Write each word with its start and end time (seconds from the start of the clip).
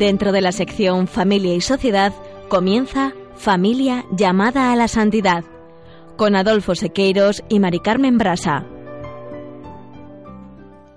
Dentro 0.00 0.32
de 0.32 0.40
la 0.40 0.50
sección 0.50 1.06
Familia 1.06 1.54
y 1.54 1.60
Sociedad 1.60 2.14
comienza 2.48 3.12
Familia 3.36 4.06
llamada 4.10 4.72
a 4.72 4.76
la 4.76 4.88
santidad 4.88 5.44
con 6.16 6.36
Adolfo 6.36 6.74
Sequeiros 6.74 7.44
y 7.50 7.60
Mari 7.60 7.80
Carmen 7.80 8.16
Brasa. 8.16 8.64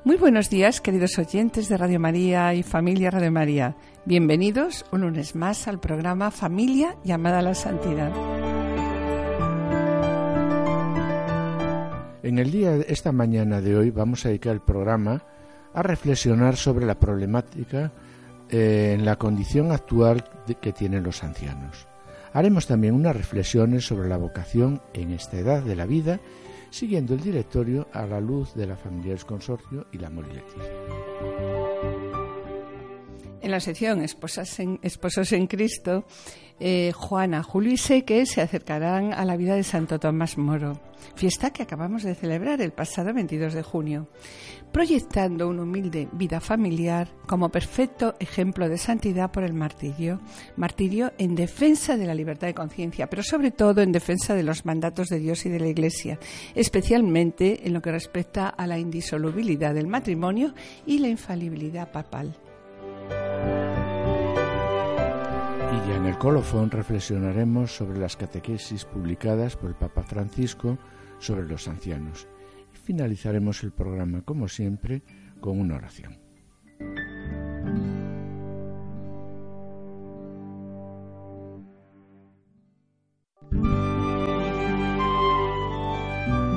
Muy 0.06 0.16
buenos 0.16 0.50
días, 0.50 0.80
queridos 0.80 1.20
oyentes 1.20 1.68
de 1.68 1.76
Radio 1.76 2.00
María 2.00 2.54
y 2.54 2.64
Familia 2.64 3.12
Radio 3.12 3.30
María. 3.30 3.76
Bienvenidos 4.06 4.86
un 4.94 5.02
lunes 5.02 5.36
más 5.36 5.68
al 5.68 5.82
programa 5.82 6.32
Familia 6.32 6.96
llamada 7.04 7.40
a 7.40 7.42
la 7.42 7.56
Santidad. 7.56 8.14
En 12.24 12.40
el 12.40 12.52
día 12.52 12.78
de 12.78 12.86
esta 12.88 13.12
mañana 13.12 13.60
de 13.60 13.76
hoy 13.76 13.92
vamos 13.92 14.24
a 14.24 14.30
dedicar 14.30 14.54
el 14.54 14.62
programa 14.62 15.22
a 15.74 15.84
reflexionar 15.84 16.56
sobre 16.56 16.86
la 16.86 16.96
problemática 16.96 17.92
eh, 18.54 18.94
en 18.94 19.04
la 19.04 19.16
condición 19.16 19.72
actual 19.72 20.24
que 20.62 20.74
tienen 20.74 21.02
los 21.02 21.24
ancianos. 21.24 21.88
Haremos 22.34 22.68
también 22.68 22.94
unas 22.94 23.16
reflexiones 23.16 23.88
sobre 23.88 24.08
la 24.08 24.18
vocación 24.18 24.80
en 24.94 25.12
esta 25.12 25.40
edad 25.40 25.64
de 25.64 25.76
la 25.76 25.88
vida, 25.88 26.20
siguiendo 26.70 27.16
el 27.16 27.22
directorio 27.22 27.88
a 27.94 28.06
la 28.06 28.22
luz 28.22 28.54
de 28.54 28.68
la 28.68 28.76
familia 28.76 29.14
del 29.14 29.26
consorcio 29.26 29.88
y 29.92 29.98
la 29.98 30.12
Moriletis. 30.12 30.64
En 33.44 33.52
la 33.52 33.60
sección 33.60 34.02
Esposos 34.02 35.34
en 35.34 35.48
Cristo, 35.48 36.06
eh, 36.62 36.94
Juana, 36.96 37.44
Julio 37.44 37.74
y 37.74 37.78
Seque 37.78 38.26
se 38.26 38.40
acercarán 38.40 39.12
a 39.12 39.26
la 39.26 39.36
vida 39.36 39.54
de 39.54 39.64
Santo 39.64 40.00
Tomás 40.00 40.38
Moro, 40.38 40.80
fiesta 41.16 41.52
que 41.52 41.62
acabamos 41.62 42.04
de 42.04 42.16
celebrar 42.16 42.62
el 42.62 42.72
pasado 42.72 43.14
22 43.14 43.54
de 43.54 43.62
junio, 43.62 44.08
proyectando 44.72 45.50
una 45.50 45.64
humilde 45.64 46.08
vida 46.14 46.40
familiar 46.40 47.10
como 47.28 47.50
perfecto 47.50 48.16
ejemplo 48.22 48.70
de 48.70 48.78
santidad 48.78 49.30
por 49.30 49.44
el 49.44 49.54
martirio, 49.54 50.22
martirio 50.56 51.12
en 51.18 51.36
defensa 51.36 51.98
de 51.98 52.06
la 52.06 52.16
libertad 52.16 52.48
de 52.48 52.54
conciencia, 52.54 53.10
pero 53.10 53.24
sobre 53.24 53.52
todo 53.52 53.82
en 53.82 53.92
defensa 53.92 54.36
de 54.36 54.44
los 54.44 54.64
mandatos 54.64 55.10
de 55.10 55.20
Dios 55.20 55.46
y 55.46 55.50
de 55.50 55.60
la 55.60 55.68
Iglesia, 55.68 56.18
especialmente 56.56 57.68
en 57.68 57.74
lo 57.74 57.82
que 57.82 57.92
respecta 57.92 58.48
a 58.48 58.68
la 58.68 58.80
indisolubilidad 58.80 59.74
del 59.74 59.88
matrimonio 59.88 60.54
y 60.86 61.00
la 61.00 61.10
infalibilidad 61.10 61.92
papal. 61.92 62.38
Y 65.84 65.90
ya 65.90 65.98
en 65.98 66.06
el 66.06 66.18
colofón 66.18 66.72
reflexionaremos 66.72 67.76
sobre 67.76 68.00
las 68.00 68.16
catequesis 68.16 68.86
publicadas 68.86 69.58
por 69.58 69.70
el 69.70 69.76
Papa 69.76 70.04
Francisco 70.04 70.78
sobre 71.20 71.48
los 71.48 71.68
ancianos. 71.68 72.28
Y 72.74 72.78
finalizaremos 72.78 73.64
el 73.64 73.72
programa, 73.72 74.22
como 74.22 74.48
siempre, 74.48 75.04
con 75.42 75.60
una 75.60 75.76
oración. 75.76 76.20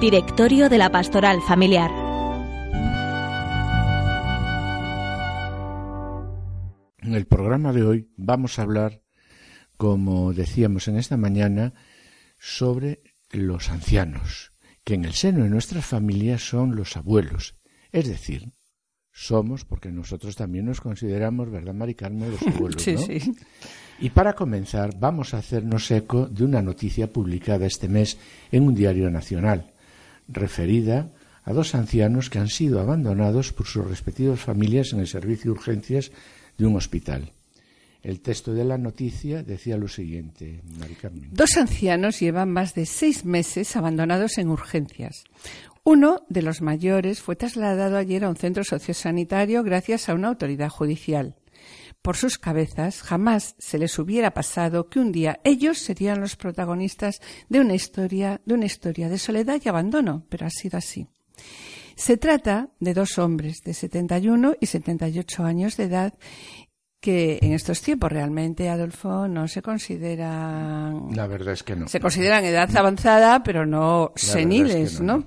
Directorio 0.00 0.68
de 0.68 0.78
la 0.78 0.90
Pastoral 0.90 1.40
Familiar. 1.40 1.90
En 6.98 7.14
el 7.14 7.26
programa 7.26 7.72
de 7.72 7.82
hoy 7.82 8.10
vamos 8.16 8.58
a 8.58 8.62
hablar 8.62 9.05
como 9.76 10.32
decíamos 10.32 10.88
en 10.88 10.96
esta 10.96 11.16
mañana, 11.16 11.74
sobre 12.38 13.00
los 13.30 13.70
ancianos, 13.70 14.52
que 14.84 14.94
en 14.94 15.04
el 15.04 15.14
seno 15.14 15.44
de 15.44 15.50
nuestras 15.50 15.84
familias 15.84 16.48
son 16.48 16.76
los 16.76 16.96
abuelos. 16.96 17.56
Es 17.92 18.08
decir, 18.08 18.52
somos, 19.12 19.64
porque 19.64 19.90
nosotros 19.90 20.36
también 20.36 20.66
nos 20.66 20.80
consideramos, 20.80 21.50
¿verdad, 21.50 21.74
Mari 21.74 21.94
Carmen, 21.94 22.32
los 22.32 22.42
abuelos? 22.54 22.82
sí, 22.82 22.96
sí. 22.98 23.34
Y 23.98 24.10
para 24.10 24.34
comenzar, 24.34 24.90
vamos 24.98 25.32
a 25.32 25.38
hacernos 25.38 25.90
eco 25.90 26.26
de 26.26 26.44
una 26.44 26.60
noticia 26.60 27.10
publicada 27.10 27.66
este 27.66 27.88
mes 27.88 28.18
en 28.52 28.64
un 28.64 28.74
diario 28.74 29.10
nacional, 29.10 29.72
referida 30.28 31.08
a 31.44 31.52
dos 31.52 31.74
ancianos 31.74 32.28
que 32.28 32.38
han 32.38 32.48
sido 32.48 32.80
abandonados 32.80 33.52
por 33.52 33.66
sus 33.66 33.86
respectivas 33.86 34.40
familias 34.40 34.92
en 34.92 35.00
el 35.00 35.06
servicio 35.06 35.44
de 35.44 35.58
urgencias 35.58 36.12
de 36.58 36.66
un 36.66 36.76
hospital. 36.76 37.32
El 38.06 38.20
texto 38.20 38.54
de 38.54 38.64
la 38.64 38.78
noticia 38.78 39.42
decía 39.42 39.76
lo 39.76 39.88
siguiente. 39.88 40.60
Dos 41.32 41.56
ancianos 41.56 42.20
llevan 42.20 42.52
más 42.52 42.72
de 42.72 42.86
seis 42.86 43.24
meses 43.24 43.74
abandonados 43.74 44.38
en 44.38 44.48
urgencias. 44.48 45.24
Uno 45.82 46.24
de 46.28 46.42
los 46.42 46.62
mayores 46.62 47.20
fue 47.20 47.34
trasladado 47.34 47.96
ayer 47.96 48.22
a 48.22 48.28
un 48.28 48.36
centro 48.36 48.62
sociosanitario 48.62 49.64
gracias 49.64 50.08
a 50.08 50.14
una 50.14 50.28
autoridad 50.28 50.68
judicial. 50.68 51.34
Por 52.00 52.16
sus 52.16 52.38
cabezas 52.38 53.02
jamás 53.02 53.56
se 53.58 53.76
les 53.76 53.98
hubiera 53.98 54.30
pasado 54.30 54.88
que 54.88 55.00
un 55.00 55.10
día 55.10 55.40
ellos 55.42 55.78
serían 55.78 56.20
los 56.20 56.36
protagonistas 56.36 57.20
de 57.48 57.58
una 57.58 57.74
historia, 57.74 58.40
de 58.46 58.54
una 58.54 58.66
historia 58.66 59.08
de 59.08 59.18
soledad 59.18 59.60
y 59.64 59.68
abandono, 59.68 60.24
pero 60.28 60.46
ha 60.46 60.50
sido 60.50 60.78
así. 60.78 61.08
Se 61.96 62.18
trata 62.18 62.68
de 62.78 62.92
dos 62.92 63.18
hombres 63.18 63.62
de 63.64 63.72
71 63.72 64.56
y 64.60 64.66
78 64.66 65.44
años 65.44 65.78
de 65.78 65.84
edad 65.84 66.14
que 67.06 67.38
en 67.40 67.52
estos 67.52 67.82
tiempos 67.82 68.10
realmente, 68.10 68.68
Adolfo, 68.68 69.28
no 69.28 69.46
se 69.46 69.62
consideran. 69.62 71.14
La 71.14 71.28
verdad 71.28 71.54
es 71.54 71.62
que 71.62 71.76
no. 71.76 71.86
Se 71.86 72.00
consideran 72.00 72.44
edad 72.44 72.68
avanzada, 72.76 73.44
pero 73.44 73.64
no 73.64 74.10
seniles, 74.16 75.00
¿no? 75.00 75.24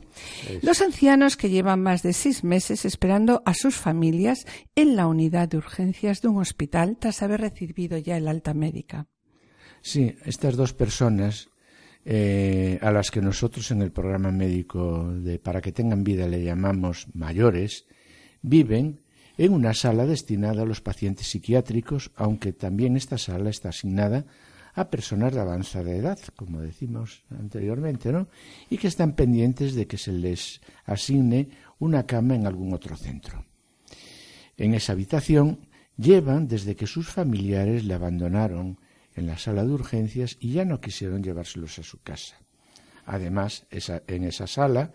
Los 0.61 0.81
ancianos 0.81 1.37
que 1.37 1.49
llevan 1.49 1.81
más 1.81 2.03
de 2.03 2.11
seis 2.11 2.43
meses 2.43 2.83
esperando 2.83 3.41
a 3.45 3.53
sus 3.53 3.77
familias 3.77 4.45
en 4.75 4.97
la 4.97 5.07
unidad 5.07 5.47
de 5.47 5.55
urgencias 5.55 6.21
de 6.21 6.27
un 6.27 6.41
hospital 6.41 6.97
tras 6.99 7.23
haber 7.23 7.39
recibido 7.39 7.97
ya 7.97 8.17
el 8.17 8.27
alta 8.27 8.53
médica. 8.53 9.07
Sí, 9.81 10.17
estas 10.25 10.57
dos 10.57 10.73
personas 10.73 11.47
eh, 12.03 12.77
a 12.81 12.91
las 12.91 13.09
que 13.09 13.21
nosotros 13.21 13.71
en 13.71 13.81
el 13.81 13.93
programa 13.93 14.33
médico 14.33 15.13
de 15.13 15.39
Para 15.39 15.61
que 15.61 15.71
tengan 15.71 16.03
vida 16.03 16.27
le 16.27 16.43
llamamos 16.43 17.07
mayores, 17.13 17.85
viven 18.41 18.99
en 19.39 19.53
una 19.53 19.73
sala 19.73 20.05
destinada 20.05 20.63
a 20.63 20.65
los 20.65 20.81
pacientes 20.81 21.27
psiquiátricos, 21.27 22.11
aunque 22.17 22.51
también 22.51 22.97
esta 22.97 23.17
sala 23.17 23.49
está 23.49 23.69
asignada 23.69 24.25
a 24.73 24.89
personas 24.89 25.33
de 25.33 25.39
avanzada 25.39 25.91
edad, 25.91 26.19
como 26.35 26.59
decimos 26.59 27.23
anteriormente, 27.31 28.11
¿no? 28.11 28.27
Y 28.69 28.77
que 28.77 28.89
están 28.89 29.13
pendientes 29.13 29.75
de 29.75 29.87
que 29.87 29.97
se 29.97 30.11
les 30.11 30.59
asigne 30.85 31.47
una 31.79 32.05
cama 32.05 32.35
en 32.35 32.47
algún 32.47 32.73
otro 32.73 32.97
centro. 32.97 33.45
En 34.57 34.73
esa 34.73 34.91
habitación 34.91 35.69
llevan 35.95 36.49
desde 36.49 36.75
que 36.75 36.85
sus 36.85 37.07
familiares 37.07 37.85
le 37.85 37.93
abandonaron 37.93 38.77
en 39.15 39.25
la 39.25 39.37
sala 39.37 39.63
de 39.63 39.71
urgencias 39.71 40.35
y 40.41 40.51
ya 40.51 40.65
no 40.65 40.81
quisieron 40.81 41.23
llevárselos 41.23 41.79
a 41.79 41.83
su 41.83 42.01
casa. 42.01 42.35
Además, 43.05 43.67
en 43.71 44.25
esa 44.25 44.47
sala 44.47 44.91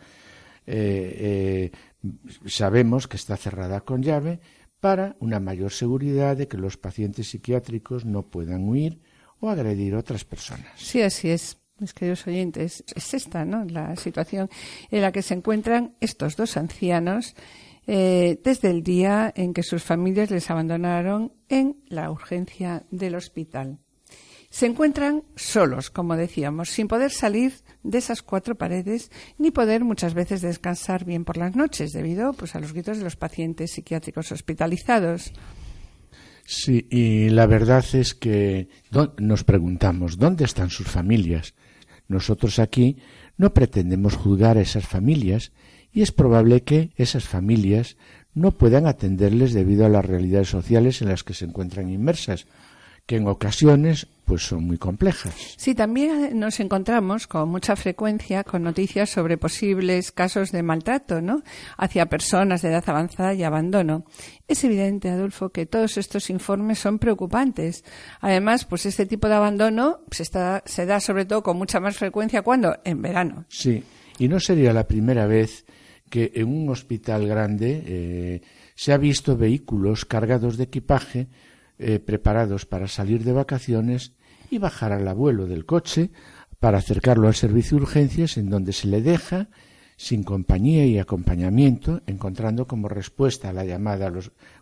eh, 0.67 1.71
eh, 1.73 2.21
sabemos 2.47 3.09
que 3.09 3.17
está 3.17 3.37
cerrada 3.37 3.81
con 3.81 4.03
llave 4.03 4.41
para 4.81 5.17
una 5.21 5.41
mayor 5.41 5.73
seguridad 5.73 6.37
de 6.37 6.49
que 6.49 6.59
los 6.59 6.77
pacientes 6.77 7.29
psiquiátricos 7.29 8.05
no 8.05 8.23
puedan 8.23 8.69
huir 8.69 9.01
o 9.41 9.49
agredir 9.49 9.95
a 9.95 9.99
otras 9.99 10.25
personas. 10.25 10.69
Sí, 10.77 11.03
así 11.03 11.31
es. 11.31 11.59
Mis 11.79 11.93
queridos 11.93 12.27
oyentes, 12.29 12.85
es 12.95 13.15
esta, 13.15 13.45
¿no? 13.45 13.65
La 13.65 13.97
situación 13.97 14.49
en 14.91 15.03
la 15.03 15.11
que 15.11 15.23
se 15.23 15.35
encuentran 15.35 15.95
estos 16.01 16.37
dos 16.37 16.57
ancianos 16.57 17.35
eh, 17.87 18.41
desde 18.45 18.71
el 18.71 18.83
día 18.83 19.33
en 19.35 19.53
que 19.53 19.63
sus 19.63 19.83
familias 19.83 20.31
les 20.31 20.51
abandonaron 20.51 21.33
en 21.49 21.77
la 21.89 22.11
urgencia 22.11 22.85
del 22.91 23.17
hospital. 23.17 23.79
Se 24.51 24.67
encuentran 24.67 25.25
solos, 25.35 25.91
como 25.91 26.17
decíamos, 26.17 26.71
sin 26.71 26.87
poder 26.87 27.11
salir 27.11 27.55
de 27.85 27.99
esas 27.99 28.23
cuatro 28.23 28.57
paredes 28.57 29.13
ni 29.39 29.51
poder 29.51 29.85
muchas 29.85 30.15
veces 30.15 30.41
descansar 30.43 31.05
bien 31.05 31.25
por 31.25 31.37
las 31.37 31.55
noches 31.55 31.93
debido 31.93 32.33
pues, 32.33 32.57
a 32.57 32.61
los 32.61 32.73
gritos 32.73 32.99
de 32.99 33.05
los 33.05 33.17
pacientes 33.17 33.73
psiquiátricos 33.73 34.33
hospitalizados. 34.33 35.33
Sí, 36.47 36.87
y 36.91 37.31
la 37.31 37.47
verdad 37.47 37.85
es 37.95 38.15
que 38.15 38.69
nos 39.19 39.45
preguntamos, 39.45 40.19
¿dónde 40.19 40.45
están 40.45 40.71
sus 40.71 40.89
familias? 40.89 41.55
Nosotros 42.09 42.59
aquí 42.59 42.99
no 43.37 43.55
pretendemos 43.55 44.17
juzgar 44.17 44.59
a 44.59 44.63
esas 44.63 44.87
familias 44.87 45.53
y 45.91 46.03
es 46.03 46.13
probable 46.13 46.63
que 46.63 46.91
esas 46.97 47.25
familias 47.25 47.97
no 48.35 48.51
puedan 48.59 48.87
atenderles 48.87 49.55
debido 49.55 49.87
a 49.87 49.89
las 49.89 50.05
realidades 50.05 50.49
sociales 50.49 51.01
en 51.01 51.09
las 51.09 51.23
que 51.23 51.35
se 51.35 51.45
encuentran 51.45 51.89
inmersas 51.89 52.47
que 53.07 53.17
en 53.17 53.27
ocasiones 53.27 54.07
pues 54.25 54.47
son 54.47 54.65
muy 54.65 54.79
complejas. 54.79 55.35
Sí, 55.59 55.75
también 55.75 56.39
nos 56.39 56.59
encontramos 56.59 57.27
con 57.27 57.49
mucha 57.51 57.77
frecuencia 57.77 58.43
con 58.43 58.63
noticias 58.63 59.11
sobre 59.11 59.37
posibles 59.37 60.13
casos 60.13 60.51
de 60.51 60.63
maltrato, 60.63 61.21
¿no? 61.21 61.43
hacia 61.77 62.07
personas 62.07 62.63
de 62.63 62.71
edad 62.71 62.85
avanzada 62.87 63.35
y 63.35 63.43
abandono. 63.43 64.07
Es 64.49 64.65
evidente, 64.65 65.11
Adolfo, 65.11 65.51
que 65.51 65.67
todos 65.67 65.99
estos 65.99 66.31
informes 66.31 66.79
son 66.79 66.99
preocupantes. 66.99 67.85
Además, 68.21 68.65
pues 68.65 68.87
este 68.87 69.05
tipo 69.05 69.29
de 69.29 69.35
abandono 69.35 70.01
se, 70.11 70.23
está, 70.23 70.63
se 70.65 70.87
da 70.87 71.01
sobre 71.01 71.27
todo 71.27 71.43
con 71.43 71.59
mucha 71.59 71.81
más 71.81 71.97
frecuencia 71.97 72.41
cuando 72.41 72.79
en 72.85 73.03
verano. 73.03 73.45
Sí, 73.49 73.83
y 74.19 74.29
no 74.29 74.41
sería 74.41 74.73
la 74.73 74.87
primera 74.87 75.27
vez 75.27 75.67
que 76.09 76.33
en 76.35 76.49
un 76.49 76.71
hospital 76.71 77.27
grande 77.27 77.83
eh, 77.87 78.41
se 78.75 78.93
ha 78.93 78.97
visto 78.97 79.37
vehículos 79.37 80.05
cargados 80.05 80.57
de 80.57 80.65
equipaje 80.65 81.29
eh, 81.79 81.99
preparados 81.99 82.67
para 82.67 82.89
salir 82.89 83.25
de 83.25 83.33
vacaciones 83.33 84.13
y 84.51 84.59
bajar 84.59 84.93
al 84.93 85.09
abuelo 85.09 85.47
del 85.47 85.67
coche 85.67 86.11
para 86.61 86.79
acercarlo 86.79 87.29
al 87.29 87.35
servicio 87.35 87.77
de 87.77 87.83
urgencias 87.83 88.37
en 88.37 88.49
donde 88.49 88.73
se 88.73 88.87
le 88.89 89.03
deja 89.03 89.49
sin 89.97 90.25
compañía 90.25 90.87
y 90.87 90.99
acompañamiento, 90.99 92.03
encontrando 92.07 92.67
como 92.67 92.89
respuesta 92.89 93.51
a 93.51 93.53
la 93.53 93.65
llamada 93.65 94.13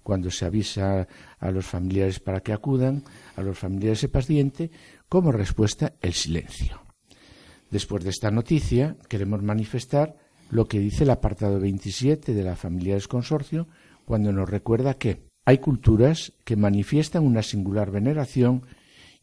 cuando 0.03 0.31
se 0.31 0.45
avisa 0.45 1.09
a 1.39 1.51
los 1.51 1.65
familiares 1.65 2.21
para 2.21 2.41
que 2.41 2.53
acudan, 2.53 3.03
a 3.37 3.43
los 3.43 3.59
familiares 3.59 4.03
de 4.03 4.09
paciente, 4.09 4.71
como 5.09 5.33
respuesta 5.33 5.95
el 6.01 6.13
silencio. 6.13 6.81
Después 7.71 8.05
de 8.05 8.11
esta 8.11 8.31
noticia, 8.31 8.97
queremos 9.09 9.43
manifestar 9.43 10.17
lo 10.51 10.67
que 10.67 10.79
dice 10.79 11.05
el 11.05 11.11
apartado 11.11 11.59
27 11.59 12.35
de 12.35 12.43
la 12.43 12.57
Familiares 12.57 13.09
Consorcio, 13.09 13.69
cuando 14.05 14.33
nos 14.33 14.49
recuerda 14.51 14.95
que 14.95 15.32
hay 15.45 15.59
culturas 15.59 16.33
que 16.45 16.57
manifiestan 16.57 17.25
una 17.25 17.43
singular 17.43 17.91
veneración 17.91 18.65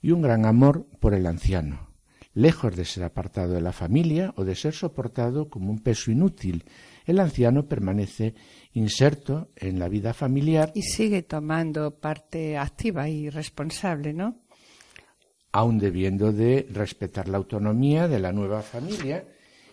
y 0.01 0.11
un 0.11 0.21
gran 0.21 0.45
amor 0.45 0.85
por 0.99 1.13
el 1.13 1.25
anciano, 1.25 1.89
lejos 2.33 2.75
de 2.75 2.85
ser 2.85 3.03
apartado 3.03 3.53
de 3.53 3.61
la 3.61 3.71
familia 3.71 4.33
o 4.35 4.43
de 4.43 4.55
ser 4.55 4.73
soportado 4.73 5.49
como 5.49 5.69
un 5.69 5.79
peso 5.79 6.11
inútil. 6.11 6.65
El 7.05 7.19
anciano 7.19 7.67
permanece 7.67 8.35
inserto 8.73 9.49
en 9.55 9.79
la 9.79 9.89
vida 9.89 10.13
familiar. 10.13 10.71
Y 10.75 10.83
sigue 10.83 11.23
tomando 11.23 11.91
parte 11.99 12.57
activa 12.57 13.09
y 13.09 13.29
responsable, 13.29 14.13
¿no? 14.13 14.39
Aun 15.51 15.79
debiendo 15.79 16.31
de 16.31 16.67
respetar 16.71 17.27
la 17.27 17.37
autonomía 17.37 18.07
de 18.07 18.19
la 18.19 18.31
nueva 18.31 18.61
familia 18.61 19.25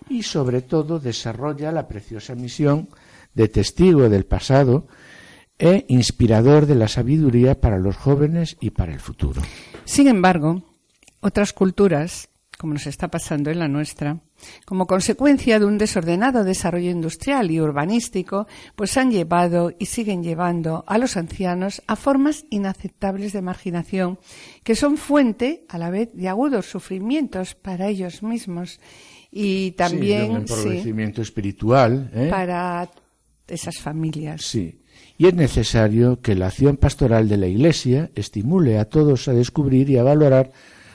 y 0.09 0.23
sobre 0.23 0.63
todo 0.63 0.99
desarrolla 0.99 1.71
la 1.73 1.87
preciosa 1.87 2.35
misión 2.35 2.89
de 3.35 3.49
testigo 3.49 4.09
del 4.09 4.25
pasado 4.25 4.87
e 5.59 5.85
inspirador 5.89 6.67
de 6.67 6.75
la 6.75 6.89
sabiduría 6.89 7.61
para 7.61 7.79
los 7.79 7.97
jóvenes 7.97 8.57
y 8.61 8.71
para 8.71 8.93
el 8.93 9.01
futuro. 9.01 9.43
Sin 9.85 10.09
embargo, 10.09 10.63
otras 11.21 11.53
culturas 11.53 12.29
como 12.57 12.75
nos 12.75 12.87
está 12.87 13.09
pasando 13.09 13.51
en 13.51 13.59
la 13.59 13.69
nuestra, 13.69 14.19
como 14.65 14.87
consecuencia 14.87 15.59
de 15.59 15.67
un 15.67 15.79
desordenado 15.79 16.45
desarrollo 16.45 16.91
industrial 16.91 17.51
y 17.51 17.61
urbanístico, 17.61 18.47
pues 18.75 18.97
han 18.97 19.11
llevado 19.11 19.73
y 19.79 19.87
siguen 19.87 20.23
llevando 20.23 20.85
a 20.87 20.99
los 20.99 21.17
ancianos 21.17 21.83
a 21.87 21.97
formas 21.97 22.47
inaceptables 22.51 23.33
de 23.33 23.43
marginación, 23.43 24.19
que 24.63 24.75
son 24.75 24.97
fuente, 24.97 25.65
a 25.69 25.79
la 25.79 25.91
vez, 25.91 26.11
de 26.15 26.29
agudos 26.29 26.67
sufrimientos 26.67 27.55
para 27.55 27.89
ellos 27.89 28.23
mismos 28.23 28.81
y 29.31 29.73
también 29.73 30.47
sí, 30.49 30.95
espiritual 31.21 32.11
¿eh? 32.15 32.29
para 32.31 32.89
esas 33.47 33.79
familias. 33.79 34.43
Sí. 34.43 34.81
Y 35.19 35.27
es 35.27 35.35
necesario 35.35 36.21
que 36.21 36.35
la 36.35 36.49
acción 36.49 36.77
pastoral 36.77 37.29
de 37.29 37.37
la 37.39 37.47
Iglesia 37.47 38.11
estimule 38.15 38.79
a 38.79 38.87
todos 38.87 39.29
a 39.29 39.33
descubrir 39.33 39.89
y 39.89 39.97
a 39.97 40.03
valorar 40.03 40.51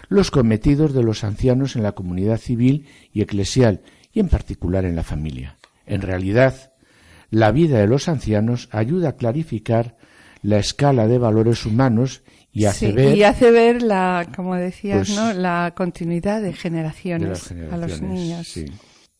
los 0.09 0.29
cometidos 0.29 0.93
de 0.93 1.03
los 1.03 1.23
ancianos 1.23 1.75
en 1.75 1.83
la 1.83 1.93
comunidad 1.93 2.37
civil 2.37 2.85
y 3.13 3.21
eclesial 3.21 3.81
y 4.13 4.19
en 4.19 4.27
particular 4.27 4.85
en 4.85 4.95
la 4.95 5.03
familia. 5.03 5.57
En 5.85 6.01
realidad, 6.01 6.73
la 7.29 7.51
vida 7.51 7.79
de 7.79 7.87
los 7.87 8.09
ancianos 8.09 8.69
ayuda 8.71 9.09
a 9.09 9.15
clarificar 9.15 9.95
la 10.43 10.57
escala 10.57 11.07
de 11.07 11.17
valores 11.17 11.65
humanos 11.65 12.23
y 12.51 12.65
hace 12.65 12.91
ver 12.91 13.15
y 13.15 13.23
hace 13.23 13.51
ver 13.51 13.81
la 13.81 14.27
como 14.35 14.55
decías 14.55 15.07
pues, 15.07 15.17
no 15.17 15.33
la 15.33 15.73
continuidad 15.75 16.41
de 16.41 16.51
generaciones, 16.51 17.53
a 17.71 17.77
los 17.77 18.01
niños 18.01 18.57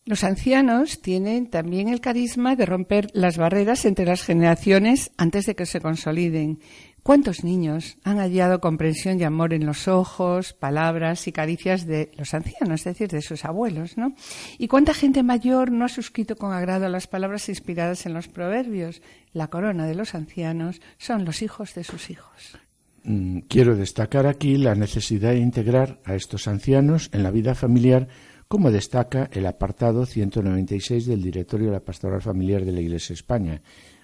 los 0.06 0.24
ancianos 0.24 1.02
tienen 1.02 1.50
también 1.50 1.88
el 1.88 2.02
carisma 2.02 2.56
de 2.56 2.66
romper 2.66 3.10
las 3.14 3.38
barreras 3.38 3.86
entre 3.86 4.06
las 4.06 4.24
generaciones 4.24 5.12
antes 5.18 5.46
de 5.46 5.56
que 5.56 5.66
se 5.66 5.80
consoliden 5.80 6.60
¿Cuántos 7.04 7.44
niños 7.44 7.98
han 8.04 8.18
hallado 8.18 8.62
comprensión 8.62 9.20
y 9.20 9.24
amor 9.24 9.56
en 9.56 9.66
los 9.66 9.88
ojos, 9.88 10.54
palabras 10.54 11.28
y 11.28 11.32
caricias 11.32 11.88
de 11.88 12.12
los 12.16 12.36
ancianos, 12.36 12.82
es 12.82 12.84
decir, 12.84 13.08
de 13.08 13.24
sus 13.24 13.44
abuelos, 13.44 13.98
¿no? 13.98 14.14
¿Y 14.60 14.68
cuánta 14.68 14.94
gente 14.94 15.24
mayor 15.24 15.72
no 15.72 15.86
ha 15.86 15.90
suscrito 15.90 16.36
con 16.36 16.54
agrado 16.54 16.88
las 16.90 17.08
palabras 17.08 17.50
inspiradas 17.50 18.06
en 18.06 18.14
los 18.14 18.28
proverbios? 18.28 19.02
La 19.34 19.48
corona 19.48 19.88
de 19.88 19.96
los 19.96 20.14
ancianos 20.14 20.80
son 21.00 21.26
los 21.26 21.42
hijos 21.42 21.74
de 21.74 21.84
sus 21.84 22.12
hijos. 22.12 22.60
Mm, 23.04 23.40
quiero 23.48 23.76
destacar 23.76 24.28
aquí 24.28 24.58
la 24.58 24.76
necesidad 24.76 25.32
de 25.32 25.40
integrar 25.40 26.00
a 26.06 26.14
estos 26.14 26.48
ancianos 26.48 27.10
en 27.14 27.24
la 27.24 27.32
vida 27.32 27.56
familiar, 27.56 28.10
como 28.52 28.70
destaca 28.70 29.30
el 29.32 29.46
apartado 29.46 30.06
196 30.06 31.06
del 31.06 31.22
Directorio 31.22 31.68
de 31.68 31.72
la 31.72 31.80
Pastoral 31.80 32.22
Familiar 32.22 32.66
de 32.66 32.74
la 32.74 32.82
Iglesia 32.82 33.14
España, 33.14 33.62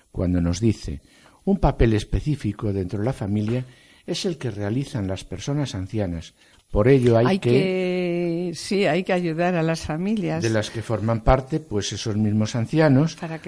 cuando 0.09 0.39
nos 0.39 0.61
dice 0.61 1.01
un 1.43 1.57
papel 1.57 1.91
específico 1.91 2.71
dentro 2.71 2.99
de 2.99 3.05
la 3.05 3.11
familia 3.11 3.65
es 4.05 4.23
el 4.23 4.37
que 4.37 4.49
realizan 4.49 5.05
las 5.05 5.25
personas 5.25 5.75
ancianas. 5.75 6.33
Por 6.71 6.87
ello 6.87 7.17
hay, 7.17 7.39
que, 7.39 8.53
sí, 8.55 8.85
hay 8.85 9.03
que 9.03 9.11
ayudar 9.11 9.55
a 9.55 9.63
las 9.63 9.81
familias 9.81 10.41
de 10.41 10.49
las 10.49 10.69
que 10.69 10.81
forman 10.81 11.25
parte, 11.25 11.59
pues 11.59 11.91
esos 11.91 12.15
mismos 12.15 12.55
ancianos, 12.55 13.17
para 13.17 13.39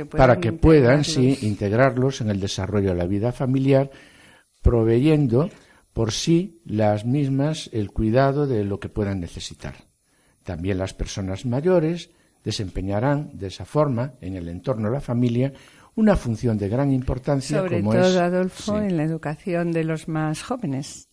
que 0.41 0.51
puedan, 0.51 1.05
sí, 1.05 1.39
integrarlos 1.43 2.19
en 2.19 2.29
el 2.29 2.41
desarrollo 2.41 2.89
de 2.89 2.97
la 2.97 3.07
vida 3.07 3.31
familiar, 3.31 3.89
proveyendo 4.61 5.49
por 5.93 6.11
sí 6.11 6.59
las 6.65 7.05
mismas 7.05 7.69
el 7.71 7.89
cuidado 7.89 8.47
de 8.47 8.65
lo 8.65 8.81
que 8.81 8.89
puedan 8.89 9.21
necesitar. 9.21 9.88
También 10.49 10.79
las 10.79 10.95
personas 10.95 11.45
mayores 11.45 12.09
desempeñarán 12.43 13.29
de 13.37 13.49
esa 13.49 13.65
forma 13.65 14.13
en 14.19 14.35
el 14.35 14.49
entorno 14.49 14.87
de 14.87 14.95
la 14.95 14.99
familia 14.99 15.53
una 15.94 16.15
función 16.15 16.57
de 16.57 16.68
gran 16.68 16.91
importancia 16.91 17.59
Sobre 17.59 17.81
como 17.81 17.94
todo, 17.94 18.19
Adolfo, 18.19 18.79
en 18.79 18.97
la 18.97 19.03
educación 19.03 19.71
de 19.71 19.83
los 19.83 20.07
más 20.07 20.41
jóvenes. 20.41 21.08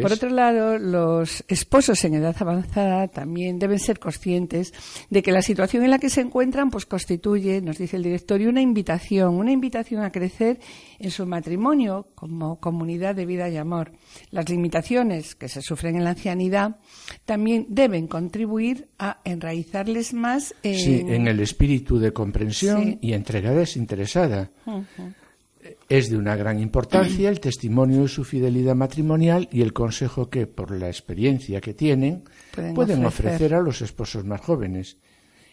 Por 0.00 0.12
otro 0.12 0.30
lado, 0.30 0.78
los 0.78 1.44
esposos 1.48 2.04
en 2.04 2.14
edad 2.14 2.36
avanzada 2.38 3.08
también 3.08 3.58
deben 3.58 3.78
ser 3.78 3.98
conscientes 3.98 4.72
de 5.10 5.22
que 5.22 5.32
la 5.32 5.42
situación 5.42 5.84
en 5.84 5.90
la 5.90 5.98
que 5.98 6.10
se 6.10 6.20
encuentran 6.20 6.70
pues 6.70 6.86
constituye, 6.86 7.60
nos 7.60 7.78
dice 7.78 7.96
el 7.96 8.02
directorio, 8.02 8.48
una 8.48 8.60
invitación, 8.60 9.34
una 9.34 9.52
invitación 9.52 10.02
a 10.02 10.10
crecer 10.10 10.58
en 10.98 11.10
su 11.10 11.26
matrimonio 11.26 12.08
como 12.14 12.58
comunidad 12.60 13.14
de 13.14 13.26
vida 13.26 13.48
y 13.48 13.56
amor. 13.56 13.92
Las 14.30 14.48
limitaciones 14.48 15.34
que 15.34 15.48
se 15.48 15.62
sufren 15.62 15.96
en 15.96 16.04
la 16.04 16.10
ancianidad 16.10 16.76
también 17.24 17.66
deben 17.68 18.06
contribuir 18.06 18.88
a 18.98 19.20
enraizarles 19.24 20.12
más 20.14 20.54
en, 20.62 21.28
el 21.28 21.40
espíritu 21.40 21.98
de 21.98 22.12
comprensión 22.12 22.98
y 23.00 23.12
entrega 23.12 23.52
desinteresada 23.52 24.50
es 25.88 26.10
de 26.10 26.16
una 26.16 26.36
gran 26.36 26.60
importancia 26.60 27.28
el 27.28 27.40
testimonio 27.40 28.02
de 28.02 28.08
su 28.08 28.24
fidelidad 28.24 28.74
matrimonial 28.74 29.48
y 29.52 29.62
el 29.62 29.72
consejo 29.72 30.28
que, 30.28 30.46
por 30.46 30.70
la 30.70 30.88
experiencia 30.88 31.60
que 31.60 31.74
tienen, 31.74 32.24
pueden, 32.74 33.04
ofrecer. 33.04 33.54
a 33.54 33.60
los 33.60 33.82
esposos 33.82 34.24
más 34.24 34.40
jóvenes. 34.40 34.98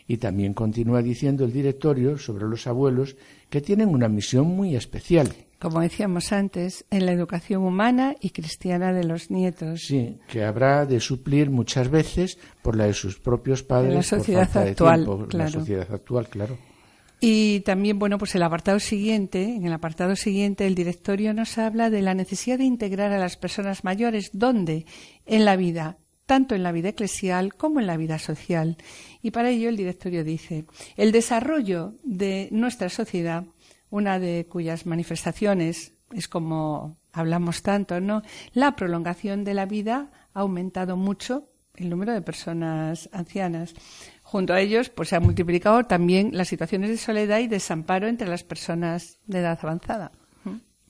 Y 0.08 0.18
también 0.18 0.54
continúa 0.54 1.02
diciendo 1.02 1.46
el 1.46 1.52
directorio 1.52 2.18
sobre 2.18 2.46
los 2.46 2.68
abuelos 2.68 3.16
que 3.50 3.62
tienen 3.62 3.90
una 3.90 4.08
misión 4.08 4.48
muy 4.48 4.76
especial. 4.76 5.34
Como 5.60 5.82
decíamos 5.82 6.32
antes, 6.32 6.86
en 6.92 7.08
la 7.08 7.12
educación 7.12 7.64
humana 7.64 8.16
y 8.20 8.30
cristiana 8.30 8.94
de 8.94 9.04
los 9.04 9.32
nietos. 9.32 9.82
Sí, 9.82 10.20
que 10.28 10.44
habrá 10.44 10.86
de 10.86 11.00
suplir 11.00 11.50
muchas 11.50 11.90
veces 11.90 12.38
por 12.62 12.76
la 12.76 12.86
de 12.86 12.94
sus 12.94 13.18
propios 13.18 13.64
padres. 13.64 13.96
la 13.96 14.04
sociedad 14.04 14.58
actual, 14.58 15.28
La 15.32 15.48
sociedad 15.50 15.88
actual, 15.92 16.28
claro. 16.28 16.58
Y 17.28 17.62
también, 17.62 17.98
bueno, 17.98 18.20
pues 18.20 18.36
el 18.36 18.44
apartado 18.44 18.80
siguiente, 18.80 19.56
en 19.56 19.66
el 19.66 19.74
apartado 19.74 20.16
siguiente, 20.16 20.68
el 20.68 20.76
directorio 20.76 21.34
nos 21.34 21.58
habla 21.58 21.90
de 21.90 22.04
la 22.04 22.14
necesidad 22.14 22.60
de 22.60 22.66
integrar 22.66 23.12
a 23.12 23.18
las 23.18 23.36
personas 23.36 23.84
mayores, 23.84 24.30
¿dónde? 24.32 24.86
En 25.26 25.44
la 25.44 25.56
vida, 25.56 25.98
tanto 26.28 26.54
en 26.54 26.62
la 26.62 26.72
vida 26.72 26.90
eclesial 26.90 27.56
como 27.56 27.80
en 27.80 27.88
la 27.88 27.98
vida 27.98 28.20
social. 28.20 28.78
Y 29.24 29.32
para 29.32 29.50
ello 29.50 29.70
el 29.70 29.76
directorio 29.76 30.24
dice, 30.24 30.66
el 30.98 31.12
desarrollo 31.12 31.96
de 32.04 32.48
nuestra 32.52 32.90
sociedad, 32.90 33.44
una 33.90 34.20
de 34.20 34.46
cuyas 34.48 34.86
manifestaciones 34.86 35.94
es 36.14 36.28
como 36.28 37.00
hablamos 37.12 37.64
tanto, 37.64 38.00
¿no? 38.02 38.22
La 38.54 38.76
prolongación 38.76 39.44
de 39.44 39.56
la 39.56 39.66
vida 39.66 40.12
ha 40.36 40.42
aumentado 40.42 40.96
mucho 40.96 41.50
el 41.78 41.90
número 41.90 42.14
de 42.14 42.22
personas 42.22 43.10
ancianas. 43.12 43.74
Junto 44.36 44.52
a 44.52 44.60
ellos, 44.60 44.90
pues 44.90 45.08
se 45.08 45.16
han 45.16 45.24
multiplicado 45.24 45.86
también 45.86 46.32
las 46.34 46.50
situaciones 46.50 46.90
de 46.90 46.98
soledad 46.98 47.40
y 47.40 47.48
desamparo 47.48 48.06
entre 48.10 48.28
las 48.28 48.44
personas 48.44 49.18
de 49.28 49.40
edad 49.40 49.58
avanzada. 49.62 50.12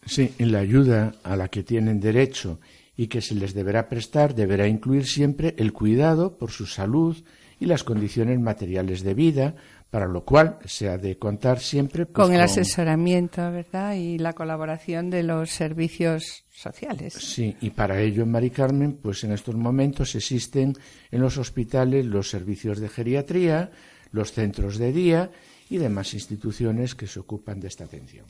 Sí, 0.04 0.34
en 0.40 0.52
la 0.52 0.58
ayuda 0.58 1.14
a 1.22 1.36
la 1.36 1.48
que 1.50 1.62
tienen 1.62 2.00
derecho 2.00 2.60
y 2.98 3.06
que 3.06 3.22
se 3.22 3.36
les 3.36 3.54
deberá 3.54 3.88
prestar 3.88 4.34
deberá 4.34 4.68
incluir 4.68 5.06
siempre 5.06 5.54
el 5.60 5.74
cuidado 5.74 6.40
por 6.40 6.50
su 6.50 6.66
salud 6.66 7.24
y 7.60 7.66
las 7.66 7.84
condiciones 7.84 8.40
materiales 8.40 9.04
de 9.04 9.14
vida, 9.14 9.56
para 9.90 10.08
lo 10.08 10.26
cual 10.26 10.58
se 10.66 10.90
ha 10.90 10.98
de 10.98 11.18
contar 11.18 11.60
siempre 11.60 12.06
pues, 12.06 12.28
con 12.28 12.36
el 12.36 12.42
asesoramiento, 12.42 13.50
¿verdad? 13.52 13.94
Y 13.94 14.18
la 14.18 14.34
colaboración 14.34 15.10
de 15.10 15.24
los 15.24 15.52
servicios 15.52 16.46
sociales. 16.52 17.14
Sí, 17.14 17.56
y 17.62 17.70
para 17.70 18.02
ello 18.02 18.24
en 18.24 18.32
Mari 18.32 18.50
Carmen, 18.50 18.98
pues 19.02 19.24
en 19.24 19.32
estos 19.32 19.56
momentos 19.56 20.16
existen 20.16 20.74
en 21.12 21.22
los 21.22 21.38
hospitales 21.38 22.06
los 22.06 22.30
servicios 22.30 22.80
de 22.80 22.90
geriatría, 22.90 23.72
los 24.12 24.34
centros 24.34 24.78
de 24.78 24.92
día 24.92 25.32
y 25.70 25.78
demás 25.78 26.14
instituciones 26.14 26.96
que 26.96 27.08
se 27.08 27.20
ocupan 27.20 27.60
de 27.60 27.68
esta 27.68 27.86
atención. 27.86 28.26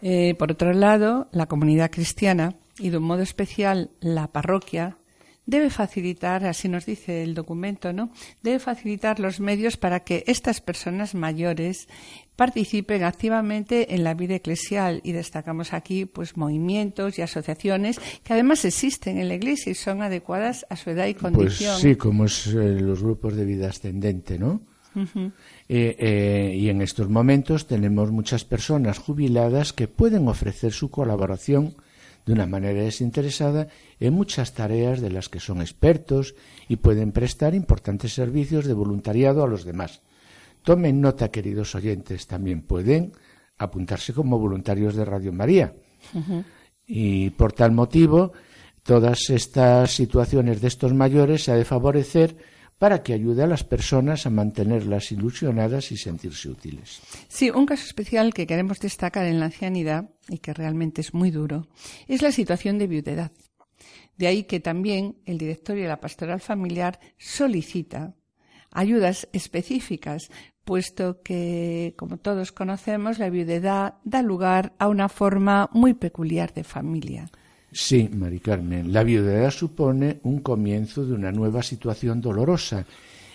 Eh, 0.00 0.34
por 0.38 0.52
otro 0.52 0.72
lado, 0.72 1.28
la 1.32 1.46
comunidad 1.46 1.90
cristiana 1.90 2.54
y 2.78 2.90
de 2.90 2.98
un 2.98 3.04
modo 3.04 3.22
especial 3.22 3.90
la 4.00 4.28
parroquia 4.28 4.96
debe 5.48 5.70
facilitar, 5.70 6.44
así 6.44 6.68
nos 6.68 6.84
dice 6.84 7.22
el 7.22 7.32
documento, 7.32 7.94
¿no? 7.94 8.10
Debe 8.42 8.58
facilitar 8.58 9.18
los 9.18 9.40
medios 9.40 9.78
para 9.78 10.00
que 10.00 10.22
estas 10.26 10.60
personas 10.60 11.14
mayores 11.14 11.88
participen 12.36 13.02
activamente 13.02 13.94
en 13.94 14.04
la 14.04 14.12
vida 14.12 14.34
eclesial 14.34 15.00
y 15.04 15.12
destacamos 15.12 15.72
aquí 15.72 16.04
pues 16.04 16.36
movimientos 16.36 17.18
y 17.18 17.22
asociaciones 17.22 17.98
que 18.22 18.34
además 18.34 18.66
existen 18.66 19.16
en 19.16 19.28
la 19.28 19.36
Iglesia 19.36 19.72
y 19.72 19.74
son 19.74 20.02
adecuadas 20.02 20.66
a 20.68 20.76
su 20.76 20.90
edad 20.90 21.06
y 21.06 21.14
pues 21.14 21.32
condición. 21.32 21.72
Pues 21.72 21.82
sí, 21.82 21.96
como 21.96 22.26
es 22.26 22.46
eh, 22.48 22.80
los 22.80 23.02
grupos 23.02 23.34
de 23.34 23.46
vida 23.46 23.70
ascendente, 23.70 24.38
¿no? 24.38 24.60
Eh, 24.94 25.32
eh, 25.68 26.56
y 26.56 26.68
en 26.68 26.82
estos 26.82 27.08
momentos 27.08 27.66
tenemos 27.66 28.10
muchas 28.10 28.44
personas 28.44 28.98
jubiladas 28.98 29.72
que 29.72 29.86
pueden 29.86 30.26
ofrecer 30.26 30.72
su 30.72 30.90
colaboración 30.90 31.76
de 32.28 32.34
una 32.34 32.46
manera 32.46 32.82
desinteresada 32.82 33.68
en 33.98 34.12
muchas 34.12 34.52
tareas 34.52 35.00
de 35.00 35.08
las 35.08 35.30
que 35.30 35.40
son 35.40 35.62
expertos 35.62 36.34
y 36.68 36.76
pueden 36.76 37.10
prestar 37.10 37.54
importantes 37.54 38.12
servicios 38.12 38.66
de 38.66 38.74
voluntariado 38.74 39.42
a 39.42 39.48
los 39.48 39.64
demás. 39.64 40.02
Tomen 40.62 41.00
nota, 41.00 41.30
queridos 41.30 41.74
oyentes, 41.74 42.26
también 42.26 42.60
pueden 42.60 43.12
apuntarse 43.56 44.12
como 44.12 44.38
voluntarios 44.38 44.94
de 44.94 45.06
Radio 45.06 45.32
María. 45.32 45.72
Y 46.86 47.30
por 47.30 47.54
tal 47.54 47.72
motivo, 47.72 48.34
todas 48.82 49.30
estas 49.30 49.90
situaciones 49.92 50.60
de 50.60 50.68
estos 50.68 50.92
mayores 50.92 51.44
se 51.44 51.52
ha 51.52 51.56
de 51.56 51.64
favorecer 51.64 52.36
para 52.78 53.02
que 53.02 53.12
ayude 53.12 53.42
a 53.42 53.46
las 53.46 53.64
personas 53.64 54.26
a 54.26 54.30
mantenerlas 54.30 55.10
ilusionadas 55.12 55.90
y 55.92 55.96
sentirse 55.96 56.48
útiles. 56.48 57.00
Sí, 57.28 57.50
un 57.50 57.66
caso 57.66 57.84
especial 57.84 58.32
que 58.32 58.46
queremos 58.46 58.78
destacar 58.78 59.26
en 59.26 59.40
la 59.40 59.46
ancianidad, 59.46 60.10
y 60.28 60.38
que 60.38 60.54
realmente 60.54 61.00
es 61.00 61.14
muy 61.14 61.30
duro, 61.30 61.66
es 62.06 62.22
la 62.22 62.32
situación 62.32 62.78
de 62.78 62.86
viudedad. 62.86 63.32
De 64.16 64.26
ahí 64.26 64.44
que 64.44 64.60
también 64.60 65.16
el 65.24 65.38
directorio 65.38 65.84
de 65.84 65.88
la 65.88 66.00
pastoral 66.00 66.40
familiar 66.40 66.98
solicita 67.18 68.14
ayudas 68.70 69.28
específicas, 69.32 70.30
puesto 70.64 71.22
que, 71.22 71.94
como 71.96 72.18
todos 72.18 72.52
conocemos, 72.52 73.18
la 73.18 73.30
viudedad 73.30 73.94
da 74.04 74.22
lugar 74.22 74.74
a 74.78 74.88
una 74.88 75.08
forma 75.08 75.70
muy 75.72 75.94
peculiar 75.94 76.52
de 76.52 76.64
familia. 76.64 77.30
Sí, 77.70 78.08
Mari 78.12 78.40
Carmen, 78.40 78.92
la 78.92 79.02
viudedad 79.02 79.50
supone 79.50 80.20
un 80.22 80.40
comienzo 80.40 81.04
de 81.04 81.12
una 81.12 81.32
nueva 81.32 81.62
situación 81.62 82.20
dolorosa 82.20 82.86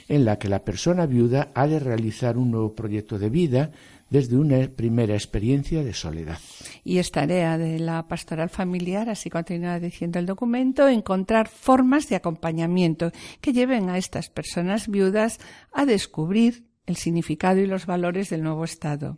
en 0.09 0.25
la 0.25 0.37
que 0.37 0.49
la 0.49 0.63
persona 0.63 1.05
viuda 1.05 1.51
ha 1.53 1.67
de 1.67 1.79
realizar 1.79 2.37
un 2.37 2.51
nuevo 2.51 2.73
proyecto 2.73 3.19
de 3.19 3.29
vida 3.29 3.71
desde 4.09 4.37
una 4.37 4.67
primera 4.67 5.13
experiencia 5.13 5.83
de 5.83 5.93
soledad. 5.93 6.37
Y 6.83 6.99
es 6.99 7.09
tarea 7.11 7.57
de 7.57 7.79
la 7.79 8.07
pastoral 8.07 8.49
familiar, 8.49 9.09
así 9.09 9.29
continúa 9.29 9.79
diciendo 9.79 10.19
el 10.19 10.25
documento, 10.25 10.87
encontrar 10.87 11.47
formas 11.47 12.09
de 12.09 12.15
acompañamiento 12.15 13.11
que 13.41 13.53
lleven 13.53 13.89
a 13.89 13.97
estas 13.97 14.29
personas 14.29 14.87
viudas 14.87 15.39
a 15.71 15.85
descubrir 15.85 16.65
el 16.85 16.95
significado 16.95 17.59
y 17.59 17.65
los 17.65 17.85
valores 17.85 18.29
del 18.29 18.43
nuevo 18.43 18.65
Estado. 18.65 19.17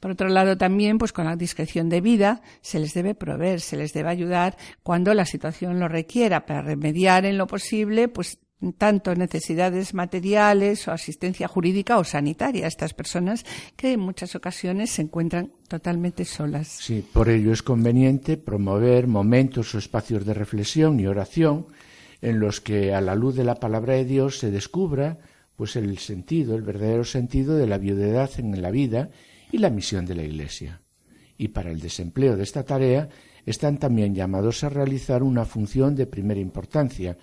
Por 0.00 0.12
otro 0.12 0.28
lado, 0.28 0.56
también, 0.56 0.98
pues 0.98 1.12
con 1.12 1.26
la 1.26 1.36
discreción 1.36 1.88
de 1.88 2.00
vida, 2.00 2.42
se 2.60 2.78
les 2.78 2.94
debe 2.94 3.14
proveer, 3.14 3.60
se 3.60 3.76
les 3.76 3.92
debe 3.92 4.10
ayudar 4.10 4.56
cuando 4.82 5.14
la 5.14 5.24
situación 5.24 5.78
lo 5.80 5.88
requiera 5.88 6.46
para 6.46 6.62
remediar 6.62 7.24
en 7.24 7.38
lo 7.38 7.46
posible, 7.46 8.08
pues 8.08 8.38
tanto 8.76 9.14
necesidades 9.14 9.94
materiales 9.94 10.88
o 10.88 10.92
asistencia 10.92 11.46
jurídica 11.46 11.98
o 11.98 12.04
sanitaria 12.04 12.64
a 12.64 12.68
estas 12.68 12.92
personas 12.92 13.44
que 13.76 13.92
en 13.92 14.00
muchas 14.00 14.34
ocasiones 14.34 14.90
se 14.90 15.02
encuentran 15.02 15.52
totalmente 15.68 16.24
solas. 16.24 16.66
Sí, 16.66 17.04
por 17.12 17.28
ello 17.28 17.52
es 17.52 17.62
conveniente 17.62 18.36
promover 18.36 19.06
momentos 19.06 19.74
o 19.74 19.78
espacios 19.78 20.26
de 20.26 20.34
reflexión 20.34 20.98
y 20.98 21.06
oración 21.06 21.66
en 22.20 22.40
los 22.40 22.60
que 22.60 22.94
a 22.94 23.00
la 23.00 23.14
luz 23.14 23.36
de 23.36 23.44
la 23.44 23.54
palabra 23.54 23.94
de 23.94 24.04
Dios 24.04 24.38
se 24.38 24.50
descubra 24.50 25.18
pues 25.54 25.76
el 25.76 25.98
sentido, 25.98 26.56
el 26.56 26.62
verdadero 26.62 27.04
sentido 27.04 27.56
de 27.56 27.66
la 27.66 27.78
viudedad 27.78 28.30
en 28.38 28.60
la 28.60 28.70
vida 28.70 29.10
y 29.52 29.58
la 29.58 29.70
misión 29.70 30.06
de 30.06 30.14
la 30.14 30.22
Iglesia. 30.22 30.80
Y 31.36 31.48
para 31.48 31.70
el 31.70 31.80
desempleo 31.80 32.36
de 32.36 32.42
esta 32.42 32.64
tarea 32.64 33.08
están 33.46 33.78
también 33.78 34.14
llamados 34.14 34.64
a 34.64 34.68
realizar 34.68 35.22
una 35.22 35.44
función 35.44 35.94
de 35.94 36.06
primera 36.06 36.40
importancia, 36.40 37.16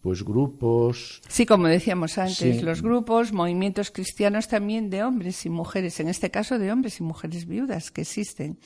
pues 0.00 0.24
grupos. 0.24 1.22
Sí, 1.28 1.46
como 1.46 1.68
decíamos 1.68 2.18
antes, 2.18 2.62
los 2.62 2.82
grupos, 2.82 3.32
movimientos 3.32 3.90
cristianos 3.90 4.48
también 4.48 4.90
de 4.90 5.04
hombres 5.04 5.46
y 5.46 5.50
mujeres, 5.50 6.00
en 6.00 6.08
este 6.08 6.30
caso 6.30 6.58
de 6.58 6.72
hombres 6.72 6.98
y 6.98 7.04
mujeres 7.04 7.46
viudas 7.46 7.90
que 7.90 8.02
existen. 8.02 8.58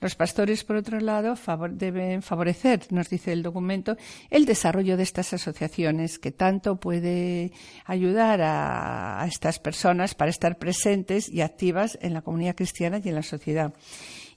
Los 0.00 0.14
pastores, 0.14 0.64
por 0.64 0.76
otro 0.76 0.98
lado, 0.98 1.34
deben 1.72 2.22
favorecer, 2.22 2.80
nos 2.90 3.10
dice 3.10 3.32
el 3.32 3.42
documento, 3.42 3.96
el 4.30 4.46
desarrollo 4.46 4.96
de 4.96 5.02
estas 5.02 5.32
asociaciones 5.34 6.18
que 6.18 6.32
tanto 6.32 6.80
puede 6.80 7.52
ayudar 7.84 8.40
a, 8.40 9.22
a 9.22 9.26
estas 9.26 9.58
personas 9.58 10.14
para 10.14 10.30
estar 10.30 10.58
presentes 10.58 11.28
y 11.28 11.42
activas 11.42 11.98
en 12.00 12.14
la 12.14 12.22
comunidad 12.22 12.56
cristiana 12.56 13.00
y 13.04 13.08
en 13.10 13.14
la 13.14 13.22
sociedad. 13.22 13.74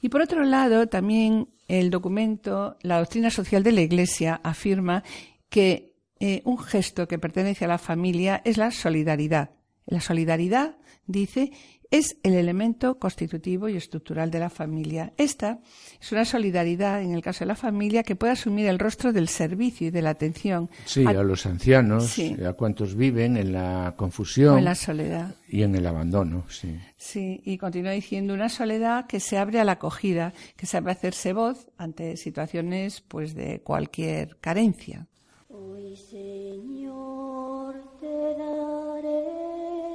Y 0.02 0.10
por 0.10 0.22
otro 0.22 0.44
lado, 0.44 0.88
también 0.88 1.48
el 1.70 1.90
documento, 1.90 2.78
la 2.82 3.00
doctrina 3.00 3.30
social 3.30 3.64
de 3.64 3.72
la 3.72 3.82
Iglesia 3.82 4.42
afirma 4.44 5.04
que 5.50 5.94
eh, 6.20 6.42
un 6.46 6.58
gesto 6.58 7.08
que 7.08 7.20
pertenece 7.20 7.66
a 7.66 7.70
la 7.70 7.78
familia 7.78 8.42
es 8.44 8.58
la 8.58 8.72
solidaridad. 8.72 9.52
La 9.86 10.02
solidaridad, 10.02 10.78
dice, 11.06 11.52
es 11.94 12.18
el 12.24 12.34
elemento 12.34 12.98
constitutivo 12.98 13.70
y 13.70 13.78
estructural 13.78 14.32
de 14.32 14.40
la 14.40 14.50
familia. 14.50 15.14
Esta 15.16 15.60
es 16.02 16.12
una 16.12 16.26
solidaridad, 16.26 17.04
en 17.04 17.14
el 17.14 17.22
caso 17.22 17.42
de 17.42 17.50
la 17.50 17.56
familia, 17.56 18.02
que 18.02 18.16
puede 18.16 18.34
asumir 18.34 18.66
el 18.66 18.80
rostro 18.80 19.14
del 19.14 19.28
servicio 19.28 19.90
y 19.90 19.92
de 19.92 20.02
la 20.02 20.10
atención. 20.10 20.72
Sí, 20.86 21.06
a, 21.06 21.14
los 21.14 21.46
ancianos, 21.46 22.18
a 22.18 22.54
cuantos 22.54 22.96
viven 22.96 23.38
en 23.38 23.54
la 23.54 23.94
confusión. 23.96 24.58
en 24.58 24.66
la 24.66 24.74
soledad. 24.74 25.36
Y 25.48 25.62
en 25.62 25.76
el 25.76 25.86
abandono, 25.86 26.46
sí. 26.50 26.80
Sí, 26.98 27.44
y 27.46 27.60
continúa 27.60 27.92
diciendo 27.92 28.34
una 28.34 28.50
soledad 28.50 29.06
que 29.06 29.20
se 29.20 29.38
abre 29.38 29.60
a 29.60 29.64
la 29.64 29.74
acogida, 29.74 30.34
que 30.58 30.66
sabe 30.66 30.92
hacerse 30.92 31.32
voz 31.32 31.70
ante 31.78 32.18
situaciones 32.18 33.02
pues 33.02 33.36
de 33.36 33.62
cualquier 33.62 34.38
carencia. 34.42 35.06
Hoy, 35.48 35.96
Señor, 35.96 37.76
te 38.00 38.08
daré 38.36 39.93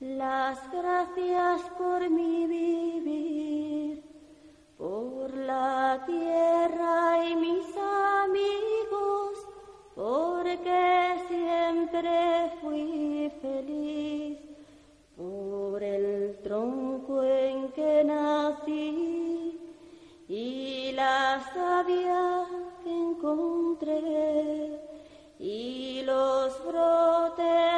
las 0.00 0.58
gracias 0.70 1.62
por 1.76 2.08
mi 2.08 2.46
vivir, 2.46 4.02
por 4.76 5.34
la 5.34 6.04
tierra 6.06 7.24
y 7.26 7.34
mis 7.34 7.66
amigos, 7.76 9.38
porque 9.96 11.16
siempre 11.26 12.52
fui 12.60 13.32
feliz, 13.42 14.38
por 15.16 15.82
el 15.82 16.38
tronco 16.44 17.24
en 17.24 17.72
que 17.72 18.04
nací 18.04 19.58
y 20.28 20.92
la 20.92 21.42
sabia 21.52 22.44
que 22.84 22.90
encontré 22.90 24.80
y 25.40 26.02
los 26.02 26.64
brotes 26.64 27.77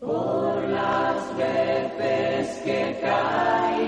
Por 0.00 0.68
las 0.68 1.36
veces 1.36 2.62
que 2.64 2.98
caí 3.02 3.87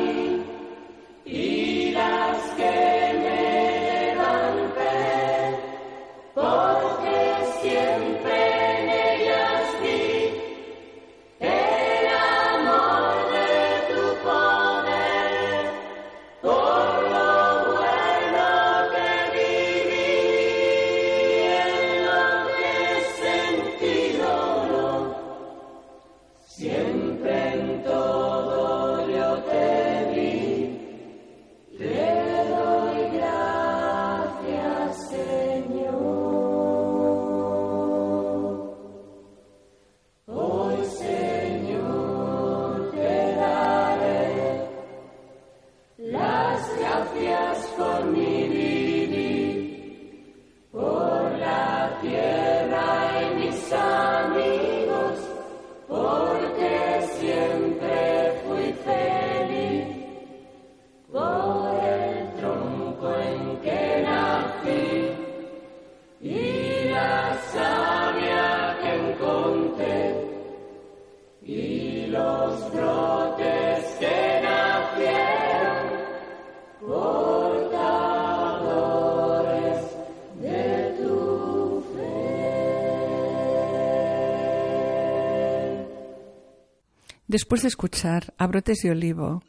Después 87.30 87.62
de 87.62 87.68
escuchar 87.68 88.34
a 88.38 88.48
Brotes 88.48 88.82
de 88.82 88.90
Olivo 88.90 89.44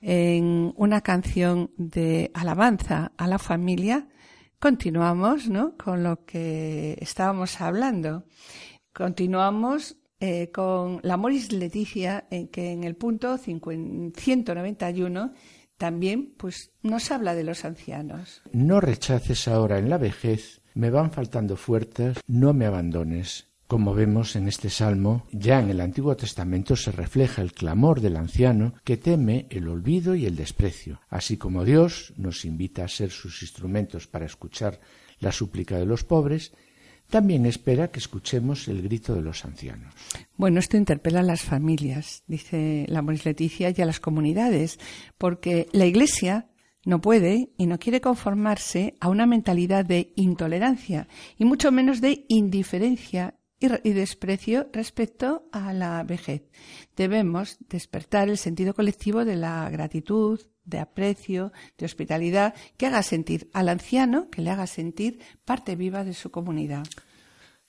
en 0.00 0.74
una 0.76 1.00
canción 1.00 1.70
de 1.76 2.32
alabanza 2.34 3.12
a 3.16 3.28
la 3.28 3.38
familia, 3.38 4.08
continuamos 4.58 5.48
¿no? 5.48 5.76
con 5.76 6.02
lo 6.02 6.24
que 6.24 6.98
estábamos 7.00 7.60
hablando. 7.60 8.24
Continuamos 8.92 9.96
eh, 10.18 10.50
con 10.50 10.98
la 11.04 11.16
Moris 11.16 11.52
Leticia, 11.52 12.26
en 12.32 12.48
que 12.48 12.72
en 12.72 12.82
el 12.82 12.96
punto 12.96 13.38
191 13.38 15.32
también 15.76 16.34
pues, 16.36 16.72
nos 16.82 17.12
habla 17.12 17.36
de 17.36 17.44
los 17.44 17.64
ancianos. 17.64 18.42
No 18.50 18.80
rechaces 18.80 19.46
ahora 19.46 19.78
en 19.78 19.88
la 19.88 19.98
vejez, 19.98 20.62
me 20.74 20.90
van 20.90 21.12
faltando 21.12 21.56
fuerzas, 21.56 22.18
no 22.26 22.52
me 22.54 22.66
abandones. 22.66 23.49
Como 23.70 23.94
vemos 23.94 24.34
en 24.34 24.48
este 24.48 24.68
salmo, 24.68 25.28
ya 25.30 25.60
en 25.60 25.70
el 25.70 25.80
Antiguo 25.80 26.16
Testamento 26.16 26.74
se 26.74 26.90
refleja 26.90 27.40
el 27.40 27.52
clamor 27.52 28.00
del 28.00 28.16
anciano 28.16 28.74
que 28.82 28.96
teme 28.96 29.46
el 29.48 29.68
olvido 29.68 30.16
y 30.16 30.26
el 30.26 30.34
desprecio, 30.34 31.00
así 31.08 31.36
como 31.36 31.64
Dios 31.64 32.12
nos 32.16 32.44
invita 32.44 32.82
a 32.82 32.88
ser 32.88 33.12
sus 33.12 33.42
instrumentos 33.42 34.08
para 34.08 34.26
escuchar 34.26 34.80
la 35.20 35.30
súplica 35.30 35.78
de 35.78 35.86
los 35.86 36.02
pobres, 36.02 36.52
también 37.10 37.46
espera 37.46 37.92
que 37.92 38.00
escuchemos 38.00 38.66
el 38.66 38.82
grito 38.82 39.14
de 39.14 39.22
los 39.22 39.44
ancianos. 39.44 39.94
Bueno, 40.36 40.58
esto 40.58 40.76
interpela 40.76 41.20
a 41.20 41.22
las 41.22 41.42
familias, 41.42 42.24
dice 42.26 42.86
la 42.88 43.02
Moris 43.02 43.24
Leticia, 43.24 43.70
y 43.70 43.80
a 43.80 43.86
las 43.86 44.00
comunidades, 44.00 44.80
porque 45.16 45.68
la 45.70 45.86
Iglesia 45.86 46.48
no 46.84 47.00
puede 47.00 47.50
y 47.56 47.66
no 47.66 47.78
quiere 47.78 48.00
conformarse 48.00 48.96
a 48.98 49.08
una 49.08 49.26
mentalidad 49.26 49.84
de 49.84 50.12
intolerancia 50.16 51.06
y 51.38 51.44
mucho 51.44 51.70
menos 51.70 52.00
de 52.00 52.24
indiferencia 52.26 53.36
y, 53.60 53.92
desprecio 53.92 54.68
respecto 54.72 55.48
a 55.52 55.72
la 55.72 56.02
vejez. 56.02 56.42
Debemos 56.96 57.58
despertar 57.68 58.28
el 58.28 58.38
sentido 58.38 58.74
colectivo 58.74 59.24
de 59.24 59.36
la 59.36 59.68
gratitud, 59.70 60.40
de 60.64 60.78
aprecio, 60.78 61.52
de 61.76 61.86
hospitalidad, 61.86 62.54
que 62.76 62.86
haga 62.86 63.02
sentir 63.02 63.50
al 63.52 63.68
anciano, 63.68 64.30
que 64.30 64.42
le 64.42 64.50
haga 64.50 64.66
sentir 64.66 65.20
parte 65.44 65.76
viva 65.76 66.04
de 66.04 66.14
su 66.14 66.30
comunidad. 66.30 66.84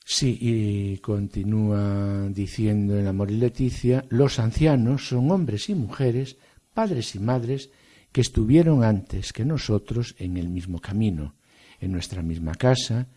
Sí, 0.04 0.38
y 0.39 0.97
continúa 0.97 2.27
diciendo 2.30 2.97
en 2.97 3.08
Amor 3.08 3.30
y 3.30 3.38
Leticia, 3.38 4.06
los 4.10 4.39
ancianos 4.39 5.08
son 5.08 5.30
hombres 5.30 5.69
y 5.69 5.75
mujeres, 5.75 6.38
padres 6.73 7.15
y 7.15 7.19
madres, 7.19 7.69
que 8.12 8.21
estuvieron 8.21 8.84
antes 8.84 9.32
que 9.32 9.45
nosotros 9.45 10.15
en 10.17 10.38
el 10.38 10.49
mismo 10.49 10.80
camino, 10.80 11.36
en 11.80 11.91
nuestra 11.91 12.21
misma 12.23 12.56
casa, 12.56 13.08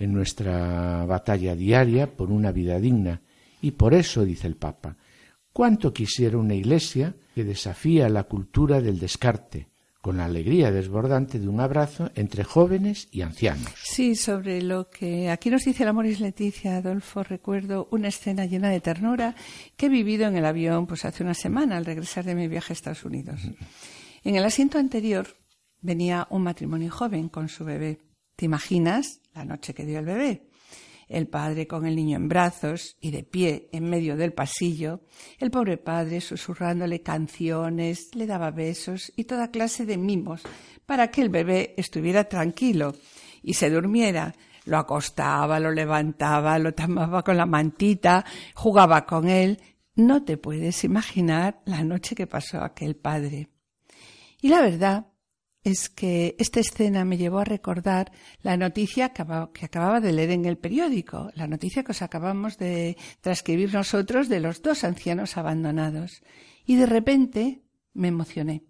en 0.00 0.12
nuestra 0.12 1.04
batalla 1.06 1.54
diaria 1.54 2.08
por 2.08 2.32
una 2.32 2.50
vida 2.50 2.80
digna. 2.80 3.20
Y 3.62 3.72
por 3.72 3.94
eso, 3.94 4.24
dice 4.24 4.48
el 4.48 4.56
Papa, 4.56 4.96
cuánto 5.52 5.92
quisiera 5.92 6.38
una 6.38 6.54
Iglesia 6.54 7.14
que 7.34 7.44
desafía 7.44 8.08
la 8.08 8.24
cultura 8.24 8.80
del 8.80 8.98
descarte, 8.98 9.68
con 10.00 10.16
la 10.16 10.24
alegría 10.24 10.72
desbordante 10.72 11.38
de 11.38 11.46
un 11.46 11.60
abrazo 11.60 12.10
entre 12.14 12.42
jóvenes 12.42 13.08
y 13.12 13.20
ancianos. 13.20 13.70
Sí, 13.82 14.16
sobre 14.16 14.62
lo 14.62 14.88
que 14.88 15.28
aquí 15.28 15.50
nos 15.50 15.64
dice 15.64 15.82
el 15.82 15.90
Amoris 15.90 16.20
Leticia, 16.20 16.78
Adolfo, 16.78 17.22
recuerdo 17.22 17.86
una 17.90 18.08
escena 18.08 18.46
llena 18.46 18.70
de 18.70 18.80
ternura 18.80 19.34
que 19.76 19.86
he 19.86 19.90
vivido 19.90 20.26
en 20.26 20.36
el 20.36 20.46
avión 20.46 20.86
pues 20.86 21.04
hace 21.04 21.22
una 21.22 21.34
semana 21.34 21.76
al 21.76 21.84
regresar 21.84 22.24
de 22.24 22.34
mi 22.34 22.48
viaje 22.48 22.72
a 22.72 22.74
Estados 22.74 23.04
Unidos. 23.04 23.42
En 24.24 24.36
el 24.36 24.44
asiento 24.44 24.78
anterior 24.78 25.26
venía 25.82 26.26
un 26.30 26.42
matrimonio 26.42 26.90
joven 26.90 27.28
con 27.28 27.50
su 27.50 27.64
bebé. 27.64 27.98
¿Te 28.40 28.46
imaginas 28.46 29.20
la 29.34 29.44
noche 29.44 29.74
que 29.74 29.84
dio 29.84 29.98
el 29.98 30.06
bebé? 30.06 30.48
El 31.10 31.28
padre 31.28 31.66
con 31.66 31.84
el 31.84 31.94
niño 31.94 32.16
en 32.16 32.26
brazos 32.26 32.96
y 32.98 33.10
de 33.10 33.22
pie 33.22 33.68
en 33.70 33.84
medio 33.90 34.16
del 34.16 34.32
pasillo, 34.32 35.02
el 35.38 35.50
pobre 35.50 35.76
padre 35.76 36.22
susurrándole 36.22 37.02
canciones, 37.02 38.14
le 38.14 38.26
daba 38.26 38.50
besos 38.50 39.12
y 39.14 39.24
toda 39.24 39.50
clase 39.50 39.84
de 39.84 39.98
mimos 39.98 40.40
para 40.86 41.10
que 41.10 41.20
el 41.20 41.28
bebé 41.28 41.74
estuviera 41.76 42.30
tranquilo 42.30 42.94
y 43.42 43.52
se 43.52 43.68
durmiera. 43.68 44.34
Lo 44.64 44.78
acostaba, 44.78 45.60
lo 45.60 45.70
levantaba, 45.70 46.58
lo 46.58 46.72
tomaba 46.72 47.22
con 47.22 47.36
la 47.36 47.44
mantita, 47.44 48.24
jugaba 48.54 49.04
con 49.04 49.28
él. 49.28 49.60
No 49.96 50.24
te 50.24 50.38
puedes 50.38 50.82
imaginar 50.82 51.60
la 51.66 51.84
noche 51.84 52.14
que 52.14 52.26
pasó 52.26 52.62
aquel 52.62 52.96
padre. 52.96 53.50
Y 54.40 54.48
la 54.48 54.62
verdad 54.62 55.09
es 55.62 55.88
que 55.90 56.36
esta 56.38 56.60
escena 56.60 57.04
me 57.04 57.18
llevó 57.18 57.40
a 57.40 57.44
recordar 57.44 58.12
la 58.42 58.56
noticia 58.56 59.10
que 59.10 59.64
acababa 59.64 60.00
de 60.00 60.12
leer 60.12 60.30
en 60.30 60.46
el 60.46 60.56
periódico, 60.56 61.30
la 61.34 61.46
noticia 61.46 61.82
que 61.82 61.92
os 61.92 62.02
acabamos 62.02 62.56
de 62.56 62.96
transcribir 63.20 63.74
nosotros 63.74 64.28
de 64.28 64.40
los 64.40 64.62
dos 64.62 64.84
ancianos 64.84 65.36
abandonados. 65.36 66.22
Y 66.64 66.76
de 66.76 66.86
repente 66.86 67.62
me 67.92 68.08
emocioné. 68.08 68.64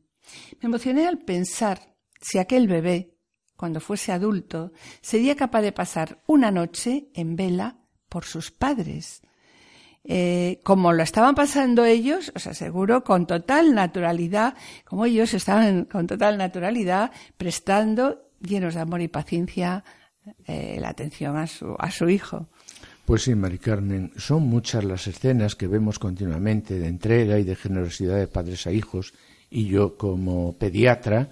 Me 0.61 0.66
emocioné 0.66 1.07
al 1.07 1.18
pensar 1.18 1.94
si 2.20 2.38
aquel 2.38 2.66
bebé, 2.66 3.14
cuando 3.57 3.81
fuese 3.81 4.12
adulto, 4.12 4.72
sería 5.00 5.37
capaz 5.37 5.62
de 5.62 5.72
pasar 5.72 6.22
una 6.26 6.50
noche 6.50 7.09
en 7.14 7.37
vela 7.37 7.79
por 8.09 8.24
sus 8.24 8.50
padres, 8.50 9.22
eh, 10.04 10.60
como 10.62 10.92
lo 10.92 11.02
estaban 11.02 11.34
pasando 11.34 11.84
ellos, 11.84 12.32
os 12.34 12.46
aseguro, 12.46 13.04
con 13.04 13.26
total 13.26 13.74
naturalidad, 13.74 14.54
como 14.84 15.04
ellos 15.04 15.34
estaban 15.34 15.84
con 15.84 16.06
total 16.06 16.38
naturalidad 16.38 17.10
prestando, 17.36 18.30
llenos 18.40 18.74
de 18.74 18.80
amor 18.80 19.02
y 19.02 19.08
paciencia, 19.08 19.84
eh, 20.46 20.78
la 20.80 20.90
atención 20.90 21.36
a 21.36 21.46
su, 21.46 21.76
a 21.78 21.90
su 21.90 22.08
hijo. 22.08 22.48
Pues 23.04 23.22
sí, 23.22 23.34
Mari 23.34 23.58
Carmen, 23.58 24.12
son 24.16 24.44
muchas 24.44 24.84
las 24.84 25.06
escenas 25.06 25.56
que 25.56 25.66
vemos 25.66 25.98
continuamente 25.98 26.78
de 26.78 26.86
entrega 26.86 27.38
y 27.38 27.44
de 27.44 27.56
generosidad 27.56 28.16
de 28.16 28.28
padres 28.28 28.66
a 28.66 28.72
hijos, 28.72 29.14
y 29.50 29.66
yo, 29.66 29.96
como 29.96 30.56
pediatra, 30.56 31.28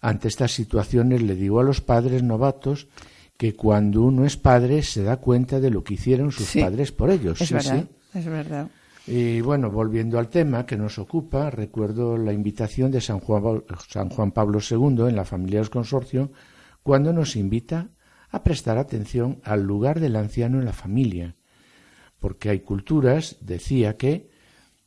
ante 0.00 0.28
estas 0.28 0.52
situaciones 0.52 1.22
le 1.22 1.34
digo 1.34 1.60
a 1.60 1.64
los 1.64 1.80
padres 1.80 2.22
novatos 2.22 2.88
que 3.36 3.54
cuando 3.54 4.02
uno 4.02 4.24
es 4.24 4.36
padre 4.36 4.82
se 4.82 5.02
da 5.02 5.16
cuenta 5.16 5.60
de 5.60 5.70
lo 5.70 5.82
que 5.82 5.94
hicieron 5.94 6.30
sus 6.30 6.54
padres 6.54 6.92
por 6.92 7.10
ellos. 7.10 7.40
Es 7.40 7.48
sí, 7.48 7.54
verdad, 7.54 7.84
sí. 8.12 8.18
es 8.18 8.26
verdad. 8.26 8.68
Y 9.06 9.40
bueno, 9.42 9.70
volviendo 9.70 10.18
al 10.18 10.28
tema 10.28 10.64
que 10.64 10.76
nos 10.76 10.98
ocupa, 10.98 11.50
recuerdo 11.50 12.16
la 12.16 12.32
invitación 12.32 12.90
de 12.90 13.02
San 13.02 13.20
Juan, 13.20 13.62
San 13.88 14.08
Juan 14.08 14.32
Pablo 14.32 14.60
II 14.60 15.08
en 15.08 15.16
la 15.16 15.26
familia 15.26 15.60
del 15.60 15.68
consorcio, 15.68 16.32
cuando 16.82 17.12
nos 17.12 17.36
invita 17.36 17.88
a 18.30 18.42
prestar 18.42 18.78
atención 18.78 19.40
al 19.44 19.62
lugar 19.62 20.00
del 20.00 20.16
anciano 20.16 20.58
en 20.58 20.64
la 20.64 20.72
familia, 20.72 21.36
porque 22.18 22.48
hay 22.48 22.60
culturas, 22.60 23.36
decía 23.40 23.96
que, 23.96 24.30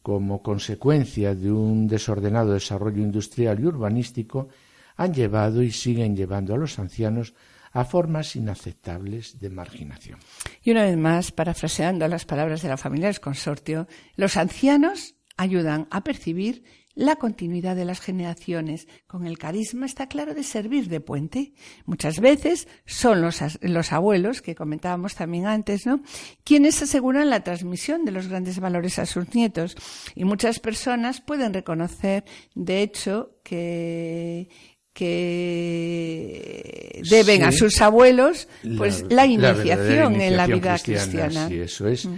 como 0.01 0.41
consecuencia 0.41 1.35
de 1.35 1.51
un 1.51 1.87
desordenado 1.87 2.53
desarrollo 2.53 3.03
industrial 3.03 3.59
y 3.59 3.65
urbanístico, 3.65 4.49
han 4.95 5.13
llevado 5.13 5.61
y 5.61 5.71
siguen 5.71 6.15
llevando 6.15 6.55
a 6.55 6.57
los 6.57 6.79
ancianos 6.79 7.35
a 7.77 7.85
formas 7.85 8.35
inaceptables 8.35 9.39
de 9.39 9.51
marginación. 9.51 10.17
Y 10.63 10.71
una 10.71 10.83
vez 10.83 10.97
más, 10.97 11.31
parafraseando 11.31 12.07
las 12.07 12.25
palabras 12.25 12.63
de 12.63 12.69
la 12.69 12.77
familia 12.77 13.07
del 13.07 13.19
consorcio, 13.19 13.87
los 14.15 14.35
ancianos 14.35 15.13
ayudan 15.37 15.87
a 15.91 16.03
percibir 16.03 16.63
la 16.95 17.17
continuidad 17.17 17.75
de 17.75 17.85
las 17.85 17.99
generaciones. 17.99 18.87
Con 19.05 19.27
el 19.27 19.37
carisma 19.37 19.85
está 19.85 20.07
claro 20.07 20.33
de 20.33 20.41
servir 20.41 20.87
de 20.87 21.01
puente. 21.01 21.53
Muchas 21.85 22.19
veces 22.19 22.67
son 22.87 23.21
los, 23.21 23.39
los, 23.61 23.93
abuelos, 23.93 24.41
que 24.41 24.55
comentábamos 24.55 25.13
también 25.13 25.45
antes, 25.45 25.85
¿no? 25.85 26.01
Quienes 26.43 26.81
aseguran 26.81 27.29
la 27.29 27.43
transmisión 27.43 28.05
de 28.05 28.11
los 28.11 28.27
grandes 28.27 28.59
valores 28.59 28.97
a 28.97 29.05
sus 29.05 29.35
nietos. 29.35 29.75
Y 30.15 30.25
muchas 30.25 30.59
personas 30.59 31.21
pueden 31.21 31.53
reconocer, 31.53 32.25
de 32.55 32.81
hecho, 32.81 33.37
que, 33.43 34.49
que 34.97 37.03
deben 37.07 37.43
a 37.43 37.51
sus 37.51 37.79
abuelos 37.81 38.47
pues 38.77 39.05
la, 39.09 39.27
iniciación, 39.27 40.19
en 40.19 40.35
la 40.35 40.47
vida 40.47 40.79
cristiana. 40.79 41.47
Sí, 41.47 41.59
eso 41.59 41.87
es. 41.87 42.07
Mm. 42.07 42.15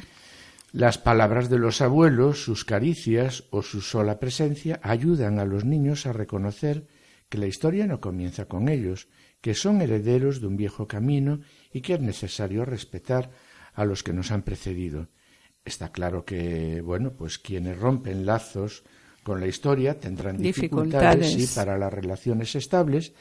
Las 0.71 0.97
palabras 0.97 1.49
de 1.49 1.57
los 1.57 1.81
abuelos, 1.81 2.41
sus 2.41 2.63
caricias 2.63 3.43
o 3.49 3.63
su 3.63 3.81
sola 3.81 4.17
presencia 4.17 4.79
ayudan 4.81 5.39
a 5.39 5.45
los 5.45 5.65
niños 5.65 6.05
a 6.05 6.13
reconocer 6.13 6.87
que 7.27 7.37
la 7.37 7.47
historia 7.47 7.85
no 7.85 7.99
comienza 7.99 8.45
con 8.45 8.69
ellos, 8.69 9.09
que 9.41 9.55
son 9.55 9.81
herederos 9.81 10.39
de 10.39 10.47
un 10.47 10.55
viejo 10.55 10.87
camino 10.87 11.41
y 11.73 11.81
que 11.81 11.95
es 11.95 11.99
necesario 11.99 12.63
respetar 12.63 13.29
a 13.73 13.83
los 13.83 14.03
que 14.03 14.13
nos 14.13 14.31
han 14.31 14.43
precedido. 14.43 15.09
Está 15.65 15.91
claro 15.91 16.23
que, 16.23 16.79
bueno, 16.79 17.11
pues 17.11 17.39
quienes 17.39 17.77
rompen 17.77 18.25
lazos 18.25 18.83
con 19.29 19.41
la 19.41 19.45
historia 19.45 19.99
tendrán 19.99 20.41
dificultades, 20.41 21.53
para 21.53 21.77
las 21.77 21.93
relaciones 21.93 22.55
estables 22.55 23.13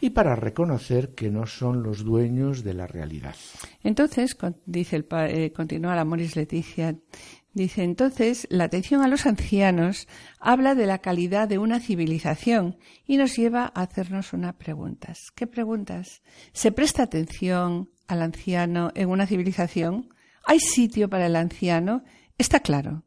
y 0.00 0.10
para 0.10 0.36
reconocer 0.36 1.16
que 1.16 1.30
no 1.30 1.48
son 1.48 1.82
los 1.82 2.04
dueños 2.04 2.62
de 2.62 2.74
la 2.74 2.86
realidad. 2.86 3.34
Entonces, 3.82 4.36
dice 4.66 4.94
el, 4.94 5.06
eh, 5.10 5.52
continúa 5.52 5.96
la 5.96 6.04
Moris 6.04 6.36
Leticia, 6.36 6.94
dice 7.54 7.82
entonces, 7.82 8.46
la 8.50 8.62
atención 8.62 9.02
a 9.02 9.08
los 9.08 9.26
ancianos 9.26 10.06
habla 10.38 10.76
de 10.76 10.86
la 10.86 10.98
calidad 10.98 11.48
de 11.48 11.58
una 11.58 11.80
civilización 11.80 12.76
y 13.04 13.16
nos 13.16 13.34
lleva 13.36 13.72
a 13.74 13.82
hacernos 13.82 14.32
unas 14.32 14.54
preguntas. 14.54 15.32
¿Qué 15.34 15.48
preguntas? 15.48 16.22
¿Se 16.52 16.70
presta 16.70 17.02
atención 17.02 17.90
al 18.06 18.22
anciano 18.22 18.92
en 18.94 19.08
una 19.08 19.26
civilización? 19.26 20.14
¿Hay 20.46 20.60
sitio 20.60 21.08
para 21.10 21.26
el 21.26 21.34
anciano? 21.34 22.04
Está 22.38 22.60
claro. 22.60 23.02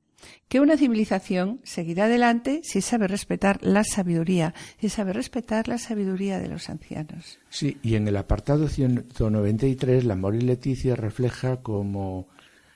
Que 0.48 0.60
una 0.60 0.78
civilización 0.78 1.60
seguirá 1.64 2.06
adelante 2.06 2.62
si 2.64 2.82
sabe 2.82 3.08
respetar 3.08 3.60
la 3.64 3.84
sabiduría, 3.84 4.54
si 4.80 4.90
sabe 4.90 5.14
respetar 5.14 5.68
la 5.68 5.78
sabiduría 5.78 6.40
de 6.40 6.48
los 6.48 6.70
ancianos. 6.70 7.40
Sí, 7.50 7.78
y 7.82 7.96
en 7.96 8.08
el 8.08 8.18
apartado 8.18 8.68
193, 8.68 10.04
la 10.06 10.14
Amor 10.14 10.36
y 10.36 10.42
Leticia 10.42 10.96
refleja 10.96 11.62
como, 11.62 12.28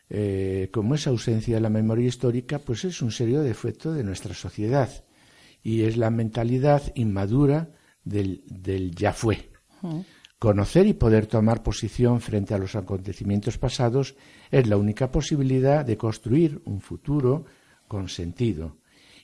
eh, 0.10 0.69
como 0.71 0.95
esa 0.95 1.10
ausencia 1.10 1.55
de 1.55 1.62
la 1.62 1.69
memoria 1.69 2.08
histórica, 2.08 2.60
pues 2.60 2.86
es 2.86 3.01
un 3.01 3.12
serio 3.12 3.41
defecto 3.41 3.93
de 3.93 4.03
nuestra 4.03 4.34
sociedad 4.34 4.89
y 5.63 5.84
es 5.84 5.97
la 5.97 6.12
mentalidad 6.12 6.81
inmadura 6.95 7.69
del, 8.03 8.43
del 8.45 8.95
ya 8.95 9.13
fue. 9.13 9.49
Conocer 10.39 10.86
y 10.86 10.93
poder 10.93 11.28
tomar 11.28 11.63
posición 11.63 12.19
frente 12.19 12.54
a 12.54 12.58
los 12.58 12.76
acontecimientos 12.76 13.58
pasados 13.58 14.15
es 14.52 14.67
la 14.67 14.78
única 14.78 15.10
posibilidad 15.10 15.86
de 15.86 15.98
construir 15.98 16.62
un 16.65 16.82
futuro 16.82 17.45
con 17.88 18.10
sentido. 18.10 18.78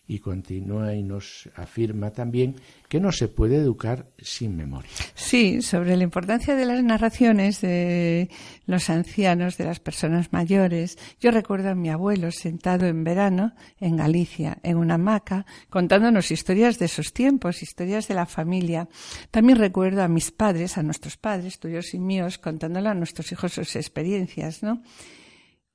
Y 0.07 0.19
continúa 0.19 0.93
y 0.93 1.03
nos 1.03 1.49
afirma 1.55 2.11
también 2.11 2.55
que 2.89 2.99
no 2.99 3.13
se 3.13 3.29
puede 3.29 3.55
educar 3.55 4.07
sin 4.17 4.57
memoria. 4.57 4.89
Sí, 5.15 5.61
sobre 5.61 5.95
la 5.95 6.03
importancia 6.03 6.55
de 6.55 6.65
las 6.65 6.83
narraciones 6.83 7.61
de 7.61 8.29
los 8.65 8.89
ancianos, 8.89 9.57
de 9.57 9.65
las 9.65 9.79
personas 9.79 10.33
mayores. 10.33 10.97
Yo 11.21 11.31
recuerdo 11.31 11.69
a 11.69 11.75
mi 11.75 11.89
abuelo 11.89 12.31
sentado 12.31 12.87
en 12.87 13.05
verano 13.05 13.53
en 13.79 13.95
Galicia, 13.95 14.57
en 14.63 14.77
una 14.77 14.95
hamaca, 14.95 15.45
contándonos 15.69 16.31
historias 16.31 16.77
de 16.79 16.85
esos 16.85 17.13
tiempos, 17.13 17.63
historias 17.63 18.09
de 18.09 18.15
la 18.15 18.25
familia. 18.25 18.89
También 19.29 19.59
recuerdo 19.59 20.03
a 20.03 20.09
mis 20.09 20.31
padres, 20.31 20.77
a 20.77 20.83
nuestros 20.83 21.15
padres, 21.15 21.59
tuyos 21.59 21.93
y 21.93 21.99
míos, 21.99 22.37
contándole 22.37 22.89
a 22.89 22.93
nuestros 22.93 23.31
hijos 23.31 23.53
sus 23.53 23.75
experiencias, 23.77 24.63
¿no? 24.63 24.81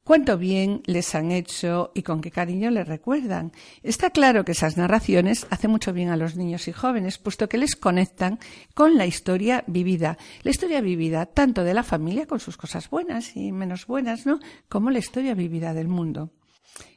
Cuánto 0.06 0.38
bien 0.38 0.82
les 0.86 1.16
han 1.16 1.32
hecho 1.32 1.90
y 1.92 2.04
con 2.04 2.20
qué 2.20 2.30
cariño 2.30 2.70
les 2.70 2.86
recuerdan. 2.86 3.50
Está 3.82 4.10
claro 4.10 4.44
que 4.44 4.52
esas 4.52 4.76
narraciones 4.76 5.48
hacen 5.50 5.72
mucho 5.72 5.92
bien 5.92 6.10
a 6.10 6.16
los 6.16 6.36
niños 6.36 6.68
y 6.68 6.72
jóvenes, 6.72 7.18
puesto 7.18 7.48
que 7.48 7.58
les 7.58 7.74
conectan 7.74 8.38
con 8.72 8.96
la 8.96 9.04
historia 9.04 9.64
vivida. 9.66 10.16
La 10.44 10.52
historia 10.52 10.80
vivida 10.80 11.26
tanto 11.26 11.64
de 11.64 11.74
la 11.74 11.82
familia, 11.82 12.26
con 12.26 12.38
sus 12.38 12.56
cosas 12.56 12.88
buenas 12.88 13.36
y 13.36 13.50
menos 13.50 13.88
buenas, 13.88 14.26
¿no? 14.26 14.38
Como 14.68 14.90
la 14.90 15.00
historia 15.00 15.34
vivida 15.34 15.74
del 15.74 15.88
mundo. 15.88 16.30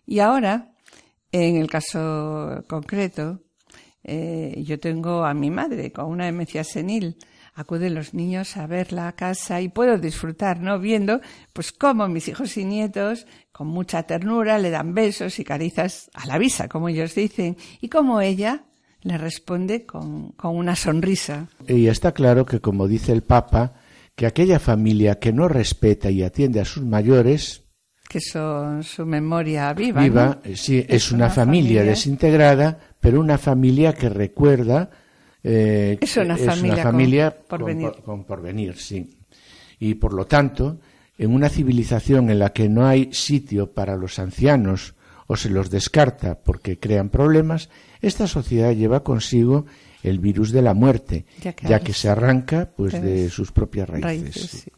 Y 0.05 0.19
ahora, 0.19 0.75
en 1.31 1.55
el 1.55 1.67
caso 1.67 2.63
concreto, 2.67 3.41
eh, 4.03 4.61
yo 4.63 4.79
tengo 4.79 5.25
a 5.25 5.33
mi 5.33 5.49
madre 5.49 5.91
con 5.91 6.05
una 6.05 6.25
demencia 6.25 6.63
senil 6.63 7.17
acuden 7.53 7.95
los 7.95 8.13
niños 8.13 8.57
a 8.57 8.67
verla 8.67 9.07
a 9.07 9.15
casa 9.15 9.61
y 9.61 9.69
puedo 9.69 9.97
disfrutar, 9.97 10.59
¿no? 10.59 10.79
Viendo, 10.79 11.21
pues, 11.53 11.71
cómo 11.71 12.07
mis 12.07 12.27
hijos 12.27 12.57
y 12.57 12.65
nietos, 12.65 13.25
con 13.51 13.67
mucha 13.67 14.03
ternura, 14.03 14.59
le 14.59 14.69
dan 14.69 14.93
besos 14.93 15.39
y 15.39 15.43
carizas 15.43 16.09
a 16.13 16.25
la 16.25 16.37
visa, 16.37 16.67
como 16.67 16.89
ellos 16.89 17.15
dicen, 17.15 17.57
y 17.81 17.89
cómo 17.89 18.21
ella 18.21 18.63
le 19.01 19.17
responde 19.17 19.85
con, 19.85 20.31
con 20.33 20.55
una 20.55 20.75
sonrisa. 20.75 21.47
Y 21.67 21.87
está 21.87 22.11
claro 22.11 22.45
que, 22.45 22.59
como 22.59 22.87
dice 22.87 23.11
el 23.11 23.23
Papa, 23.23 23.73
que 24.15 24.25
aquella 24.25 24.59
familia 24.59 25.19
que 25.19 25.31
no 25.31 25.47
respeta 25.47 26.09
y 26.09 26.23
atiende 26.23 26.59
a 26.59 26.65
sus 26.65 26.83
mayores, 26.83 27.63
que 28.09 28.19
son 28.19 28.83
su 28.83 29.05
memoria 29.05 29.71
viva. 29.73 30.01
Viva, 30.01 30.39
sí, 30.55 30.83
es, 30.89 31.11
una, 31.11 31.29
familia, 31.29 31.83
desintegrada, 31.83 32.77
pero 32.99 33.19
una 33.19 33.37
familia 33.37 33.93
que 33.93 34.09
recuerda 34.09 34.89
eh, 35.43 35.97
es 36.01 36.17
una 36.17 36.37
familia, 36.37 37.35
con, 37.47 37.91
con, 38.03 38.23
porvenir, 38.25 38.75
sí. 38.77 39.17
Y 39.79 39.95
por 39.95 40.13
lo 40.13 40.25
tanto, 40.27 40.79
en 41.17 41.33
una 41.33 41.49
civilización 41.49 42.29
en 42.29 42.39
la 42.39 42.51
que 42.51 42.67
no 42.67 42.85
hay 42.85 43.13
sitio 43.13 43.71
para 43.71 43.95
los 43.95 44.19
ancianos 44.19 44.95
o 45.27 45.35
se 45.35 45.49
los 45.49 45.69
descarta 45.69 46.39
porque 46.39 46.79
crean 46.79 47.09
problemas, 47.09 47.69
esta 48.01 48.27
sociedad 48.27 48.73
lleva 48.73 49.03
consigo 49.03 49.65
el 50.03 50.19
virus 50.19 50.51
de 50.51 50.61
la 50.61 50.73
muerte, 50.73 51.25
ya 51.61 51.79
que, 51.79 51.93
se 51.93 52.09
arranca 52.09 52.69
pues 52.75 52.93
de 53.01 53.29
sus 53.29 53.51
propias 53.51 53.89
raíces. 53.89 54.69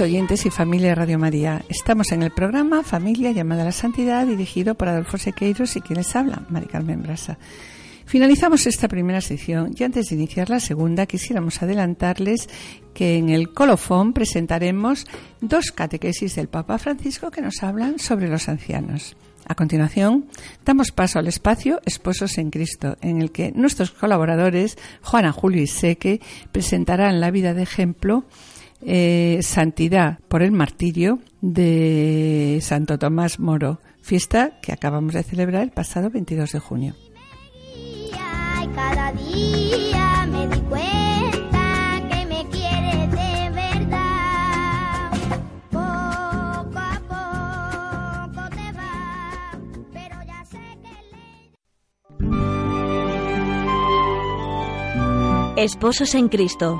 Oyentes 0.00 0.44
y 0.44 0.50
familia 0.50 0.88
de 0.88 0.94
Radio 0.94 1.18
María, 1.18 1.64
estamos 1.68 2.12
en 2.12 2.22
el 2.22 2.30
programa 2.30 2.82
Familia 2.82 3.30
llamada 3.30 3.62
a 3.62 3.66
la 3.66 3.72
Santidad, 3.72 4.26
dirigido 4.26 4.74
por 4.74 4.88
Adolfo 4.88 5.16
Sequeiros 5.16 5.76
y 5.76 5.80
quien 5.80 5.98
les 5.98 6.14
habla, 6.14 6.42
Mari 6.50 6.66
Carmen 6.66 7.02
Brasa. 7.02 7.38
Finalizamos 8.04 8.66
esta 8.66 8.88
primera 8.88 9.20
sección 9.20 9.74
y 9.76 9.84
antes 9.84 10.08
de 10.08 10.16
iniciar 10.16 10.50
la 10.50 10.60
segunda 10.60 11.06
quisiéramos 11.06 11.62
adelantarles 11.62 12.48
que 12.94 13.16
en 13.16 13.30
el 13.30 13.52
colofón 13.52 14.12
presentaremos 14.12 15.06
dos 15.40 15.72
catequesis 15.72 16.34
del 16.34 16.48
Papa 16.48 16.78
Francisco 16.78 17.30
que 17.30 17.40
nos 17.40 17.62
hablan 17.62 17.98
sobre 17.98 18.28
los 18.28 18.48
ancianos. 18.48 19.16
A 19.48 19.54
continuación, 19.54 20.26
damos 20.64 20.90
paso 20.90 21.18
al 21.18 21.28
espacio 21.28 21.80
Esposos 21.86 22.38
en 22.38 22.50
Cristo, 22.50 22.96
en 23.00 23.22
el 23.22 23.30
que 23.30 23.52
nuestros 23.52 23.92
colaboradores, 23.92 24.76
Juana, 25.02 25.32
Julio 25.32 25.62
y 25.62 25.68
Seque, 25.68 26.20
presentarán 26.52 27.20
la 27.20 27.30
vida 27.30 27.54
de 27.54 27.62
ejemplo 27.62 28.24
eh, 28.82 29.40
Santidad 29.42 30.18
por 30.28 30.42
el 30.42 30.52
martirio 30.52 31.20
de 31.40 32.58
Santo 32.62 32.98
Tomás 32.98 33.38
Moro, 33.38 33.80
fiesta 34.02 34.58
que 34.60 34.72
acabamos 34.72 35.14
de 35.14 35.22
celebrar 35.22 35.62
el 35.62 35.70
pasado 35.70 36.10
22 36.10 36.52
de 36.52 36.58
junio. 36.58 36.94
Y 37.74 38.10
cada 38.74 39.12
día 39.12 40.26
me 40.30 40.48
di 40.48 40.60
cuenta 40.62 42.02
que 42.10 42.26
me 42.26 42.46
quiere 42.50 43.06
de 43.08 43.50
verdad. 43.50 45.12
Poco 45.70 46.78
a 46.78 47.00
poco 48.32 48.42
te 48.54 48.72
va, 48.72 49.58
pero 49.92 50.16
ya 50.26 50.44
sé 50.44 50.58
que 50.82 50.90
le 55.54 55.64
Esposos 55.64 56.14
en 56.14 56.28
Cristo. 56.28 56.78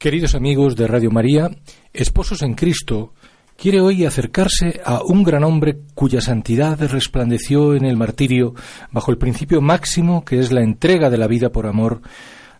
Queridos 0.00 0.36
amigos 0.36 0.76
de 0.76 0.86
Radio 0.86 1.10
María, 1.10 1.50
Esposos 1.92 2.42
en 2.42 2.54
Cristo 2.54 3.14
quiere 3.56 3.80
hoy 3.80 4.04
acercarse 4.04 4.80
a 4.84 5.02
un 5.02 5.24
gran 5.24 5.42
hombre 5.42 5.80
cuya 5.96 6.20
santidad 6.20 6.78
resplandeció 6.88 7.74
en 7.74 7.84
el 7.84 7.96
martirio 7.96 8.54
bajo 8.92 9.10
el 9.10 9.18
principio 9.18 9.60
máximo 9.60 10.24
que 10.24 10.38
es 10.38 10.52
la 10.52 10.62
entrega 10.62 11.10
de 11.10 11.18
la 11.18 11.26
vida 11.26 11.50
por 11.50 11.66
amor 11.66 12.00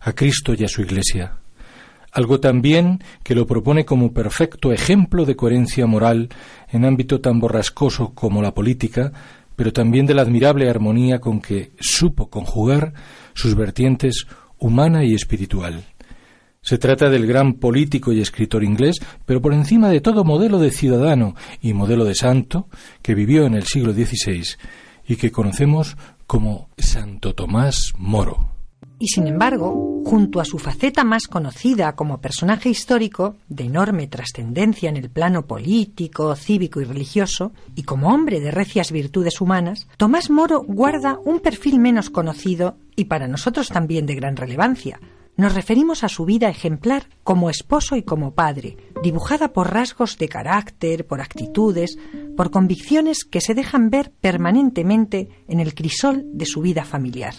a 0.01 0.11
Cristo 0.11 0.53
y 0.53 0.65
a 0.65 0.67
su 0.67 0.81
Iglesia. 0.81 1.37
Algo 2.11 2.41
también 2.41 3.01
que 3.23 3.35
lo 3.35 3.47
propone 3.47 3.85
como 3.85 4.11
perfecto 4.11 4.73
ejemplo 4.73 5.23
de 5.23 5.37
coherencia 5.37 5.87
moral 5.87 6.27
en 6.69 6.83
ámbito 6.83 7.21
tan 7.21 7.39
borrascoso 7.39 8.13
como 8.13 8.41
la 8.41 8.53
política, 8.53 9.13
pero 9.55 9.71
también 9.71 10.05
de 10.05 10.13
la 10.13 10.23
admirable 10.23 10.69
armonía 10.69 11.19
con 11.19 11.39
que 11.39 11.71
supo 11.79 12.29
conjugar 12.29 12.91
sus 13.33 13.55
vertientes 13.55 14.27
humana 14.57 15.05
y 15.05 15.13
espiritual. 15.13 15.85
Se 16.61 16.77
trata 16.77 17.09
del 17.09 17.25
gran 17.25 17.53
político 17.53 18.11
y 18.11 18.21
escritor 18.21 18.63
inglés, 18.63 18.97
pero 19.25 19.41
por 19.41 19.53
encima 19.53 19.89
de 19.89 20.01
todo 20.01 20.23
modelo 20.23 20.59
de 20.59 20.71
ciudadano 20.71 21.35
y 21.61 21.73
modelo 21.73 22.03
de 22.03 22.15
santo 22.15 22.67
que 23.01 23.15
vivió 23.15 23.45
en 23.45 23.55
el 23.55 23.63
siglo 23.63 23.93
XVI 23.93 24.43
y 25.07 25.15
que 25.15 25.31
conocemos 25.31 25.97
como 26.27 26.69
Santo 26.77 27.33
Tomás 27.33 27.93
Moro. 27.97 28.51
Y 29.01 29.07
sin 29.07 29.27
embargo, 29.27 30.03
junto 30.05 30.41
a 30.41 30.45
su 30.45 30.59
faceta 30.59 31.05
más 31.05 31.27
conocida 31.27 31.95
como 31.95 32.19
personaje 32.19 32.69
histórico, 32.69 33.37
de 33.47 33.63
enorme 33.63 34.07
trascendencia 34.07 34.89
en 34.89 34.97
el 34.97 35.09
plano 35.09 35.47
político, 35.47 36.35
cívico 36.35 36.81
y 36.81 36.83
religioso, 36.83 37.53
y 37.75 37.83
como 37.83 38.13
hombre 38.13 38.41
de 38.41 38.51
recias 38.51 38.91
virtudes 38.91 39.39
humanas, 39.39 39.87
Tomás 39.95 40.29
Moro 40.29 40.61
guarda 40.63 41.17
un 41.23 41.39
perfil 41.39 41.79
menos 41.79 42.09
conocido 42.09 42.75
y 42.97 43.05
para 43.05 43.29
nosotros 43.29 43.69
también 43.69 44.05
de 44.05 44.15
gran 44.15 44.35
relevancia, 44.35 44.99
nos 45.39 45.55
referimos 45.55 46.03
a 46.03 46.09
su 46.09 46.25
vida 46.25 46.49
ejemplar 46.49 47.03
como 47.23 47.49
esposo 47.49 47.95
y 47.95 48.03
como 48.03 48.35
padre, 48.35 48.75
dibujada 49.01 49.53
por 49.53 49.73
rasgos 49.73 50.17
de 50.17 50.27
carácter, 50.27 51.07
por 51.07 51.21
actitudes, 51.21 51.97
por 52.35 52.51
convicciones 52.51 53.23
que 53.23 53.39
se 53.39 53.53
dejan 53.53 53.89
ver 53.89 54.11
permanentemente 54.19 55.29
en 55.47 55.61
el 55.61 55.73
crisol 55.73 56.25
de 56.33 56.45
su 56.45 56.59
vida 56.59 56.83
familiar. 56.83 57.35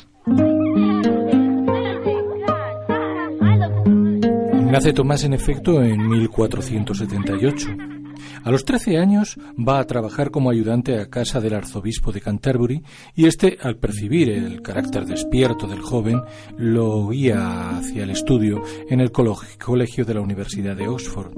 Nace 4.70 4.94
Tomás 4.94 5.24
en 5.24 5.34
efecto 5.34 5.82
en 5.82 6.08
1478. 6.08 7.99
A 8.42 8.50
los 8.50 8.64
13 8.64 8.96
años 8.96 9.38
va 9.57 9.81
a 9.81 9.87
trabajar 9.87 10.31
como 10.31 10.50
ayudante 10.50 10.98
a 10.98 11.11
casa 11.11 11.40
del 11.40 11.55
arzobispo 11.55 12.11
de 12.11 12.22
Canterbury 12.22 12.83
y 13.14 13.26
este, 13.26 13.59
al 13.61 13.76
percibir 13.76 14.31
el 14.31 14.62
carácter 14.62 15.05
despierto 15.05 15.66
del 15.66 15.81
joven, 15.81 16.22
lo 16.57 17.09
guía 17.09 17.76
hacia 17.76 18.05
el 18.05 18.11
estudio 18.11 18.62
en 18.88 19.00
el 19.00 19.12
colegio 19.12 20.05
de 20.05 20.14
la 20.14 20.22
Universidad 20.22 20.74
de 20.74 20.88
Oxford. 20.88 21.35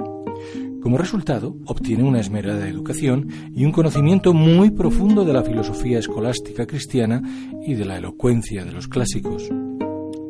Como 0.81 0.99
resultado, 0.99 1.57
obtiene 1.67 2.05
una 2.05 2.21
esmerada 2.21 2.69
educación 2.69 3.29
y 3.55 3.65
un 3.65 3.73
conocimiento 3.73 4.33
muy 4.33 4.71
profundo 4.71 5.25
de 5.25 5.33
la 5.33 5.43
filosofía 5.43 5.99
escolástica 5.99 6.67
cristiana 6.67 7.23
y 7.65 7.75
de 7.75 7.85
la 7.85 7.99
elocuencia 7.99 8.65
de 8.65 8.73
los 8.73 8.88
clásicos. 8.88 9.49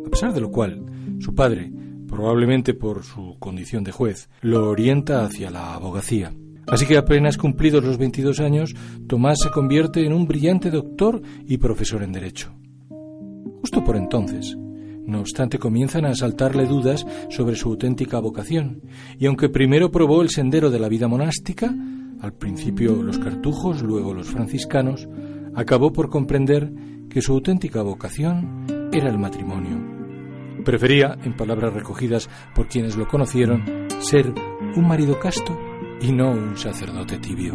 A 0.07 0.11
pesar 0.11 0.33
de 0.33 0.41
lo 0.41 0.51
cual, 0.51 0.85
su 1.21 1.35
padre, 1.35 1.73
probablemente 2.07 2.75
por 2.75 3.03
su 3.03 3.37
condición 3.39 3.85
de 3.85 3.93
juez, 3.93 4.29
lo 4.41 4.69
orienta 4.69 5.25
hacia 5.25 5.51
la 5.51 5.75
abogacía. 5.75 6.35
Así 6.73 6.87
que 6.87 6.97
apenas 6.97 7.37
cumplidos 7.37 7.85
los 7.85 7.99
22 7.99 8.41
años, 8.41 8.75
Tomás 9.07 9.41
se 9.43 9.51
convierte 9.51 10.07
en 10.07 10.15
un 10.15 10.27
brillante 10.27 10.71
doctor 10.71 11.21
y 11.47 11.59
profesor 11.59 12.03
en 12.03 12.13
Derecho. 12.13 12.55
Justo 13.61 13.85
por 13.85 13.95
entonces, 13.95 14.57
no 15.05 15.21
obstante, 15.21 15.59
comienzan 15.59 16.07
a 16.07 16.13
asaltarle 16.13 16.65
dudas 16.65 17.07
sobre 17.29 17.57
su 17.57 17.69
auténtica 17.69 18.21
vocación, 18.21 18.81
y 19.19 19.27
aunque 19.27 19.51
primero 19.51 19.91
probó 19.91 20.23
el 20.23 20.31
sendero 20.31 20.71
de 20.71 20.79
la 20.79 20.89
vida 20.89 21.09
monástica, 21.09 21.75
al 22.23 22.33
principio 22.33 23.03
los 23.03 23.19
cartujos, 23.19 23.83
luego 23.83 24.15
los 24.15 24.29
franciscanos, 24.29 25.11
acabó 25.55 25.93
por 25.93 26.09
comprender 26.09 26.73
que 27.11 27.21
su 27.21 27.35
auténtica 27.35 27.83
vocación 27.83 28.65
era 28.93 29.11
el 29.11 29.19
matrimonio. 29.19 29.77
Prefería, 30.65 31.19
en 31.23 31.37
palabras 31.37 31.75
recogidas 31.75 32.31
por 32.55 32.67
quienes 32.67 32.97
lo 32.97 33.07
conocieron, 33.07 33.63
ser 34.01 34.33
un 34.75 34.89
marido 34.89 35.19
casto 35.21 35.55
y 36.03 36.11
no 36.11 36.33
un 36.33 36.57
sacerdote 36.57 37.19
tibio. 37.19 37.55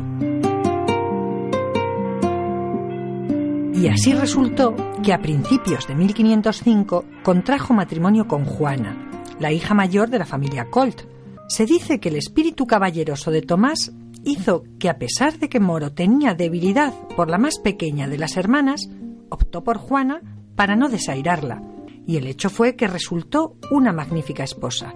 Y 3.74 3.88
así 3.90 4.14
resultó 4.14 4.76
que 5.04 5.14
a 5.14 5.22
principios 5.22 5.86
de 5.88 5.96
1505 5.96 7.06
contrajo 7.24 7.74
matrimonio 7.74 8.28
con 8.28 8.46
Juana, 8.46 9.12
la 9.40 9.52
hija 9.52 9.74
mayor 9.74 10.10
de 10.10 10.20
la 10.20 10.26
familia 10.26 10.70
Colt. 10.70 11.02
Se 11.48 11.66
dice 11.66 12.00
que 12.00 12.10
el 12.10 12.16
espíritu 12.16 12.66
caballeroso 12.66 13.30
de 13.32 13.42
Tomás 13.42 13.92
hizo 14.24 14.64
que 14.80 14.90
a 14.90 14.98
pesar 14.98 15.38
de 15.38 15.48
que 15.48 15.60
Moro 15.60 15.94
tenía 15.94 16.34
debilidad 16.34 16.94
por 17.16 17.30
la 17.30 17.38
más 17.38 17.60
pequeña 17.60 18.08
de 18.08 18.18
las 18.18 18.36
hermanas, 18.36 18.90
optó 19.30 19.64
por 19.64 19.78
Juana 19.78 20.22
para 20.56 20.76
no 20.76 20.90
desairarla, 20.90 21.62
y 22.08 22.18
el 22.18 22.28
hecho 22.28 22.50
fue 22.50 22.76
que 22.76 22.88
resultó 22.88 23.58
una 23.70 23.94
magnífica 23.94 24.44
esposa. 24.44 24.96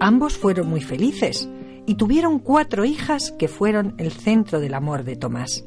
Ambos 0.00 0.36
fueron 0.36 0.68
muy 0.68 0.80
felices, 0.80 1.48
y 1.88 1.94
tuvieron 1.94 2.38
cuatro 2.38 2.84
hijas 2.84 3.32
que 3.32 3.48
fueron 3.48 3.94
el 3.96 4.12
centro 4.12 4.60
del 4.60 4.74
amor 4.74 5.04
de 5.04 5.16
Tomás. 5.16 5.64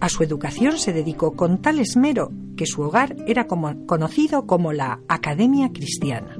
A 0.00 0.08
su 0.08 0.24
educación 0.24 0.76
se 0.76 0.92
dedicó 0.92 1.34
con 1.36 1.62
tal 1.62 1.78
esmero 1.78 2.32
que 2.56 2.66
su 2.66 2.82
hogar 2.82 3.14
era 3.28 3.46
conocido 3.46 4.44
como 4.46 4.72
la 4.72 4.98
Academia 5.06 5.70
Cristiana. 5.72 6.36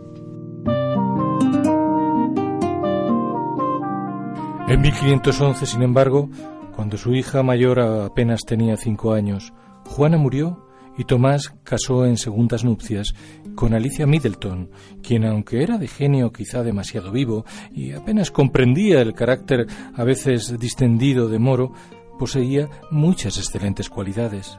En 4.67 4.81
1511, 4.81 5.67
sin 5.67 5.83
embargo, 5.83 6.29
cuando 6.75 6.99
su 6.99 7.15
hija 7.15 7.45
mayor 7.45 7.79
apenas 7.79 8.41
tenía 8.45 8.77
cinco 8.77 9.13
años, 9.13 9.53
Juana 9.85 10.19
murió 10.19 10.66
y 10.99 11.05
Tomás 11.05 11.55
casó 11.63 12.07
en 12.07 12.17
segundas 12.17 12.65
nupcias 12.65 13.15
con 13.55 13.75
Alicia 13.75 14.07
Middleton, 14.07 14.71
quien 15.03 15.25
aunque 15.25 15.63
era 15.63 15.79
de 15.79 15.89
genio 15.89 16.33
quizá 16.33 16.63
demasiado 16.63 17.11
vivo 17.11 17.45
y 17.73 17.93
apenas 17.93 18.31
comprendía 18.31 19.01
el 19.01 19.15
carácter 19.15 19.67
a 19.95 20.05
veces 20.05 20.59
distendido 20.59 21.29
de 21.29 21.39
Moro, 21.39 21.73
poseía 22.19 22.69
muchas 22.91 23.39
excelentes 23.39 23.91
cualidades. 23.91 24.59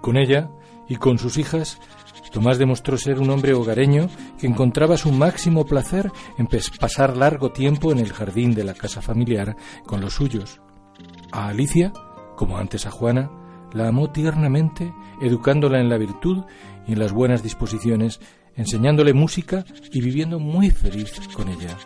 Con 0.00 0.16
ella 0.16 0.50
y 0.88 0.96
con 0.96 1.18
sus 1.18 1.38
hijas, 1.38 1.80
Tomás 2.34 2.58
demostró 2.58 2.98
ser 2.98 3.20
un 3.20 3.30
hombre 3.30 3.54
hogareño 3.54 4.08
que 4.40 4.48
encontraba 4.48 4.96
su 4.96 5.12
máximo 5.12 5.64
placer 5.66 6.10
en 6.36 6.48
pasar 6.80 7.16
largo 7.16 7.52
tiempo 7.52 7.92
en 7.92 8.00
el 8.00 8.12
jardín 8.12 8.54
de 8.54 8.64
la 8.64 8.74
casa 8.74 9.00
familiar 9.00 9.56
con 9.86 10.00
los 10.00 10.14
suyos. 10.14 10.60
A 11.30 11.46
Alicia, 11.46 11.92
como 12.34 12.58
antes 12.58 12.86
a 12.86 12.90
Juana, 12.90 13.30
la 13.74 13.88
amó 13.88 14.10
tiernamente, 14.10 14.94
educándola 15.20 15.80
en 15.80 15.88
la 15.88 15.98
virtud 15.98 16.44
y 16.86 16.92
en 16.92 16.98
las 16.98 17.12
buenas 17.12 17.42
disposiciones, 17.42 18.20
enseñándole 18.56 19.12
música 19.12 19.64
y 19.92 20.00
viviendo 20.00 20.38
muy 20.38 20.70
feliz 20.70 21.20
con 21.34 21.48
ella. 21.48 21.76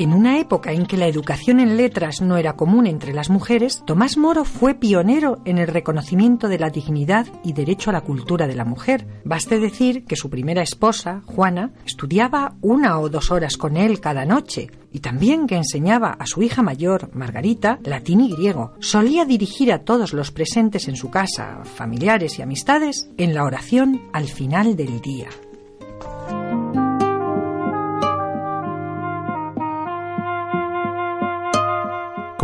En 0.00 0.14
una 0.14 0.38
época 0.38 0.72
en 0.72 0.86
que 0.86 0.96
la 0.96 1.08
educación 1.08 1.60
en 1.60 1.76
letras 1.76 2.22
no 2.22 2.38
era 2.38 2.54
común 2.54 2.86
entre 2.86 3.12
las 3.12 3.28
mujeres, 3.28 3.82
Tomás 3.84 4.16
Moro 4.16 4.46
fue 4.46 4.72
pionero 4.72 5.42
en 5.44 5.58
el 5.58 5.66
reconocimiento 5.66 6.48
de 6.48 6.58
la 6.58 6.70
dignidad 6.70 7.26
y 7.44 7.52
derecho 7.52 7.90
a 7.90 7.92
la 7.92 8.00
cultura 8.00 8.46
de 8.46 8.54
la 8.54 8.64
mujer. 8.64 9.06
Baste 9.26 9.60
decir 9.60 10.06
que 10.06 10.16
su 10.16 10.30
primera 10.30 10.62
esposa, 10.62 11.20
Juana, 11.26 11.74
estudiaba 11.84 12.54
una 12.62 12.98
o 12.98 13.10
dos 13.10 13.30
horas 13.30 13.58
con 13.58 13.76
él 13.76 14.00
cada 14.00 14.24
noche, 14.24 14.70
y 14.90 15.00
también 15.00 15.46
que 15.46 15.56
enseñaba 15.56 16.16
a 16.18 16.26
su 16.26 16.40
hija 16.40 16.62
mayor, 16.62 17.10
Margarita, 17.14 17.78
latín 17.84 18.22
y 18.22 18.32
griego. 18.32 18.72
Solía 18.80 19.26
dirigir 19.26 19.70
a 19.70 19.84
todos 19.84 20.14
los 20.14 20.30
presentes 20.30 20.88
en 20.88 20.96
su 20.96 21.10
casa, 21.10 21.60
familiares 21.64 22.38
y 22.38 22.42
amistades, 22.42 23.10
en 23.18 23.34
la 23.34 23.44
oración 23.44 24.00
al 24.14 24.28
final 24.28 24.76
del 24.76 25.02
día. 25.02 25.28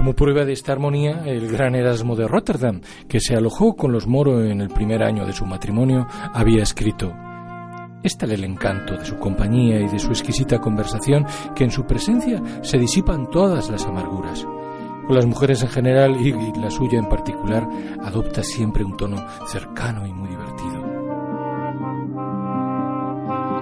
Como 0.06 0.14
prueba 0.14 0.44
de 0.44 0.52
esta 0.52 0.70
armonía, 0.70 1.24
el 1.26 1.48
gran 1.48 1.74
Erasmo 1.74 2.14
de 2.14 2.28
Rotterdam, 2.28 2.80
que 3.08 3.18
se 3.18 3.34
alojó 3.34 3.74
con 3.74 3.90
los 3.90 4.06
Moro 4.06 4.40
en 4.40 4.60
el 4.60 4.68
primer 4.68 5.02
año 5.02 5.26
de 5.26 5.32
su 5.32 5.44
matrimonio, 5.44 6.06
había 6.32 6.62
escrito 6.62 7.12
es 8.04 8.16
tal 8.16 8.30
el 8.30 8.44
encanto 8.44 8.96
de 8.96 9.04
su 9.04 9.16
compañía 9.16 9.80
y 9.80 9.88
de 9.88 9.98
su 9.98 10.10
exquisita 10.10 10.60
conversación 10.60 11.26
que 11.56 11.64
en 11.64 11.72
su 11.72 11.86
presencia 11.86 12.40
se 12.62 12.78
disipan 12.78 13.28
todas 13.32 13.68
las 13.68 13.84
amarguras. 13.84 14.46
Con 15.08 15.16
las 15.16 15.26
mujeres 15.26 15.64
en 15.64 15.70
general 15.70 16.16
y 16.24 16.32
la 16.56 16.70
suya 16.70 17.00
en 17.00 17.08
particular, 17.08 17.68
adopta 18.00 18.44
siempre 18.44 18.84
un 18.84 18.96
tono 18.96 19.26
cercano 19.48 20.06
y 20.06 20.12
muy 20.12 20.28
divertido. 20.28 20.45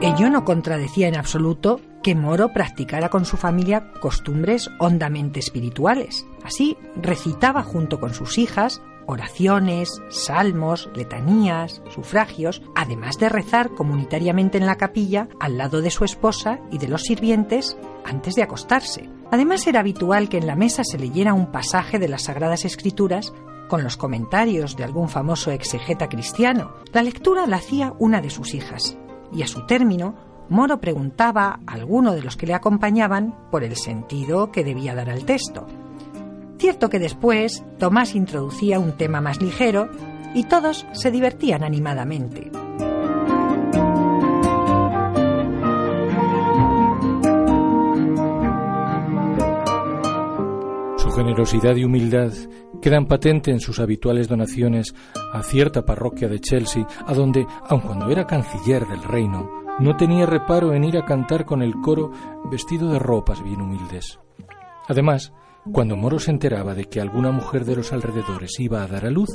Ello 0.01 0.29
no 0.29 0.45
contradecía 0.45 1.09
en 1.09 1.17
absoluto 1.17 1.81
que 2.03 2.15
Moro 2.15 2.53
practicara 2.53 3.09
con 3.09 3.25
su 3.25 3.37
familia 3.37 3.93
costumbres 4.01 4.71
hondamente 4.79 5.41
espirituales. 5.41 6.27
Así 6.45 6.77
recitaba 6.97 7.63
junto 7.63 8.01
con 8.01 8.13
sus 8.13 8.37
hijas 8.37 8.83
oraciones, 9.07 10.03
salmos, 10.09 10.89
letanías, 10.95 11.83
sufragios, 11.91 12.63
además 12.75 13.19
de 13.19 13.29
rezar 13.29 13.71
comunitariamente 13.75 14.59
en 14.59 14.67
la 14.67 14.77
capilla 14.77 15.29
al 15.41 15.59
lado 15.59 15.81
de 15.81 15.91
su 15.91 16.05
esposa 16.05 16.59
y 16.71 16.79
de 16.79 16.89
los 16.89 17.03
sirvientes 17.03 17.77
antes 18.05 18.35
de 18.35 18.43
acostarse. 18.43 19.09
Además 19.31 19.67
era 19.67 19.81
habitual 19.81 20.29
que 20.29 20.39
en 20.39 20.47
la 20.47 20.57
mesa 20.57 20.85
se 20.85 20.99
leyera 20.99 21.35
un 21.35 21.51
pasaje 21.51 21.99
de 21.99 22.09
las 22.09 22.25
Sagradas 22.25 22.65
Escrituras 22.65 23.33
con 23.69 23.83
los 23.83 23.97
comentarios 23.97 24.77
de 24.77 24.85
algún 24.85 25.09
famoso 25.09 25.51
exegeta 25.51 26.09
cristiano. 26.09 26.75
La 26.93 27.03
lectura 27.03 27.47
la 27.47 27.57
hacía 27.57 27.95
una 27.99 28.21
de 28.21 28.31
sus 28.31 28.55
hijas 28.55 28.99
y 29.35 29.43
a 29.43 29.47
su 29.47 29.67
término 29.67 30.15
Moro 30.49 30.79
preguntaba 30.79 31.61
a 31.67 31.73
alguno 31.73 32.13
de 32.13 32.23
los 32.23 32.37
que 32.37 32.47
le 32.47 32.55
acompañaban 32.55 33.35
por 33.51 33.65
el 33.65 33.77
sentido 33.77 34.53
que 34.53 34.63
debía 34.63 34.95
dar 34.95 35.09
al 35.09 35.25
texto. 35.25 35.67
Cierto 36.59 36.91
que 36.91 36.99
después 36.99 37.65
Tomás 37.79 38.15
introducía 38.15 38.79
un 38.79 38.93
tema 38.93 39.21
más 39.21 39.41
ligero 39.41 39.89
y 40.35 40.45
todos 40.45 40.87
se 40.93 41.11
divertían 41.11 41.65
animadamente. 41.65 42.51
Su 50.99 51.11
generosidad 51.11 51.77
y 51.77 51.85
humildad 51.85 52.33
quedan 52.85 53.07
patente 53.07 53.51
en 53.51 53.61
sus 53.61 53.81
habituales 53.81 54.29
donaciones 54.29 54.95
a 55.33 55.43
cierta 55.43 55.87
parroquia 55.87 56.29
de 56.29 56.39
Chelsea, 56.39 56.87
a 57.07 57.15
donde, 57.15 57.47
aun 57.67 57.81
cuando 57.81 58.11
era 58.11 58.27
canciller 58.27 58.87
del 58.87 59.03
reino, 59.03 59.49
no 59.79 59.97
tenía 59.97 60.27
reparo 60.27 60.75
en 60.75 60.85
ir 60.85 60.99
a 60.99 61.07
cantar 61.07 61.47
con 61.47 61.63
el 61.63 61.73
coro 61.81 62.13
vestido 62.51 62.93
de 62.93 62.99
ropas 62.99 63.43
bien 63.43 63.63
humildes. 63.63 64.21
Además, 64.87 65.33
cuando 65.73 65.97
Moro 65.97 66.19
se 66.19 66.31
enteraba 66.31 66.75
de 66.75 66.85
que 66.85 67.01
alguna 67.01 67.31
mujer 67.31 67.65
de 67.65 67.77
los 67.77 67.91
alrededores 67.95 68.61
iba 68.61 68.83
a 68.83 68.87
dar 68.87 69.07
a 69.07 69.11
luz, 69.11 69.31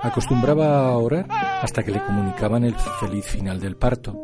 acostumbraba 0.00 0.88
a 0.88 0.96
orar 0.96 1.26
hasta 1.60 1.82
que 1.82 1.92
le 1.92 2.02
comunicaban 2.02 2.64
el 2.64 2.74
feliz 2.74 3.26
final 3.26 3.60
del 3.60 3.76
parto. 3.76 4.16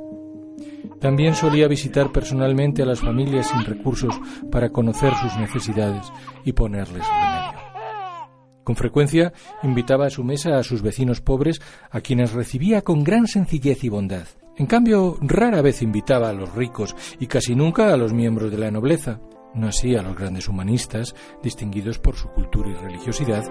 También 0.99 1.35
solía 1.35 1.69
visitar 1.69 2.13
personalmente 2.13 2.81
a 2.81 2.87
las 2.87 3.01
familias 3.01 3.47
sin 3.47 3.63
recursos 3.63 4.19
para 4.51 4.71
conocer 4.71 5.13
sus 5.17 5.37
necesidades 5.37 6.11
y 6.47 6.53
ponerles 6.55 7.07
remedio. 7.07 7.60
Con 8.71 8.77
frecuencia 8.77 9.33
invitaba 9.65 10.07
a 10.07 10.11
su 10.11 10.23
mesa 10.23 10.57
a 10.57 10.63
sus 10.63 10.81
vecinos 10.81 11.21
pobres, 11.21 11.61
a 11.91 12.01
quienes 12.01 12.31
recibía 12.31 12.83
con 12.83 13.03
gran 13.03 13.27
sencillez 13.27 13.83
y 13.83 13.89
bondad. 13.89 14.29
En 14.57 14.67
cambio, 14.67 15.19
rara 15.23 15.61
vez 15.61 15.83
invitaba 15.83 16.29
a 16.29 16.33
los 16.33 16.55
ricos 16.55 16.95
y 17.19 17.27
casi 17.27 17.57
nunca 17.57 17.93
a 17.93 17.97
los 17.97 18.13
miembros 18.13 18.49
de 18.53 18.59
la 18.59 18.71
nobleza, 18.71 19.19
no 19.57 19.67
así 19.67 19.97
a 19.97 20.03
los 20.03 20.17
grandes 20.17 20.47
humanistas, 20.47 21.17
distinguidos 21.43 21.99
por 21.99 22.15
su 22.15 22.29
cultura 22.29 22.71
y 22.71 22.75
religiosidad, 22.75 23.45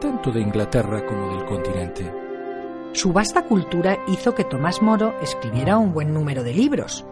tanto 0.00 0.30
de 0.30 0.40
Inglaterra 0.40 1.04
como 1.04 1.36
del 1.36 1.44
continente. 1.44 2.10
Su 2.92 3.12
vasta 3.12 3.44
cultura 3.44 3.98
hizo 4.08 4.34
que 4.34 4.44
Tomás 4.44 4.80
Moro 4.80 5.20
escribiera 5.20 5.76
un 5.76 5.92
buen 5.92 6.14
número 6.14 6.42
de 6.42 6.54
libros, 6.54 7.04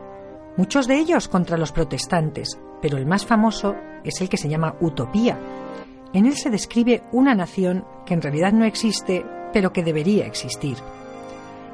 muchos 0.57 0.87
de 0.89 0.99
ellos 0.99 1.29
contra 1.29 1.59
los 1.59 1.73
protestantes, 1.73 2.59
pero 2.81 2.97
el 2.97 3.05
más 3.05 3.27
famoso 3.27 3.77
es 4.03 4.19
el 4.23 4.31
que 4.31 4.39
se 4.39 4.49
llama 4.49 4.77
Utopía. 4.81 5.39
En 6.13 6.27
él 6.27 6.35
se 6.35 6.51
describe 6.51 7.03
una 7.13 7.35
nación 7.35 7.85
que 8.05 8.15
en 8.15 8.23
realidad 8.23 8.53
no 8.53 8.65
existe, 8.65 9.25
pero 9.53 9.73
que 9.73 9.85
debería 9.85 10.27
existir. 10.27 10.77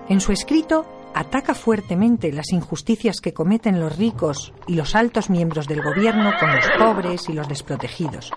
En 0.09 0.21
su 0.21 0.33
escrito 0.33 0.85
ataca 1.15 1.55
fuertemente 1.55 2.31
las 2.31 2.53
injusticias 2.53 3.21
que 3.21 3.33
cometen 3.33 3.81
los 3.81 3.97
ricos 3.97 4.53
y 4.67 4.75
los 4.75 4.95
altos 4.95 5.31
miembros 5.31 5.67
del 5.67 5.83
gobierno 5.83 6.33
con 6.39 6.55
los 6.55 6.67
pobres 6.79 7.29
y 7.31 7.33
los 7.33 7.49
desprotegidos, 7.49 8.31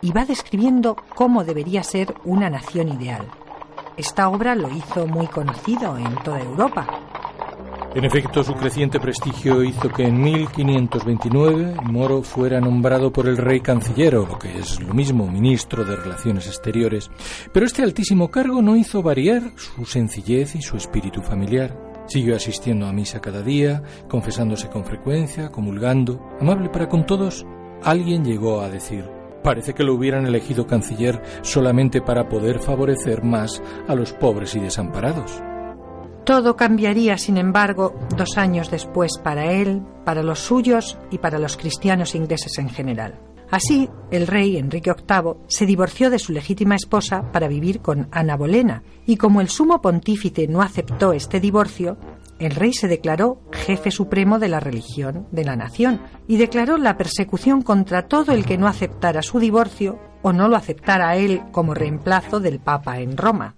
y 0.00 0.10
va 0.12 0.24
describiendo 0.24 0.96
cómo 1.14 1.44
debería 1.44 1.84
ser 1.84 2.14
una 2.24 2.50
nación 2.50 2.88
ideal. 2.88 3.28
Esta 3.96 4.28
obra 4.28 4.56
lo 4.56 4.70
hizo 4.70 5.06
muy 5.06 5.28
conocido 5.28 5.96
en 5.96 6.14
toda 6.24 6.40
Europa. 6.40 6.86
En 7.92 8.04
efecto, 8.04 8.44
su 8.44 8.54
creciente 8.54 9.00
prestigio 9.00 9.64
hizo 9.64 9.88
que 9.88 10.04
en 10.04 10.22
1529 10.22 11.74
Moro 11.90 12.22
fuera 12.22 12.60
nombrado 12.60 13.12
por 13.12 13.26
el 13.26 13.36
rey 13.36 13.60
cancillero, 13.60 14.28
lo 14.28 14.38
que 14.38 14.56
es 14.56 14.80
lo 14.80 14.94
mismo, 14.94 15.26
ministro 15.26 15.84
de 15.84 15.96
Relaciones 15.96 16.46
Exteriores. 16.46 17.10
Pero 17.52 17.66
este 17.66 17.82
altísimo 17.82 18.30
cargo 18.30 18.62
no 18.62 18.76
hizo 18.76 19.02
variar 19.02 19.42
su 19.56 19.84
sencillez 19.84 20.54
y 20.54 20.62
su 20.62 20.76
espíritu 20.76 21.20
familiar. 21.20 21.76
Siguió 22.06 22.36
asistiendo 22.36 22.86
a 22.86 22.92
misa 22.92 23.20
cada 23.20 23.42
día, 23.42 23.82
confesándose 24.08 24.68
con 24.68 24.84
frecuencia, 24.84 25.50
comulgando, 25.50 26.20
amable 26.40 26.68
para 26.68 26.88
con 26.88 27.06
todos. 27.06 27.44
Alguien 27.82 28.24
llegó 28.24 28.60
a 28.60 28.70
decir, 28.70 29.04
parece 29.42 29.74
que 29.74 29.82
lo 29.82 29.94
hubieran 29.94 30.26
elegido 30.26 30.64
canciller 30.64 31.20
solamente 31.42 32.00
para 32.00 32.28
poder 32.28 32.60
favorecer 32.60 33.24
más 33.24 33.60
a 33.88 33.96
los 33.96 34.12
pobres 34.12 34.54
y 34.54 34.60
desamparados. 34.60 35.42
Todo 36.30 36.54
cambiaría, 36.54 37.18
sin 37.18 37.38
embargo, 37.38 37.92
dos 38.16 38.38
años 38.38 38.70
después 38.70 39.18
para 39.18 39.50
él, 39.50 39.82
para 40.04 40.22
los 40.22 40.38
suyos 40.38 40.96
y 41.10 41.18
para 41.18 41.40
los 41.40 41.56
cristianos 41.56 42.14
ingleses 42.14 42.56
en 42.58 42.68
general. 42.68 43.18
Así, 43.50 43.90
el 44.12 44.28
rey 44.28 44.56
Enrique 44.56 44.92
VIII 44.92 45.38
se 45.48 45.66
divorció 45.66 46.08
de 46.08 46.20
su 46.20 46.32
legítima 46.32 46.76
esposa 46.76 47.32
para 47.32 47.48
vivir 47.48 47.80
con 47.80 48.06
Ana 48.12 48.36
Bolena, 48.36 48.84
y 49.06 49.16
como 49.16 49.40
el 49.40 49.48
sumo 49.48 49.82
pontífice 49.82 50.46
no 50.46 50.62
aceptó 50.62 51.12
este 51.12 51.40
divorcio, 51.40 51.96
el 52.38 52.52
rey 52.52 52.74
se 52.74 52.86
declaró 52.86 53.42
jefe 53.50 53.90
supremo 53.90 54.38
de 54.38 54.50
la 54.50 54.60
religión 54.60 55.26
de 55.32 55.44
la 55.44 55.56
nación 55.56 56.00
y 56.28 56.36
declaró 56.36 56.78
la 56.78 56.96
persecución 56.96 57.60
contra 57.60 58.06
todo 58.06 58.30
el 58.30 58.44
que 58.46 58.56
no 58.56 58.68
aceptara 58.68 59.22
su 59.22 59.40
divorcio 59.40 59.98
o 60.22 60.32
no 60.32 60.46
lo 60.46 60.54
aceptara 60.54 61.16
él 61.16 61.42
como 61.50 61.74
reemplazo 61.74 62.38
del 62.38 62.60
Papa 62.60 63.00
en 63.00 63.16
Roma. 63.16 63.56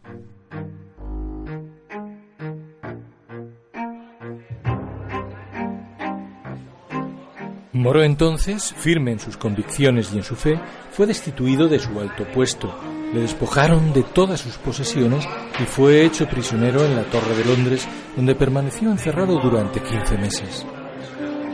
Moro 7.72 8.02
entonces, 8.02 8.74
firme 8.76 9.12
en 9.12 9.18
sus 9.18 9.38
convicciones 9.38 10.12
y 10.12 10.18
en 10.18 10.22
su 10.22 10.36
fe, 10.36 10.60
fue 10.90 11.06
destituido 11.06 11.68
de 11.68 11.78
su 11.78 11.98
alto 11.98 12.26
puesto, 12.30 12.70
le 13.14 13.20
despojaron 13.20 13.94
de 13.94 14.02
todas 14.02 14.40
sus 14.40 14.58
posesiones 14.58 15.26
y 15.58 15.64
fue 15.64 16.04
hecho 16.04 16.26
prisionero 16.26 16.84
en 16.84 16.96
la 16.96 17.04
Torre 17.04 17.34
de 17.34 17.46
Londres, 17.46 17.88
donde 18.14 18.34
permaneció 18.34 18.90
encerrado 18.90 19.38
durante 19.38 19.80
15 19.80 20.18
meses. 20.18 20.66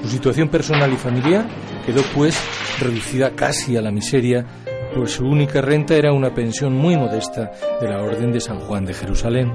Su 0.03 0.09
situación 0.09 0.49
personal 0.49 0.93
y 0.93 0.97
familiar 0.97 1.47
quedó 1.87 2.03
pues 2.15 2.37
reducida 2.81 3.31
casi 3.37 3.77
a 3.77 3.83
la 3.83 3.93
miseria, 3.93 4.45
pues 4.95 5.13
su 5.13 5.25
única 5.25 5.61
renta 5.61 5.95
era 5.95 6.13
una 6.13 6.35
pensión 6.35 6.75
muy 6.75 6.97
modesta 6.97 7.53
de 7.81 7.89
la 7.89 8.03
Orden 8.03 8.33
de 8.33 8.41
San 8.41 8.59
Juan 8.59 8.85
de 8.85 8.95
Jerusalén. 8.95 9.53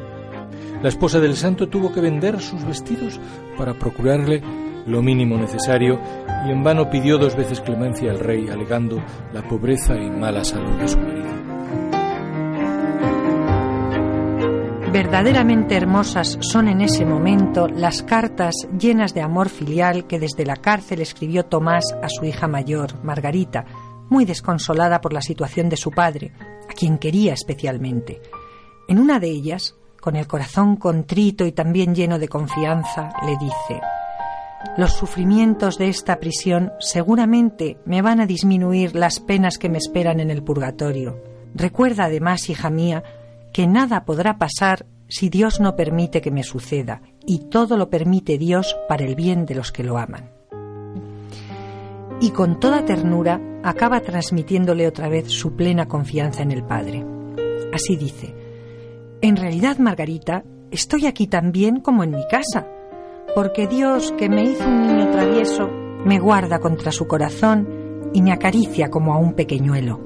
La 0.82 0.89
esposa 0.89 1.19
del 1.19 1.36
santo 1.36 1.67
tuvo 1.67 1.93
que 1.93 2.02
vender 2.02 2.39
sus 2.41 2.65
vestidos 2.65 3.19
para 3.58 3.73
procurarle 3.73 4.41
lo 4.85 5.01
mínimo 5.01 5.37
necesario 5.37 5.99
y 6.45 6.51
en 6.51 6.63
vano 6.63 6.89
pidió 6.89 7.17
dos 7.17 7.35
veces 7.35 7.61
clemencia 7.61 8.11
al 8.11 8.19
rey 8.19 8.49
alegando 8.49 9.01
la 9.31 9.47
pobreza 9.47 9.95
y 9.95 10.09
mala 10.09 10.43
salud 10.43 10.77
de 10.77 10.87
su 10.87 10.97
marido. 10.99 11.23
Verdaderamente 14.93 15.75
hermosas 15.75 16.38
son 16.41 16.67
en 16.67 16.81
ese 16.81 17.03
momento 17.03 17.67
las 17.67 18.03
cartas 18.03 18.53
llenas 18.77 19.15
de 19.15 19.23
amor 19.23 19.49
filial 19.49 20.05
que 20.05 20.19
desde 20.19 20.45
la 20.45 20.55
cárcel 20.55 21.01
escribió 21.01 21.45
Tomás 21.45 21.95
a 22.03 22.09
su 22.09 22.25
hija 22.25 22.47
mayor, 22.47 23.03
Margarita, 23.03 23.65
muy 24.09 24.23
desconsolada 24.25 25.01
por 25.01 25.11
la 25.11 25.23
situación 25.23 25.67
de 25.67 25.77
su 25.77 25.89
padre, 25.89 26.34
a 26.69 26.73
quien 26.73 26.99
quería 26.99 27.34
especialmente. 27.34 28.21
En 28.88 28.99
una 28.99 29.19
de 29.19 29.29
ellas, 29.29 29.75
con 29.99 30.15
el 30.15 30.27
corazón 30.27 30.75
contrito 30.75 31.43
y 31.43 31.53
también 31.53 31.95
lleno 31.95 32.19
de 32.19 32.27
confianza, 32.27 33.09
le 33.25 33.36
dice, 33.38 33.81
los 34.78 34.93
sufrimientos 34.93 35.78
de 35.78 35.89
esta 35.89 36.20
prisión 36.20 36.72
seguramente 36.80 37.78
me 37.86 38.01
van 38.01 38.20
a 38.20 38.26
disminuir 38.26 38.95
las 38.95 39.20
penas 39.20 39.57
que 39.57 39.70
me 39.70 39.78
esperan 39.78 40.20
en 40.20 40.32
el 40.32 40.43
purgatorio. 40.43 41.22
Recuerda 41.53 42.05
además, 42.05 42.49
hija 42.49 42.70
mía, 42.70 43.03
que 43.51 43.68
nada 43.68 44.03
podrá 44.03 44.38
pasar 44.38 44.88
si 45.07 45.30
Dios 45.30 45.59
no 45.59 45.76
permite 45.76 46.22
que 46.22 46.32
me 46.32 46.43
suceda, 46.43 47.03
y 47.26 47.49
todo 47.49 47.78
lo 47.78 47.89
permite 47.89 48.39
Dios 48.39 48.76
para 48.89 49.05
el 49.05 49.16
bien 49.16 49.45
de 49.45 49.53
los 49.53 49.72
que 49.72 49.84
lo 49.84 49.99
aman. 49.99 50.32
Y 52.20 52.32
con 52.32 52.59
toda 52.59 52.84
ternura 52.86 53.39
acaba 53.64 53.99
transmitiéndole 53.99 54.88
otra 54.88 55.09
vez 55.09 55.30
su 55.30 55.55
plena 55.55 55.88
confianza 55.88 56.41
en 56.41 56.51
el 56.51 56.64
Padre. 56.64 57.05
Así 57.74 57.95
dice, 57.95 58.34
En 59.22 59.36
realidad, 59.36 59.78
Margarita, 59.78 60.43
estoy 60.72 61.05
aquí 61.05 61.28
tan 61.28 61.51
bien 61.51 61.80
como 61.80 62.03
en 62.03 62.11
mi 62.11 62.26
casa 62.28 62.68
porque 63.36 63.67
Dios, 63.67 64.13
que 64.17 64.29
me 64.29 64.43
hizo 64.43 64.65
un 64.65 64.88
niño 64.88 65.11
travieso, 65.11 65.67
me 66.05 66.19
guarda 66.19 66.59
contra 66.59 66.91
su 66.91 67.07
corazón 67.07 68.11
y 68.13 68.21
me 68.21 68.31
acaricia 68.31 68.89
como 68.89 69.13
a 69.13 69.17
un 69.17 69.34
pequeñuelo. 69.34 69.99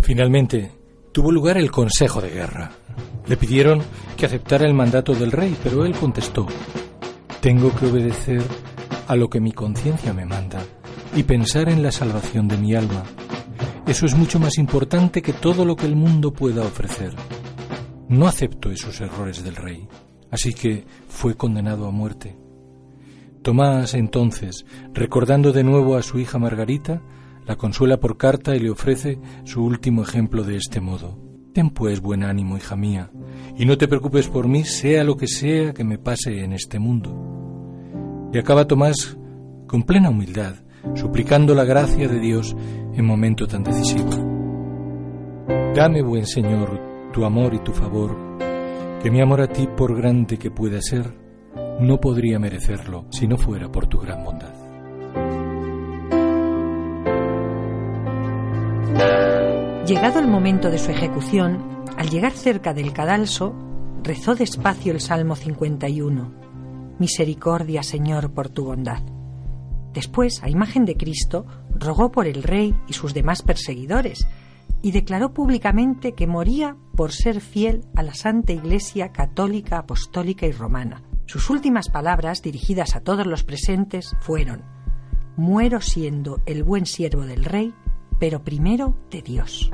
Finalmente, 0.00 0.70
tuvo 1.12 1.32
lugar 1.32 1.56
el 1.56 1.70
Consejo 1.70 2.20
de 2.20 2.30
Guerra. 2.30 2.70
Le 3.26 3.36
pidieron 3.36 3.80
que 4.16 4.26
aceptara 4.26 4.66
el 4.66 4.74
mandato 4.74 5.14
del 5.14 5.32
rey, 5.32 5.56
pero 5.62 5.84
él 5.84 5.94
contestó, 5.94 6.46
tengo 7.40 7.74
que 7.74 7.86
obedecer 7.86 8.42
a 9.08 9.16
lo 9.16 9.28
que 9.28 9.40
mi 9.40 9.52
conciencia 9.52 10.12
me 10.12 10.26
manda 10.26 10.62
y 11.16 11.22
pensar 11.22 11.68
en 11.68 11.82
la 11.82 11.90
salvación 11.90 12.48
de 12.48 12.58
mi 12.58 12.74
alma. 12.74 13.02
Eso 13.86 14.06
es 14.06 14.14
mucho 14.14 14.38
más 14.38 14.58
importante 14.58 15.22
que 15.22 15.32
todo 15.32 15.64
lo 15.64 15.76
que 15.76 15.86
el 15.86 15.96
mundo 15.96 16.32
pueda 16.32 16.62
ofrecer. 16.62 17.14
No 18.08 18.26
acepto 18.26 18.70
esos 18.70 19.00
errores 19.00 19.42
del 19.42 19.56
rey. 19.56 19.88
Así 20.34 20.52
que 20.52 20.84
fue 21.06 21.36
condenado 21.36 21.86
a 21.86 21.92
muerte. 21.92 22.36
Tomás, 23.42 23.94
entonces, 23.94 24.66
recordando 24.92 25.52
de 25.52 25.62
nuevo 25.62 25.94
a 25.94 26.02
su 26.02 26.18
hija 26.18 26.40
Margarita, 26.40 27.02
la 27.46 27.54
consuela 27.54 28.00
por 28.00 28.16
carta 28.16 28.56
y 28.56 28.58
le 28.58 28.70
ofrece 28.70 29.20
su 29.44 29.64
último 29.64 30.02
ejemplo 30.02 30.42
de 30.42 30.56
este 30.56 30.80
modo. 30.80 31.20
Ten 31.52 31.70
pues 31.70 32.00
buen 32.00 32.24
ánimo, 32.24 32.56
hija 32.56 32.74
mía, 32.74 33.12
y 33.56 33.64
no 33.64 33.78
te 33.78 33.86
preocupes 33.86 34.26
por 34.26 34.48
mí, 34.48 34.64
sea 34.64 35.04
lo 35.04 35.16
que 35.16 35.28
sea 35.28 35.72
que 35.72 35.84
me 35.84 35.98
pase 35.98 36.42
en 36.42 36.52
este 36.52 36.80
mundo. 36.80 38.30
Y 38.32 38.38
acaba 38.38 38.66
Tomás 38.66 39.16
con 39.68 39.84
plena 39.84 40.10
humildad, 40.10 40.56
suplicando 40.96 41.54
la 41.54 41.62
gracia 41.62 42.08
de 42.08 42.18
Dios 42.18 42.56
en 42.92 43.06
momento 43.06 43.46
tan 43.46 43.62
decisivo. 43.62 44.10
Dame, 45.76 46.02
buen 46.02 46.26
Señor, 46.26 47.10
tu 47.12 47.24
amor 47.24 47.54
y 47.54 47.60
tu 47.60 47.70
favor 47.70 48.23
que 49.04 49.10
mi 49.10 49.20
amor 49.20 49.42
a 49.42 49.48
ti, 49.48 49.66
por 49.66 49.94
grande 49.94 50.38
que 50.38 50.50
pueda 50.50 50.80
ser, 50.80 51.12
no 51.78 52.00
podría 52.00 52.38
merecerlo 52.38 53.04
si 53.10 53.28
no 53.28 53.36
fuera 53.36 53.70
por 53.70 53.86
tu 53.86 53.98
gran 53.98 54.24
bondad. 54.24 54.54
Llegado 59.86 60.20
el 60.20 60.26
momento 60.26 60.70
de 60.70 60.78
su 60.78 60.90
ejecución, 60.90 61.84
al 61.98 62.08
llegar 62.08 62.32
cerca 62.32 62.72
del 62.72 62.94
cadalso, 62.94 63.54
rezó 64.02 64.36
despacio 64.36 64.94
el 64.94 65.02
Salmo 65.02 65.36
51. 65.36 66.96
Misericordia, 66.98 67.82
Señor, 67.82 68.32
por 68.32 68.48
tu 68.48 68.64
bondad. 68.64 69.02
Después, 69.92 70.42
a 70.42 70.48
imagen 70.48 70.86
de 70.86 70.96
Cristo, 70.96 71.44
rogó 71.74 72.10
por 72.10 72.26
el 72.26 72.42
rey 72.42 72.74
y 72.88 72.94
sus 72.94 73.12
demás 73.12 73.42
perseguidores, 73.42 74.26
y 74.84 74.92
declaró 74.92 75.32
públicamente 75.32 76.12
que 76.12 76.26
moría 76.26 76.76
por 76.94 77.10
ser 77.10 77.40
fiel 77.40 77.86
a 77.96 78.02
la 78.02 78.12
Santa 78.12 78.52
Iglesia 78.52 79.12
católica, 79.12 79.78
apostólica 79.78 80.46
y 80.46 80.52
romana. 80.52 81.02
Sus 81.24 81.48
últimas 81.48 81.88
palabras, 81.88 82.42
dirigidas 82.42 82.94
a 82.94 83.00
todos 83.00 83.26
los 83.26 83.44
presentes, 83.44 84.14
fueron 84.20 84.62
Muero 85.38 85.80
siendo 85.80 86.42
el 86.44 86.64
buen 86.64 86.84
siervo 86.84 87.24
del 87.24 87.46
rey, 87.46 87.72
pero 88.20 88.44
primero 88.44 88.94
de 89.10 89.22
Dios. 89.22 89.70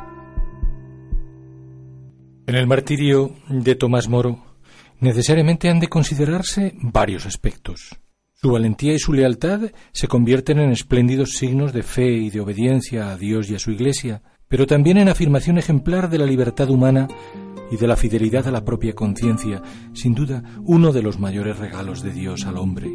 En 2.47 2.55
el 2.55 2.69
martirio 2.69 3.35
de 3.49 3.75
Tomás 3.75 4.09
Moro 4.09 4.45
necesariamente 5.01 5.69
han 5.69 5.81
de 5.81 5.89
considerarse 5.89 6.75
varios 6.83 7.27
aspectos. 7.27 7.99
Su 8.35 8.53
valentía 8.53 8.95
y 8.95 9.01
su 9.01 9.13
lealtad 9.13 9.73
se 9.91 10.07
convierten 10.07 10.61
en 10.61 10.71
espléndidos 10.71 11.31
signos 11.31 11.73
de 11.73 11.83
fe 11.83 12.13
y 12.13 12.31
de 12.31 12.39
obediencia 12.39 13.11
a 13.11 13.17
Dios 13.17 13.51
y 13.51 13.57
a 13.57 13.59
su 13.59 13.73
Iglesia, 13.73 14.23
pero 14.51 14.67
también 14.67 14.99
en 14.99 15.09
afirmación 15.09 15.59
ejemplar 15.59 16.11
de 16.11 16.19
la 16.19 16.27
libertad 16.27 16.69
humana 16.71 17.07
y 17.71 17.77
de 17.77 17.87
la 17.87 17.95
fidelidad 17.95 18.49
a 18.49 18.51
la 18.51 18.65
propia 18.65 18.95
conciencia, 18.95 19.63
sin 19.93 20.13
duda 20.13 20.43
uno 20.65 20.93
de 20.93 21.03
los 21.03 21.21
mayores 21.21 21.57
regalos 21.57 22.03
de 22.03 22.11
Dios 22.11 22.45
al 22.47 22.57
hombre. 22.57 22.91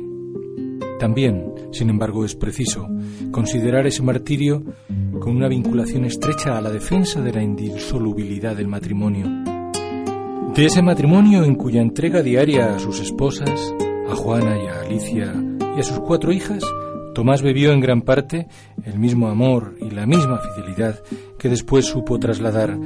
También, 0.99 1.53
sin 1.72 1.89
embargo, 1.89 2.26
es 2.26 2.36
preciso 2.36 2.89
considerar 3.32 3.88
ese 3.88 4.03
martirio 4.03 4.66
con 5.22 5.38
una 5.38 5.47
vinculación 5.47 6.03
estrecha 6.03 6.58
a 6.58 6.62
la 6.62 6.72
defensa 6.72 7.22
de 7.22 7.32
la 7.32 7.41
indisolubilidad 7.41 8.53
del 8.53 8.68
matrimonio. 8.68 9.26
De 10.53 10.66
ese 10.66 10.82
matrimonio 10.82 11.45
en 11.45 11.56
cuya 11.56 11.82
entrega 11.82 12.22
diaria 12.22 12.76
a 12.76 12.80
sus 12.80 12.99
esposas, 12.99 13.74
a 14.10 14.16
Juana 14.16 14.62
y 14.62 14.68
a 14.68 14.82
Alicia 14.82 15.34
y 15.78 15.80
a 15.80 15.84
sus 15.84 15.99
cuatro 16.01 16.34
hijas, 16.34 16.66
Tomás 17.16 17.41
bebió 17.41 17.72
en 17.72 17.80
gran 17.80 18.01
parte 18.01 18.45
el 18.84 18.99
mismo 18.99 19.30
amor 19.30 19.78
y 19.80 19.89
la 19.89 20.05
misma 20.05 20.38
fidelidad 20.38 21.01
que 21.39 21.47
después 21.47 21.86
supo 21.86 22.20
trasladar 22.20 22.78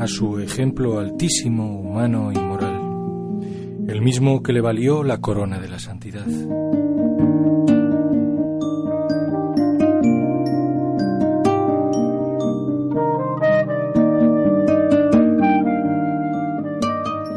a 0.00 0.06
su 0.06 0.40
ejemplo 0.40 0.98
altísimo, 0.98 1.78
humano 1.78 2.32
y 2.32 2.38
moral, 2.38 3.42
el 3.86 4.00
mismo 4.00 4.42
que 4.42 4.54
le 4.54 4.62
valió 4.62 5.04
la 5.04 5.18
corona 5.18 5.60
de 5.60 5.68
la 5.68 5.78
santidad. 5.78 6.24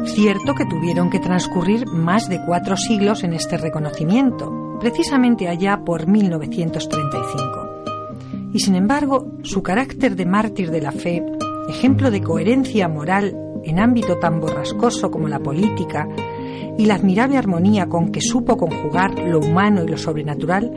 Cierto 0.06 0.54
que 0.54 0.64
tuvieron 0.64 1.10
que 1.10 1.20
transcurrir 1.20 1.86
más 1.86 2.30
de 2.30 2.40
cuatro 2.46 2.78
siglos 2.78 3.24
en 3.24 3.34
este 3.34 3.58
reconocimiento, 3.58 4.69
precisamente 4.80 5.46
allá 5.48 5.82
por 5.84 6.06
1935. 6.08 7.68
Y 8.52 8.58
sin 8.58 8.74
embargo, 8.74 9.32
su 9.42 9.62
carácter 9.62 10.16
de 10.16 10.26
mártir 10.26 10.70
de 10.70 10.80
la 10.80 10.90
fe, 10.90 11.22
ejemplo 11.68 12.10
de 12.10 12.20
coherencia 12.22 12.88
moral 12.88 13.36
en 13.62 13.78
ámbito 13.78 14.16
tan 14.18 14.40
borrascoso 14.40 15.10
como 15.10 15.28
la 15.28 15.38
política, 15.38 16.08
y 16.78 16.86
la 16.86 16.94
admirable 16.94 17.36
armonía 17.36 17.88
con 17.88 18.10
que 18.10 18.20
supo 18.22 18.56
conjugar 18.56 19.18
lo 19.18 19.38
humano 19.38 19.84
y 19.84 19.88
lo 19.88 19.98
sobrenatural, 19.98 20.72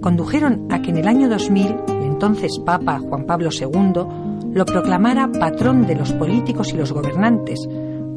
condujeron 0.00 0.66
a 0.70 0.82
que 0.82 0.90
en 0.90 0.98
el 0.98 1.08
año 1.08 1.28
2000 1.28 1.76
el 1.88 2.04
entonces 2.14 2.58
Papa 2.64 3.00
Juan 3.00 3.24
Pablo 3.24 3.50
II 3.52 4.52
lo 4.52 4.64
proclamara 4.64 5.30
patrón 5.30 5.86
de 5.86 5.96
los 5.96 6.12
políticos 6.12 6.72
y 6.72 6.76
los 6.76 6.92
gobernantes, 6.92 7.68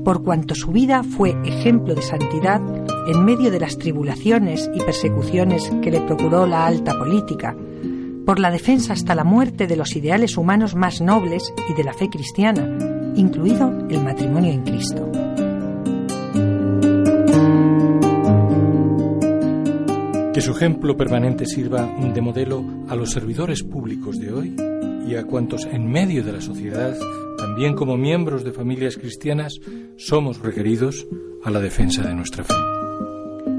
por 0.08 0.24
cuanto 0.24 0.56
su 0.56 0.72
vida 0.72 1.04
fue 1.04 1.36
ejemplo 1.44 1.94
de 1.94 2.02
santidad 2.02 2.62
en 3.10 3.26
medio 3.26 3.52
de 3.52 3.60
las 3.60 3.78
tribulaciones 3.78 4.72
y 4.74 4.80
persecuciones 4.80 5.70
que 5.82 5.92
le 5.92 6.00
procuró 6.00 6.48
la 6.48 6.66
alta 6.66 6.98
política, 6.98 7.58
por 8.26 8.40
la 8.40 8.50
defensa 8.50 8.94
hasta 8.94 9.16
la 9.16 9.26
muerte 9.26 9.68
de 9.68 9.76
los 9.76 9.98
ideales 9.98 10.38
humanos 10.38 10.76
más 10.76 11.02
nobles 11.02 11.54
y 11.70 11.74
de 11.74 11.84
la 11.84 11.92
fe 11.92 12.10
cristiana, 12.10 12.66
incluido 13.16 13.86
el 13.90 14.02
matrimonio 14.02 14.54
en 14.54 14.64
Cristo. 14.64 15.12
Que 20.34 20.40
su 20.40 20.52
ejemplo 20.54 20.96
permanente 20.96 21.46
sirva 21.46 21.86
de 21.86 22.22
modelo 22.22 22.64
a 22.88 22.96
los 22.96 23.12
servidores 23.12 23.62
públicos 23.62 24.18
de 24.20 24.32
hoy 24.32 24.56
y 25.06 25.16
a 25.16 25.26
cuantos 25.26 25.66
en 25.66 25.86
medio 25.86 26.24
de 26.24 26.32
la 26.32 26.40
sociedad, 26.40 26.96
también 27.58 27.74
como 27.74 27.98
miembros 27.98 28.44
de 28.44 28.52
familias 28.52 28.98
cristianas, 28.98 29.56
somos 29.98 30.38
requeridos 30.38 31.08
a 31.44 31.50
la 31.50 31.60
defensa 31.60 32.04
de 32.04 32.14
nuestra 32.14 32.44
fe. 32.44 32.54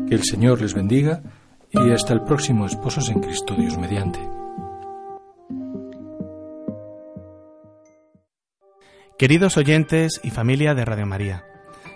Que 0.09 0.15
el 0.15 0.23
Señor 0.23 0.63
les 0.63 0.73
bendiga 0.73 1.21
y 1.73 1.91
hasta 1.91 2.13
el 2.13 2.23
próximo 2.23 2.65
Esposos 2.65 3.11
en 3.11 3.19
Cristo 3.19 3.57
Dios 3.59 3.77
mediante. 3.77 4.21
Queridos 9.19 9.57
oyentes 9.57 10.21
y 10.23 10.31
familia 10.31 10.77
de 10.77 10.85
Radio 10.85 11.07
María, 11.07 11.45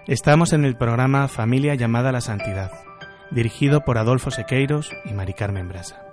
estamos 0.09 0.53
en 0.53 0.65
el 0.65 0.77
programa 0.77 1.29
Familia 1.29 1.77
llamada 1.77 2.09
a 2.09 2.13
la 2.13 2.21
Santidad, 2.21 2.73
dirigido 3.31 3.83
por 3.85 3.97
Adolfo 3.97 4.33
Sequeiros 4.33 4.91
y 5.05 5.13
Mari 5.13 5.35
Carmen 5.35 5.69
Brasa. 5.69 6.12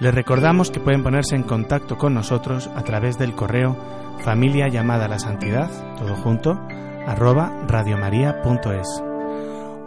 Les 0.00 0.14
recordamos 0.14 0.70
que 0.70 0.80
pueden 0.80 1.02
ponerse 1.02 1.36
en 1.36 1.42
contacto 1.42 1.96
con 1.98 2.14
nosotros 2.14 2.68
a 2.74 2.82
través 2.82 3.18
del 3.18 3.34
correo 3.34 3.76
familia 4.22 4.68
llamada 4.68 5.06
a 5.06 5.08
la 5.08 5.18
santidad, 5.18 5.70
todo 5.96 6.14
junto, 6.16 6.58
arroba 7.06 7.52
radiomaria.es 7.66 9.02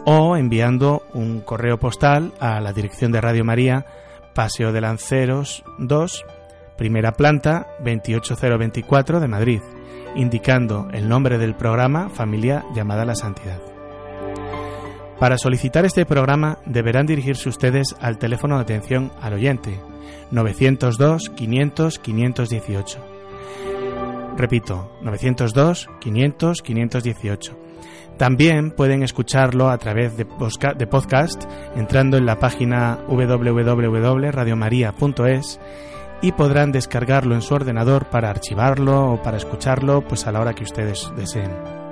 o 0.08 0.36
enviando 0.36 1.02
un 1.14 1.40
correo 1.40 1.78
postal 1.78 2.32
a 2.38 2.60
la 2.60 2.72
dirección 2.72 3.10
de 3.10 3.20
Radio 3.20 3.44
María, 3.44 3.84
Paseo 4.34 4.72
de 4.72 4.80
Lanceros 4.80 5.64
2, 5.78 6.24
primera 6.76 7.12
planta 7.12 7.66
28024 7.80 9.18
de 9.18 9.28
Madrid, 9.28 9.60
indicando 10.14 10.88
el 10.92 11.08
nombre 11.08 11.38
del 11.38 11.56
programa 11.56 12.08
Familia 12.08 12.64
llamada 12.72 13.02
a 13.02 13.06
la 13.06 13.16
Santidad. 13.16 13.75
Para 15.18 15.38
solicitar 15.38 15.86
este 15.86 16.04
programa 16.04 16.58
deberán 16.66 17.06
dirigirse 17.06 17.48
ustedes 17.48 17.96
al 18.00 18.18
teléfono 18.18 18.56
de 18.56 18.62
atención 18.62 19.12
al 19.20 19.34
oyente 19.34 19.80
902 20.30 21.30
500 21.30 21.98
518. 21.98 22.98
Repito, 24.36 24.92
902 25.00 25.88
500 26.00 26.62
518. 26.62 27.66
También 28.18 28.70
pueden 28.70 29.02
escucharlo 29.02 29.70
a 29.70 29.78
través 29.78 30.16
de, 30.16 30.24
podcast 30.24 31.44
entrando 31.74 32.16
en 32.16 32.24
la 32.26 32.38
página 32.38 33.00
www.radiomaria.es 33.08 35.60
y 36.22 36.32
podrán 36.32 36.72
descargarlo 36.72 37.34
en 37.34 37.42
su 37.42 37.52
ordenador 37.54 38.06
para 38.06 38.30
archivarlo 38.30 39.12
o 39.12 39.22
para 39.22 39.36
escucharlo 39.36 40.00
pues 40.00 40.26
a 40.26 40.32
la 40.32 40.40
hora 40.40 40.54
que 40.54 40.64
ustedes 40.64 41.12
deseen. 41.14 41.85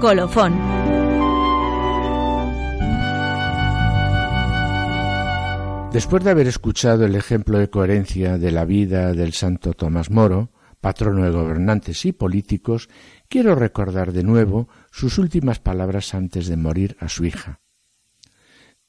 Colofón 0.00 0.54
Después 5.92 6.22
de 6.22 6.30
haber 6.30 6.46
escuchado 6.46 7.06
el 7.06 7.14
ejemplo 7.14 7.58
de 7.58 7.70
coherencia 7.70 8.36
de 8.36 8.50
la 8.50 8.66
vida 8.66 9.14
del 9.14 9.32
santo 9.32 9.72
Tomás 9.72 10.10
Moro, 10.10 10.50
patrono 10.82 11.24
de 11.24 11.30
gobernantes 11.30 12.04
y 12.04 12.12
políticos, 12.12 12.90
quiero 13.28 13.54
recordar 13.54 14.12
de 14.12 14.22
nuevo 14.22 14.68
sus 14.90 15.16
últimas 15.16 15.58
palabras 15.58 16.14
antes 16.14 16.48
de 16.48 16.58
morir 16.58 16.98
a 17.00 17.08
su 17.08 17.24
hija. 17.24 17.60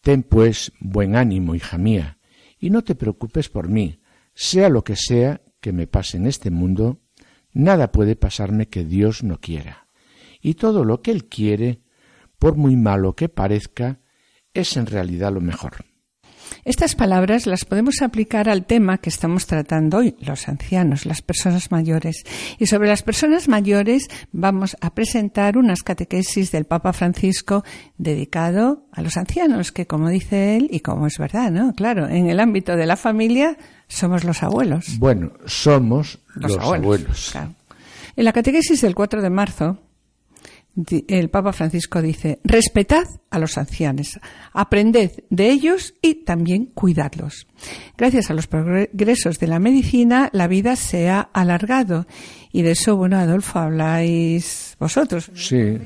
Ten 0.02 0.24
pues 0.24 0.74
buen 0.82 1.16
ánimo, 1.16 1.56
hija 1.56 1.78
mía, 1.78 2.18
y 2.60 2.70
no 2.70 2.84
te 2.84 2.96
preocupes 2.96 3.48
por 3.48 3.70
mí, 3.70 4.00
sea 4.34 4.68
lo 4.68 4.84
que 4.84 4.98
sea 4.98 5.40
que 5.62 5.72
me 5.72 5.88
pase 5.88 6.18
en 6.18 6.28
este 6.28 6.52
mundo, 6.52 7.00
nada 7.54 7.94
puede 7.94 8.18
pasarme 8.18 8.68
que 8.68 8.84
Dios 8.84 9.24
no 9.24 9.40
quiera. 9.40 9.87
Y 10.42 10.56
todo 10.56 10.84
lo 10.84 11.02
que 11.02 11.12
Él 11.12 11.26
quiere, 11.26 11.80
por 12.40 12.56
muy 12.56 12.76
malo 12.76 13.16
que 13.16 13.30
parezca, 13.30 14.00
es 14.54 14.78
en 14.78 14.86
realidad 14.86 15.34
lo 15.34 15.42
mejor. 15.42 15.86
Estas 16.66 16.96
palabras 16.96 17.46
las 17.46 17.66
podemos 17.66 18.02
aplicar 18.02 18.50
al 18.50 18.66
tema 18.66 18.98
que 18.98 19.10
estamos 19.10 19.46
tratando 19.48 19.98
hoy, 19.98 20.16
los 20.20 20.48
ancianos, 20.48 21.06
las 21.06 21.22
personas 21.22 21.72
mayores. 21.72 22.24
Y 22.58 22.66
sobre 22.66 22.90
las 22.90 23.04
personas 23.04 23.48
mayores 23.48 24.08
vamos 24.32 24.76
a 24.82 24.94
presentar 24.94 25.58
unas 25.58 25.84
catequesis 25.84 26.52
del 26.52 26.66
Papa 26.66 26.94
Francisco 26.94 27.64
dedicado 27.98 28.86
a 28.92 29.02
los 29.02 29.18
ancianos, 29.18 29.72
que 29.72 29.88
como 29.88 30.10
dice 30.10 30.58
él, 30.58 30.68
y 30.72 30.82
como 30.82 31.08
es 31.08 31.18
verdad, 31.18 31.52
¿no? 31.52 31.74
Claro, 31.74 32.08
en 32.08 32.30
el 32.30 32.40
ámbito 32.40 32.76
de 32.76 32.86
la 32.86 32.98
familia 32.98 33.58
somos 33.88 34.24
los 34.24 34.44
abuelos. 34.44 34.98
Bueno, 35.00 35.32
somos 35.46 36.20
los, 36.36 36.58
abuelos. 36.58 37.34
En 38.16 38.26
la 38.26 38.34
catequesis 38.34 38.82
del 38.82 38.96
4 38.96 39.22
de 39.22 39.30
marzo 39.30 39.80
el 41.08 41.30
Papa 41.30 41.54
Francisco 41.54 42.02
dice, 42.02 42.40
respetad 42.44 43.06
a 43.32 43.40
los 43.40 43.58
ancianos, 43.58 44.20
aprended 44.54 45.12
de 45.30 45.50
ellos 45.50 45.96
y 46.02 46.24
también 46.24 46.66
cuidadlos. 46.66 47.48
Gracias 47.98 48.30
a 48.30 48.34
los 48.34 48.48
progresos 48.48 49.40
de 49.40 49.48
la 49.48 49.60
medicina, 49.60 50.30
la 50.34 50.48
vida 50.48 50.76
se 50.76 51.10
ha 51.10 51.22
alargado. 51.22 52.06
Y 52.52 52.62
de 52.62 52.72
eso, 52.72 52.96
bueno, 52.96 53.18
Adolfo, 53.18 53.60
habláis 53.60 54.76
vosotros. 54.80 55.32
Sí, 55.34 55.78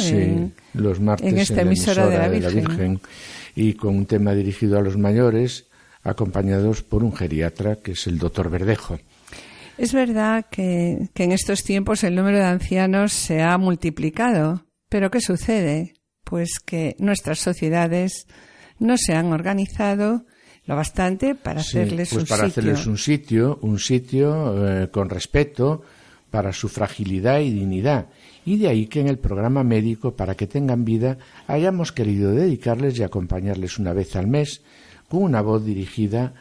sí. 0.00 0.52
los 0.74 1.00
martes 1.00 1.32
en 1.32 1.38
esta 1.38 1.62
emisora, 1.62 2.08
de, 2.08 2.40
la, 2.40 2.48
Virgen. 2.48 3.00
Y 3.54 3.74
con 3.74 3.96
un 3.96 4.06
tema 4.06 4.34
dirigido 4.34 4.78
a 4.78 4.82
los 4.82 4.96
mayores, 4.96 5.66
acompañados 6.02 6.82
por 6.82 7.04
un 7.04 7.14
geriatra, 7.14 7.76
que 7.76 7.92
es 7.92 8.06
el 8.06 8.18
doctor 8.18 8.50
Verdejo. 8.50 8.98
Es 9.80 9.94
verdad 9.94 10.44
que, 10.50 11.08
en 11.14 11.32
estos 11.32 11.64
tiempos 11.64 12.04
el 12.04 12.14
número 12.14 12.36
de 12.36 12.44
ancianos 12.44 13.14
se 13.14 13.40
ha 13.40 13.56
multiplicado, 13.56 14.66
pero 14.90 15.10
¿qué 15.10 15.22
sucede? 15.22 15.94
Pues 16.22 16.58
que 16.62 16.96
nuestras 16.98 17.38
sociedades 17.38 18.26
no 18.78 18.98
se 18.98 19.14
han 19.14 19.32
organizado 19.32 20.26
lo 20.66 20.76
bastante 20.76 21.34
para 21.34 21.62
hacerles 21.62 22.10
pues 22.10 22.24
un 22.24 22.28
para 22.28 22.44
sitio. 22.44 22.60
hacerles 22.60 22.86
un 22.86 22.98
sitio, 22.98 23.58
un 23.62 23.78
sitio 23.78 24.68
eh, 24.68 24.90
con 24.90 25.08
respeto 25.08 25.80
para 26.30 26.52
su 26.52 26.68
fragilidad 26.68 27.40
y 27.40 27.50
dignidad. 27.50 28.10
Y 28.44 28.58
de 28.58 28.68
ahí 28.68 28.86
que 28.86 29.00
en 29.00 29.08
el 29.08 29.18
programa 29.18 29.64
médico, 29.64 30.14
para 30.14 30.34
que 30.34 30.46
tengan 30.46 30.84
vida, 30.84 31.16
hayamos 31.46 31.90
querido 31.90 32.32
dedicarles 32.32 32.98
y 32.98 33.02
acompañarles 33.02 33.78
una 33.78 33.94
vez 33.94 34.14
al 34.14 34.26
mes 34.26 34.60
con 35.08 35.22
una 35.22 35.40
voz 35.40 35.64
dirigida 35.64 36.34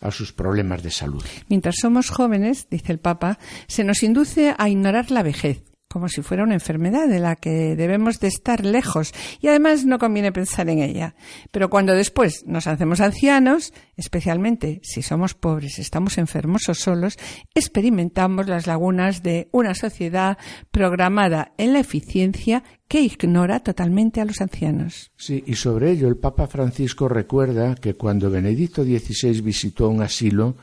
a 0.00 0.10
sus 0.10 0.32
problemas 0.32 0.82
de 0.82 0.90
salud. 0.90 1.24
Mientras 1.48 1.76
somos 1.80 2.10
jóvenes, 2.10 2.68
dice 2.70 2.92
el 2.92 2.98
Papa, 2.98 3.38
se 3.66 3.84
nos 3.84 4.02
induce 4.02 4.54
a 4.56 4.68
ignorar 4.68 5.10
la 5.10 5.22
vejez, 5.22 5.62
como 5.96 6.10
si 6.10 6.20
fuera 6.20 6.44
una 6.44 6.52
enfermedad 6.52 7.08
de 7.08 7.20
la 7.20 7.36
que 7.36 7.74
debemos 7.74 8.20
de 8.20 8.28
estar 8.28 8.66
lejos 8.66 9.14
y 9.40 9.48
además 9.48 9.86
no 9.86 9.98
conviene 9.98 10.30
pensar 10.30 10.68
en 10.68 10.80
ella. 10.80 11.14
Pero 11.50 11.70
cuando 11.70 11.94
después 11.94 12.44
nos 12.46 12.66
hacemos 12.66 13.00
ancianos, 13.00 13.72
especialmente 13.96 14.78
si 14.82 15.00
somos 15.00 15.32
pobres, 15.32 15.78
estamos 15.78 16.18
enfermos 16.18 16.68
o 16.68 16.74
solos, 16.74 17.16
experimentamos 17.54 18.46
las 18.46 18.66
lagunas 18.66 19.22
de 19.22 19.48
una 19.52 19.74
sociedad 19.74 20.36
programada 20.70 21.54
en 21.56 21.72
la 21.72 21.80
eficiencia 21.80 22.62
que 22.88 23.00
ignora 23.00 23.60
totalmente 23.60 24.20
a 24.20 24.26
los 24.26 24.42
ancianos. 24.42 25.12
Sí, 25.16 25.44
y 25.46 25.54
sobre 25.54 25.92
ello 25.92 26.08
el 26.08 26.18
Papa 26.18 26.46
Francisco 26.46 27.08
recuerda 27.08 27.74
que 27.74 27.94
cuando 27.94 28.28
Benedicto 28.28 28.84
XVI 28.84 29.40
visitó 29.40 29.88
un 29.88 30.02
asilo, 30.02 30.56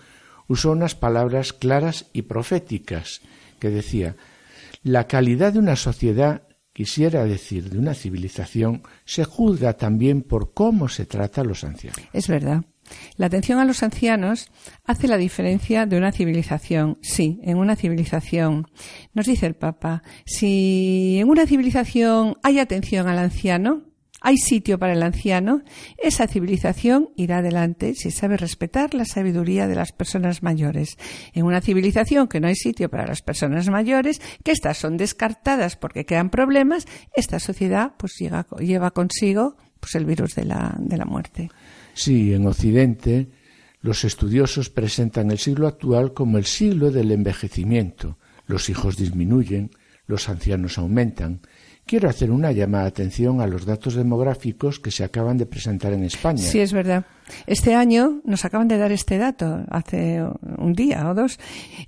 usó 0.47 0.73
unas 0.73 0.93
palabras 0.93 1.53
claras 1.53 2.05
y 2.13 2.21
proféticas 2.21 3.21
que 3.57 3.71
decía 3.71 4.15
la 4.83 5.07
calidad 5.07 5.53
de 5.53 5.59
una 5.59 5.75
sociedad, 5.75 6.43
quisiera 6.73 7.23
decir 7.25 7.69
de 7.69 7.77
una 7.77 7.93
civilización, 7.93 8.83
se 9.05 9.23
juzga 9.23 9.73
también 9.73 10.21
por 10.21 10.53
cómo 10.53 10.89
se 10.89 11.05
trata 11.05 11.41
a 11.41 11.45
los 11.45 11.63
ancianos. 11.63 11.99
Es 12.11 12.27
verdad. 12.27 12.63
La 13.15 13.27
atención 13.27 13.59
a 13.59 13.65
los 13.65 13.81
ancianos 13.81 14.51
hace 14.83 15.07
la 15.07 15.17
diferencia 15.17 15.85
de 15.85 15.97
una 15.97 16.11
civilización. 16.11 16.97
Sí, 17.01 17.39
en 17.43 17.57
una 17.57 17.77
civilización. 17.77 18.67
Nos 19.13 19.25
dice 19.25 19.45
el 19.45 19.55
Papa, 19.55 20.03
si 20.25 21.17
en 21.19 21.29
una 21.29 21.47
civilización 21.47 22.37
hay 22.43 22.59
atención 22.59 23.07
al 23.07 23.19
anciano, 23.19 23.83
hay 24.23 24.37
sitio 24.37 24.79
para 24.79 24.93
el 24.93 25.03
anciano, 25.03 25.63
esa 25.97 26.27
civilización 26.27 27.09
irá 27.17 27.39
adelante 27.39 27.93
si 27.93 28.09
sabe 28.09 28.37
respetar 28.37 28.93
la 28.93 29.03
sabiduría 29.03 29.67
de 29.67 29.75
las 29.75 29.91
personas 29.91 30.41
mayores. 30.41 30.97
En 31.33 31.43
una 31.43 31.59
civilización 31.59 32.29
que 32.29 32.39
no 32.39 32.47
hay 32.47 32.55
sitio 32.55 32.89
para 32.89 33.05
las 33.05 33.21
personas 33.21 33.67
mayores, 33.67 34.21
que 34.43 34.51
éstas 34.51 34.77
son 34.77 34.95
descartadas 34.95 35.75
porque 35.75 36.05
crean 36.05 36.29
problemas, 36.29 36.87
esta 37.15 37.39
sociedad 37.39 37.95
pues 37.97 38.13
lleva 38.17 38.91
consigo 38.91 39.57
pues 39.81 39.95
el 39.95 40.05
virus 40.05 40.35
de 40.35 40.45
la, 40.45 40.73
de 40.79 40.97
la 40.97 41.05
muerte. 41.05 41.49
Sí, 41.93 42.33
en 42.33 42.47
Occidente 42.47 43.27
los 43.81 44.05
estudiosos 44.05 44.69
presentan 44.69 45.31
el 45.31 45.37
siglo 45.37 45.67
actual 45.67 46.13
como 46.13 46.37
el 46.37 46.45
siglo 46.45 46.91
del 46.91 47.11
envejecimiento. 47.11 48.17
Los 48.47 48.69
hijos 48.69 48.95
disminuyen, 48.95 49.71
los 50.07 50.29
ancianos 50.29 50.77
aumentan, 50.77 51.41
Quiero 51.85 52.09
hacer 52.09 52.31
una 52.31 52.51
llamada 52.51 52.85
de 52.85 52.89
atención 52.89 53.41
a 53.41 53.47
los 53.47 53.65
datos 53.65 53.95
demográficos 53.95 54.79
que 54.79 54.89
se 54.89 55.03
acaban 55.03 55.37
de 55.37 55.45
presentar 55.45 55.91
en 55.91 56.05
España. 56.05 56.41
Sí, 56.41 56.59
es 56.59 56.71
verdad. 56.71 57.05
Este 57.45 57.75
año 57.75 58.21
nos 58.23 58.45
acaban 58.45 58.69
de 58.69 58.77
dar 58.77 58.91
este 58.93 59.17
dato, 59.17 59.65
hace 59.69 60.21
un 60.57 60.73
día 60.73 61.09
o 61.09 61.13
dos. 61.13 61.39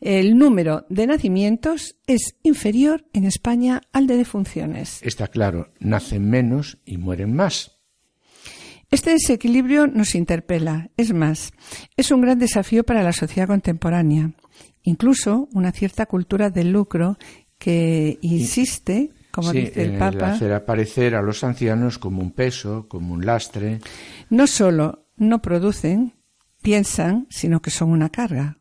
El 0.02 0.38
número 0.38 0.86
de 0.90 1.08
nacimientos 1.08 1.96
es 2.08 2.36
inferior 2.44 3.06
en 3.14 3.26
España 3.26 3.82
al 3.94 4.06
de 4.06 4.18
defunciones. 4.18 5.00
Está 5.02 5.28
claro, 5.28 5.70
nacen 5.80 6.30
menos 6.30 6.78
y 6.86 6.98
mueren 6.98 7.34
más. 7.34 7.72
Este 8.92 9.12
desequilibrio 9.12 9.88
nos 9.88 10.14
interpela. 10.14 10.90
Es 10.98 11.14
más, 11.14 11.54
es 11.98 12.12
un 12.12 12.22
gran 12.22 12.38
desafío 12.38 12.84
para 12.84 13.02
la 13.02 13.14
sociedad 13.14 13.48
contemporánea. 13.48 14.32
Incluso 14.84 15.48
una 15.54 15.72
cierta 15.72 16.06
cultura 16.06 16.50
del 16.50 16.72
lucro 16.72 17.18
que 17.58 18.20
insiste 18.22 19.12
como 19.36 19.52
dice 19.52 19.84
el 19.84 19.98
Papa. 19.98 20.32
hacer 20.32 20.54
aparecer 20.54 21.14
a 21.14 21.22
los 21.22 21.44
ancianos 21.44 22.00
como 22.00 22.22
un 22.22 22.32
peso, 22.32 22.88
como 22.88 23.14
un 23.14 23.26
lastre. 23.26 23.82
No 24.30 24.48
solo 24.48 25.10
no 25.18 25.42
producen, 25.42 26.14
piensan, 26.62 27.28
sino 27.30 27.62
que 27.62 27.70
son 27.70 27.90
una 27.90 28.08
carga. 28.08 28.60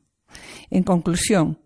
En 0.71 0.83
conclusión, 0.83 1.61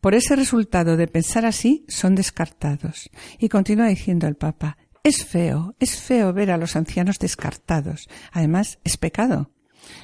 por 0.00 0.14
ese 0.14 0.36
resultado 0.36 0.96
de 0.96 1.08
pensar 1.08 1.44
así, 1.46 1.84
son 1.88 2.14
descartados. 2.14 3.10
Y 3.40 3.48
continúa 3.48 3.88
diciendo 3.88 4.28
el 4.28 4.36
Papa, 4.36 4.78
es 5.02 5.24
feo, 5.24 5.74
es 5.80 5.96
feo 5.96 6.32
ver 6.32 6.52
a 6.52 6.56
los 6.56 6.76
ancianos 6.76 7.18
descartados. 7.18 8.08
Además, 8.30 8.78
es 8.84 8.96
pecado. 8.96 9.50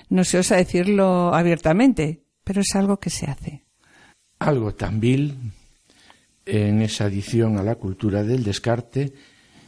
No 0.08 0.24
se 0.24 0.38
osa 0.38 0.56
decirlo 0.56 1.32
abiertamente, 1.32 2.24
pero 2.42 2.62
es 2.62 2.74
algo 2.74 2.98
que 2.98 3.10
se 3.10 3.26
hace. 3.26 3.64
Algo 4.40 4.74
tan 4.74 4.98
vil 4.98 5.52
en 6.46 6.82
esa 6.82 7.04
adición 7.04 7.58
a 7.58 7.62
la 7.62 7.76
cultura 7.76 8.22
del 8.24 8.44
descarte 8.44 9.12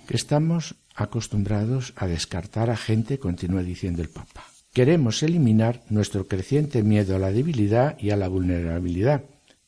que 0.07 0.17
estamos 0.17 0.77
acostumbrados 0.95 1.93
a 1.97 2.07
descartar 2.07 2.71
a 2.71 2.77
gente, 2.77 3.19
continúa 3.19 3.63
diciendo 3.63 4.03
el 4.03 4.09
Papa. 4.09 4.45
Queremos 4.73 5.23
eliminar 5.23 5.83
nuestro 5.89 6.27
creciente 6.27 6.83
miedo 6.83 7.17
a 7.17 7.19
la 7.19 7.31
debilidad 7.31 7.99
y 7.99 8.11
a 8.11 8.17
la 8.17 8.29
vulnerabilidad, 8.29 9.25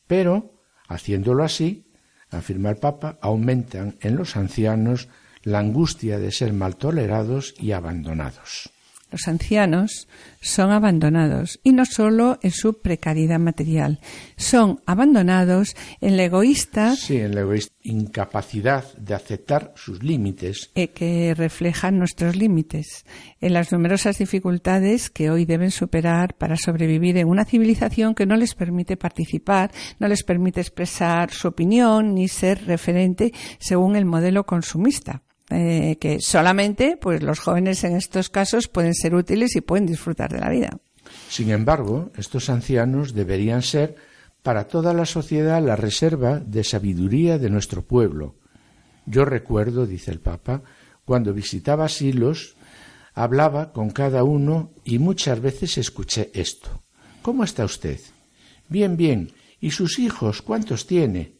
pero, 0.07 0.51
haciéndolo 0.87 1.43
así, 1.43 1.85
afirma 2.29 2.69
el 2.71 2.77
Papa, 2.77 3.17
aumentan 3.21 3.97
en 4.01 4.15
los 4.15 4.35
ancianos 4.35 5.07
la 5.43 5.59
angustia 5.59 6.17
de 6.17 6.31
ser 6.31 6.53
mal 6.53 6.75
tolerados 6.75 7.53
y 7.59 7.71
abandonados. 7.71 8.71
Los 9.15 9.29
ancianos 9.29 10.09
son 10.41 10.71
abandonados 10.71 11.61
y 11.63 11.71
no 11.71 11.85
solo 11.85 12.37
en 12.41 12.51
su 12.51 12.81
precariedad 12.81 13.39
material, 13.39 14.01
son 14.35 14.81
abandonados 14.85 15.77
en 16.01 16.17
la 16.17 16.25
egoísta, 16.25 16.97
sí, 16.97 17.15
en 17.15 17.33
la 17.33 17.39
egoísta 17.39 17.73
incapacidad 17.83 18.83
de 18.97 19.13
aceptar 19.13 19.71
sus 19.77 20.03
límites 20.03 20.69
eh, 20.75 20.89
que 20.89 21.33
reflejan 21.33 21.97
nuestros 21.97 22.35
límites, 22.35 23.05
en 23.39 23.53
las 23.53 23.71
numerosas 23.71 24.17
dificultades 24.17 25.09
que 25.09 25.29
hoy 25.29 25.45
deben 25.45 25.71
superar 25.71 26.33
para 26.33 26.57
sobrevivir 26.57 27.15
en 27.15 27.29
una 27.29 27.45
civilización 27.45 28.15
que 28.15 28.25
no 28.25 28.35
les 28.35 28.53
permite 28.53 28.97
participar, 28.97 29.71
no 29.97 30.09
les 30.09 30.23
permite 30.23 30.59
expresar 30.59 31.31
su 31.31 31.47
opinión 31.47 32.15
ni 32.15 32.27
ser 32.27 32.65
referente 32.65 33.31
según 33.59 33.95
el 33.95 34.03
modelo 34.03 34.45
consumista. 34.45 35.21
Eh, 35.51 35.97
que 35.99 36.21
solamente 36.21 36.97
pues 36.99 37.21
los 37.21 37.39
jóvenes 37.39 37.83
en 37.83 37.95
estos 37.95 38.29
casos 38.29 38.67
pueden 38.67 38.95
ser 38.95 39.13
útiles 39.13 39.55
y 39.55 39.61
pueden 39.61 39.85
disfrutar 39.85 40.31
de 40.31 40.39
la 40.39 40.49
vida. 40.49 40.77
Sin 41.29 41.51
embargo, 41.51 42.11
estos 42.17 42.49
ancianos 42.49 43.13
deberían 43.13 43.61
ser 43.61 43.95
para 44.41 44.67
toda 44.67 44.93
la 44.93 45.05
sociedad 45.05 45.61
la 45.63 45.75
reserva 45.75 46.39
de 46.39 46.63
sabiduría 46.63 47.37
de 47.37 47.49
nuestro 47.49 47.83
pueblo. 47.83 48.35
Yo 49.05 49.23
recuerdo, 49.23 49.85
dice 49.85 50.11
el 50.11 50.19
Papa, 50.19 50.63
cuando 51.03 51.33
visitaba 51.33 51.85
asilos, 51.85 52.55
hablaba 53.13 53.71
con 53.71 53.91
cada 53.91 54.23
uno 54.23 54.71
y 54.83 54.97
muchas 54.97 55.39
veces 55.39 55.77
escuché 55.77 56.31
esto. 56.33 56.81
¿Cómo 57.21 57.43
está 57.43 57.65
usted? 57.65 57.99
Bien, 58.67 58.97
bien. 58.97 59.31
¿Y 59.61 59.71
sus 59.71 59.99
hijos 59.99 60.41
cuántos 60.41 60.87
tiene? 60.87 61.33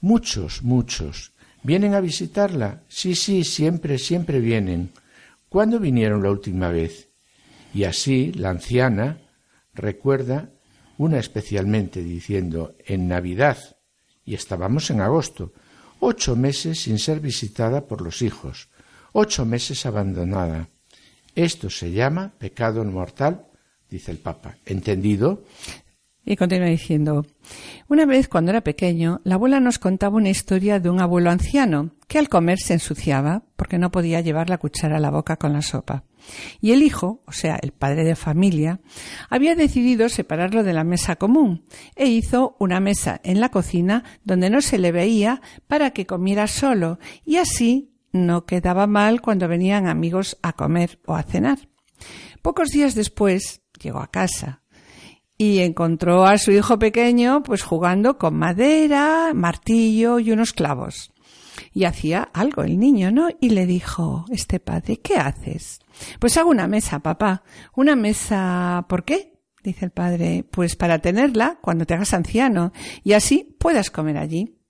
Muchos, 0.00 0.62
muchos. 0.62 1.32
¿Vienen 1.62 1.94
a 1.94 2.00
visitarla? 2.00 2.82
Sí, 2.88 3.14
sí, 3.14 3.44
siempre, 3.44 3.98
siempre 3.98 4.40
vienen. 4.40 4.90
¿Cuándo 5.48 5.78
vinieron 5.78 6.22
la 6.22 6.30
última 6.30 6.68
vez? 6.68 7.08
Y 7.72 7.84
así 7.84 8.32
la 8.32 8.50
anciana 8.50 9.18
recuerda 9.74 10.50
una 10.98 11.18
especialmente 11.18 12.02
diciendo 12.02 12.74
en 12.86 13.08
Navidad, 13.08 13.58
y 14.24 14.34
estábamos 14.34 14.90
en 14.90 15.00
agosto, 15.00 15.52
ocho 16.00 16.36
meses 16.36 16.80
sin 16.80 16.98
ser 16.98 17.20
visitada 17.20 17.86
por 17.86 18.02
los 18.02 18.22
hijos, 18.22 18.68
ocho 19.12 19.44
meses 19.44 19.86
abandonada. 19.86 20.68
Esto 21.34 21.70
se 21.70 21.92
llama 21.92 22.32
pecado 22.38 22.84
mortal, 22.84 23.46
dice 23.88 24.10
el 24.10 24.18
Papa. 24.18 24.56
¿Entendido? 24.66 25.44
Y 26.24 26.36
continúa 26.36 26.68
diciendo, 26.68 27.26
Una 27.88 28.06
vez, 28.06 28.28
cuando 28.28 28.52
era 28.52 28.60
pequeño, 28.60 29.20
la 29.24 29.34
abuela 29.34 29.58
nos 29.58 29.80
contaba 29.80 30.16
una 30.16 30.30
historia 30.30 30.78
de 30.78 30.88
un 30.88 31.00
abuelo 31.00 31.30
anciano 31.30 31.90
que 32.06 32.18
al 32.18 32.28
comer 32.28 32.58
se 32.60 32.74
ensuciaba 32.74 33.42
porque 33.56 33.78
no 33.78 33.90
podía 33.90 34.20
llevar 34.20 34.48
la 34.48 34.58
cuchara 34.58 34.98
a 34.98 35.00
la 35.00 35.10
boca 35.10 35.36
con 35.36 35.52
la 35.52 35.62
sopa. 35.62 36.04
Y 36.60 36.70
el 36.70 36.82
hijo, 36.82 37.22
o 37.26 37.32
sea, 37.32 37.58
el 37.60 37.72
padre 37.72 38.04
de 38.04 38.14
familia, 38.14 38.80
había 39.30 39.56
decidido 39.56 40.08
separarlo 40.08 40.62
de 40.62 40.72
la 40.72 40.84
mesa 40.84 41.16
común 41.16 41.64
e 41.96 42.06
hizo 42.06 42.56
una 42.60 42.78
mesa 42.78 43.20
en 43.24 43.40
la 43.40 43.48
cocina 43.48 44.04
donde 44.22 44.48
no 44.48 44.62
se 44.62 44.78
le 44.78 44.92
veía 44.92 45.42
para 45.66 45.90
que 45.90 46.06
comiera 46.06 46.46
solo 46.46 47.00
y 47.24 47.38
así 47.38 47.92
no 48.12 48.46
quedaba 48.46 48.86
mal 48.86 49.20
cuando 49.20 49.48
venían 49.48 49.88
amigos 49.88 50.38
a 50.42 50.52
comer 50.52 51.00
o 51.06 51.16
a 51.16 51.24
cenar. 51.24 51.68
Pocos 52.42 52.68
días 52.68 52.94
después 52.94 53.62
llegó 53.80 53.98
a 53.98 54.10
casa 54.10 54.61
y 55.42 55.58
encontró 55.58 56.24
a 56.24 56.38
su 56.38 56.52
hijo 56.52 56.78
pequeño 56.78 57.42
pues 57.42 57.62
jugando 57.62 58.16
con 58.16 58.36
madera, 58.36 59.32
martillo 59.34 60.20
y 60.20 60.30
unos 60.30 60.52
clavos. 60.52 61.12
Y 61.74 61.82
hacía 61.84 62.22
algo 62.32 62.62
el 62.62 62.78
niño, 62.78 63.10
¿no? 63.10 63.28
Y 63.40 63.50
le 63.50 63.66
dijo, 63.66 64.24
este 64.30 64.60
padre, 64.60 65.00
¿qué 65.00 65.16
haces? 65.16 65.80
Pues 66.20 66.36
hago 66.36 66.50
una 66.50 66.68
mesa, 66.68 67.00
papá. 67.00 67.42
¿Una 67.74 67.96
mesa 67.96 68.86
por 68.88 69.04
qué? 69.04 69.40
Dice 69.64 69.84
el 69.84 69.90
padre, 69.90 70.44
pues 70.48 70.76
para 70.76 71.00
tenerla 71.00 71.58
cuando 71.60 71.86
te 71.86 71.94
hagas 71.94 72.14
anciano 72.14 72.72
y 73.02 73.14
así 73.14 73.56
puedas 73.58 73.90
comer 73.90 74.18
allí. 74.18 74.61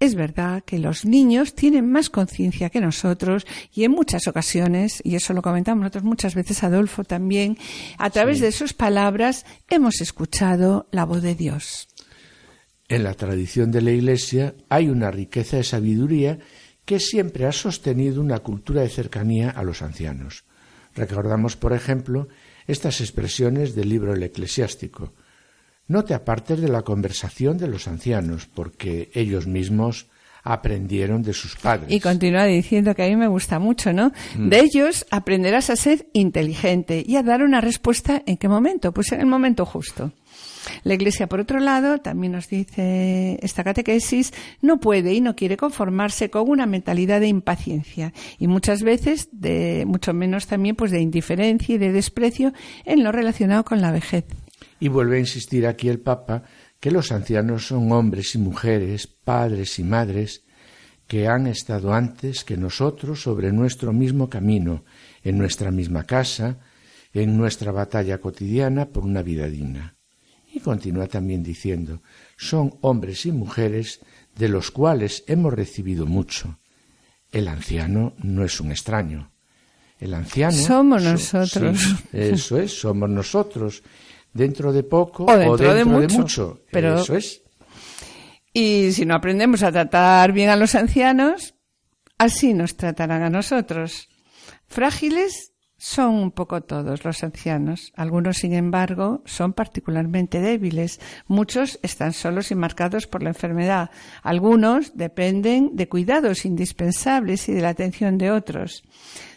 Es 0.00 0.14
verdad 0.14 0.62
que 0.64 0.78
los 0.78 1.04
niños 1.04 1.54
tienen 1.54 1.90
más 1.90 2.08
conciencia 2.08 2.70
que 2.70 2.80
nosotros 2.80 3.44
y 3.74 3.82
en 3.82 3.90
muchas 3.90 4.28
ocasiones, 4.28 5.00
y 5.02 5.16
eso 5.16 5.32
lo 5.32 5.42
comentamos 5.42 5.80
nosotros 5.80 6.04
muchas 6.04 6.36
veces, 6.36 6.62
Adolfo 6.62 7.02
también, 7.02 7.58
a 7.98 8.08
través 8.10 8.38
de 8.38 8.52
sus 8.52 8.74
palabras 8.74 9.44
hemos 9.68 10.00
escuchado 10.00 10.86
la 10.92 11.04
voz 11.04 11.22
de 11.22 11.34
Dios. 11.34 11.88
En 12.86 13.02
la 13.02 13.14
tradición 13.14 13.72
de 13.72 13.82
la 13.82 13.90
Iglesia 13.90 14.54
hay 14.68 14.88
una 14.88 15.10
riqueza 15.10 15.56
de 15.56 15.64
sabiduría 15.64 16.38
que 16.84 17.00
siempre 17.00 17.46
ha 17.46 17.52
sostenido 17.52 18.20
una 18.20 18.38
cultura 18.38 18.82
de 18.82 18.88
cercanía 18.88 19.50
a 19.50 19.64
los 19.64 19.82
ancianos. 19.82 20.44
Recordamos, 20.94 21.56
por 21.56 21.72
ejemplo, 21.72 22.28
estas 22.68 23.00
expresiones 23.00 23.74
del 23.74 23.88
libro 23.88 24.14
El 24.14 24.22
Eclesiástico. 24.22 25.12
No 25.88 26.04
te 26.04 26.14
apartes 26.14 26.60
de 26.60 26.68
la 26.68 26.82
conversación 26.82 27.56
de 27.58 27.66
los 27.66 27.88
ancianos, 27.88 28.46
porque 28.46 29.10
ellos 29.14 29.46
mismos 29.46 30.06
aprendieron 30.44 31.22
de 31.22 31.32
sus 31.32 31.56
padres. 31.56 31.90
Y 31.90 32.00
continúa 32.00 32.44
diciendo 32.44 32.94
que 32.94 33.04
a 33.04 33.08
mí 33.08 33.16
me 33.16 33.28
gusta 33.28 33.58
mucho, 33.58 33.92
¿no? 33.92 34.12
Mm. 34.36 34.48
De 34.48 34.60
ellos 34.60 35.06
aprenderás 35.10 35.70
a 35.70 35.76
ser 35.76 36.06
inteligente 36.12 37.02
y 37.06 37.16
a 37.16 37.22
dar 37.22 37.42
una 37.42 37.60
respuesta 37.60 38.22
en 38.26 38.36
qué 38.36 38.48
momento, 38.48 38.92
pues 38.92 39.12
en 39.12 39.20
el 39.20 39.26
momento 39.26 39.66
justo. 39.66 40.12
La 40.84 40.94
Iglesia, 40.94 41.26
por 41.26 41.40
otro 41.40 41.60
lado, 41.60 41.98
también 41.98 42.32
nos 42.32 42.48
dice 42.48 43.38
esta 43.42 43.64
catequesis, 43.64 44.32
no 44.60 44.80
puede 44.80 45.14
y 45.14 45.20
no 45.20 45.34
quiere 45.34 45.56
conformarse 45.56 46.30
con 46.30 46.48
una 46.48 46.66
mentalidad 46.66 47.20
de 47.20 47.28
impaciencia 47.28 48.12
y 48.38 48.48
muchas 48.48 48.82
veces 48.82 49.28
de 49.32 49.84
mucho 49.86 50.12
menos 50.12 50.46
también 50.46 50.76
pues 50.76 50.90
de 50.90 51.00
indiferencia 51.00 51.74
y 51.74 51.78
de 51.78 51.92
desprecio 51.92 52.52
en 52.84 53.04
lo 53.04 53.12
relacionado 53.12 53.64
con 53.64 53.80
la 53.80 53.92
vejez. 53.92 54.24
Y 54.80 54.88
vuelve 54.88 55.16
a 55.16 55.20
insistir 55.20 55.66
aquí 55.66 55.88
el 55.88 56.00
Papa 56.00 56.42
que 56.80 56.90
los 56.90 57.10
ancianos 57.10 57.66
son 57.66 57.90
hombres 57.92 58.34
y 58.34 58.38
mujeres, 58.38 59.06
padres 59.06 59.78
y 59.78 59.84
madres, 59.84 60.42
que 61.06 61.26
han 61.26 61.46
estado 61.46 61.92
antes 61.94 62.44
que 62.44 62.56
nosotros 62.56 63.22
sobre 63.22 63.50
nuestro 63.50 63.92
mismo 63.92 64.28
camino, 64.28 64.84
en 65.24 65.38
nuestra 65.38 65.70
misma 65.70 66.04
casa, 66.04 66.58
en 67.14 67.36
nuestra 67.36 67.72
batalla 67.72 68.18
cotidiana 68.18 68.86
por 68.86 69.04
una 69.04 69.22
vida 69.22 69.48
digna. 69.48 69.96
Y 70.52 70.60
continúa 70.60 71.06
también 71.08 71.42
diciendo, 71.42 72.02
son 72.36 72.74
hombres 72.82 73.26
y 73.26 73.32
mujeres 73.32 74.00
de 74.36 74.48
los 74.48 74.70
cuales 74.70 75.24
hemos 75.26 75.52
recibido 75.54 76.06
mucho. 76.06 76.58
El 77.32 77.48
anciano 77.48 78.14
no 78.22 78.44
es 78.44 78.60
un 78.60 78.70
extraño. 78.70 79.30
El 79.98 80.14
anciano 80.14 80.56
Somos 80.56 81.02
so- 81.02 81.10
nosotros. 81.10 81.78
sí, 81.80 81.96
eso 82.12 82.58
es, 82.58 82.78
somos 82.80 83.10
nosotros. 83.10 83.82
Dentro 84.38 84.72
de 84.72 84.82
poco 84.84 85.24
O 85.24 85.36
dentro 85.36 85.74
de 85.74 85.84
mucho, 85.84 86.18
mucho. 86.20 86.60
pero- 86.70 86.98
Eso 87.00 87.16
es. 87.16 87.42
Y 88.52 88.92
si 88.92 89.04
no 89.04 89.14
aprendemos 89.14 89.62
a 89.62 89.70
tratar 89.72 90.32
bien 90.32 90.48
a 90.50 90.56
los 90.56 90.74
ancianos, 90.74 91.54
así 92.16 92.54
nos 92.54 92.76
tratarán 92.76 93.22
a 93.22 93.30
nosotros. 93.30 94.08
Frágiles 94.66 95.52
son 95.76 96.14
un 96.16 96.30
poco 96.32 96.60
todos 96.62 97.04
los 97.04 97.22
ancianos. 97.22 97.92
Algunos, 97.94 98.38
sin 98.38 98.52
embargo, 98.54 99.22
son 99.26 99.52
particularmente 99.52 100.40
débiles. 100.40 100.98
Muchos 101.28 101.78
están 101.82 102.12
solos 102.12 102.50
y 102.50 102.54
marcados 102.56 103.06
por 103.06 103.22
la 103.22 103.28
enfermedad. 103.30 103.90
Algunos 104.22 104.96
dependen 104.96 105.76
de 105.76 105.88
cuidados 105.88 106.44
indispensables 106.44 107.48
y 107.48 107.52
de 107.52 107.60
la 107.62 107.68
atención 107.68 108.18
de 108.18 108.32
otros. 108.32 108.82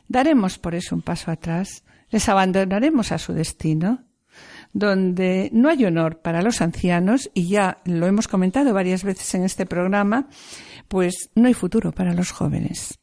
Daremos 0.08 0.58
por 0.58 0.74
eso 0.74 0.96
un 0.96 1.02
paso 1.04 1.30
atrás. 1.32 1.84
Les 2.10 2.28
abandonaremos 2.28 3.12
a 3.12 3.20
su 3.20 3.34
destino 3.34 4.04
donde 4.74 5.50
no 5.54 5.70
hay 5.70 5.86
honor 5.86 6.20
para 6.20 6.42
los 6.42 6.62
ancianos, 6.62 7.30
y 7.34 7.48
ya 7.48 7.78
lo 7.86 8.08
hemos 8.08 8.28
comentado 8.28 8.74
varias 8.74 9.04
veces 9.04 9.34
en 9.36 9.44
este 9.44 9.66
programa, 9.66 10.28
pues 10.88 11.30
no 11.36 11.48
hay 11.48 11.54
futuro 11.54 11.92
para 11.92 12.14
los 12.14 12.32
jóvenes. 12.32 13.00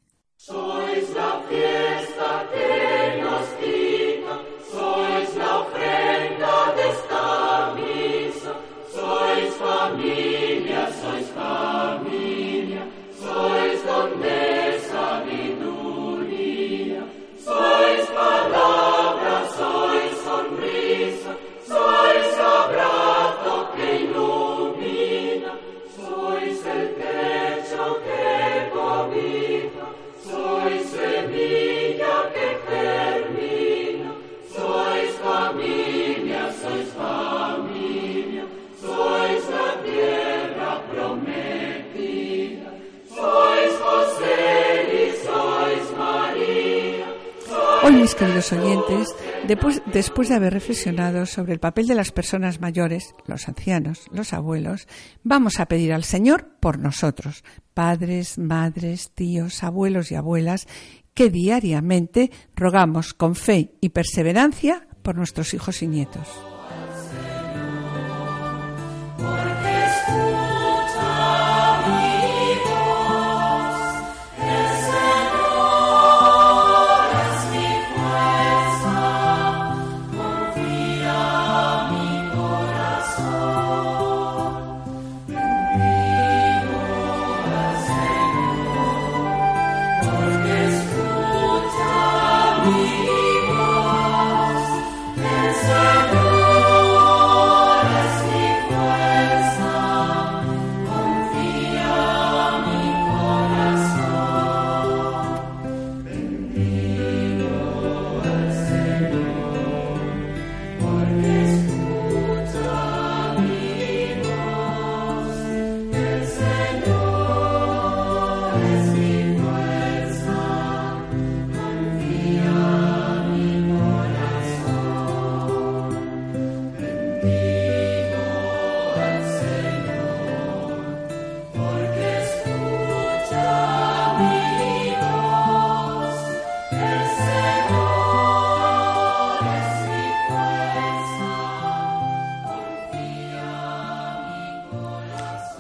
Hoy, 47.89 47.95
mis 47.95 48.15
queridos 48.15 48.53
oyentes, 48.53 49.17
después, 49.47 49.81
después 49.91 50.29
de 50.29 50.35
haber 50.35 50.53
reflexionado 50.53 51.25
sobre 51.25 51.55
el 51.55 51.59
papel 51.59 51.87
de 51.87 51.95
las 51.95 52.13
personas 52.13 52.61
mayores, 52.61 53.15
los 53.27 53.49
ancianos, 53.49 54.09
los 54.13 54.35
abuelos, 54.35 54.87
vamos 55.23 55.59
a 55.59 55.65
pedir 55.65 55.95
al 55.95 56.05
Señor 56.05 56.51
por 56.61 56.79
nosotros, 56.79 57.45
padres, 57.73 58.37
madres, 58.37 59.11
tíos, 59.15 59.63
abuelos 59.63 60.13
y 60.13 60.17
abuelas, 60.17 60.67
que 61.15 61.31
diariamente 61.31 62.31
rogamos 62.55 63.15
con 63.15 63.35
fe 63.35 63.73
y 63.81 63.89
perseverancia 63.89 64.87
por 65.01 65.17
nuestros 65.17 65.55
hijos 65.55 65.81
y 65.81 65.87
nietos. 65.87 66.29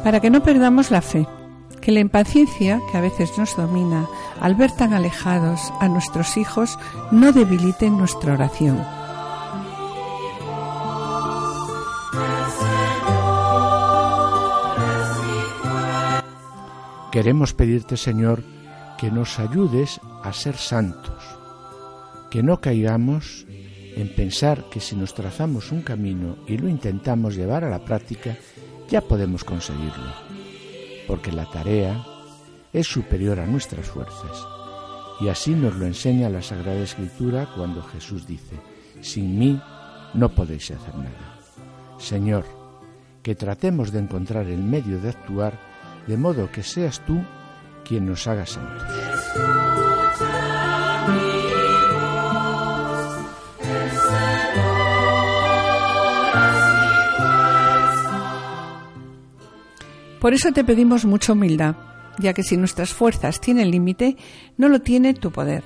Para 0.08 0.20
que 0.20 0.30
no 0.30 0.42
perdamos 0.42 0.90
la 0.90 1.02
fe, 1.02 1.26
que 1.82 1.92
la 1.92 2.00
impaciencia 2.00 2.80
que 2.90 2.96
a 2.96 3.02
veces 3.02 3.36
nos 3.36 3.54
domina 3.54 4.08
al 4.40 4.54
ver 4.54 4.72
tan 4.72 4.94
alejados 4.94 5.70
a 5.80 5.88
nuestros 5.88 6.38
hijos 6.38 6.78
no 7.10 7.30
debilite 7.30 7.90
nuestra 7.90 8.32
oración. 8.32 8.82
Queremos 17.12 17.52
pedirte, 17.52 17.98
Señor, 17.98 18.42
que 18.96 19.10
nos 19.10 19.38
ayudes 19.38 20.00
a 20.24 20.32
ser 20.32 20.56
santos, 20.56 21.22
que 22.30 22.42
no 22.42 22.62
caigamos 22.62 23.44
en 23.94 24.08
pensar 24.14 24.70
que 24.70 24.80
si 24.80 24.96
nos 24.96 25.12
trazamos 25.12 25.70
un 25.70 25.82
camino 25.82 26.36
y 26.46 26.56
lo 26.56 26.66
intentamos 26.66 27.36
llevar 27.36 27.62
a 27.62 27.68
la 27.68 27.84
práctica, 27.84 28.38
ya 28.88 29.00
podemos 29.02 29.44
conseguirlo, 29.44 30.12
porque 31.06 31.30
la 31.30 31.44
tarea 31.46 32.04
es 32.72 32.86
superior 32.86 33.38
a 33.38 33.46
nuestras 33.46 33.86
fuerzas. 33.86 34.46
Y 35.20 35.28
así 35.28 35.54
nos 35.54 35.74
lo 35.76 35.86
enseña 35.86 36.30
la 36.30 36.42
Sagrada 36.42 36.80
Escritura 36.80 37.48
cuando 37.54 37.82
Jesús 37.82 38.26
dice, 38.26 38.56
sin 39.00 39.38
mí 39.38 39.60
no 40.14 40.28
podéis 40.30 40.70
hacer 40.70 40.94
nada. 40.94 41.38
Señor, 41.98 42.44
que 43.22 43.34
tratemos 43.34 43.92
de 43.92 43.98
encontrar 43.98 44.46
el 44.46 44.62
medio 44.62 45.00
de 45.00 45.10
actuar 45.10 45.58
de 46.06 46.16
modo 46.16 46.50
que 46.50 46.62
seas 46.62 47.04
tú 47.04 47.22
quien 47.84 48.06
nos 48.06 48.26
haga 48.26 48.46
santos. 48.46 48.82
Por 60.20 60.34
eso 60.34 60.52
te 60.52 60.64
pedimos 60.64 61.04
mucha 61.04 61.32
humildad, 61.32 61.76
ya 62.18 62.32
que 62.32 62.42
si 62.42 62.56
nuestras 62.56 62.92
fuerzas 62.92 63.40
tienen 63.40 63.70
límite, 63.70 64.16
no 64.56 64.68
lo 64.68 64.80
tiene 64.80 65.14
tu 65.14 65.30
poder. 65.30 65.62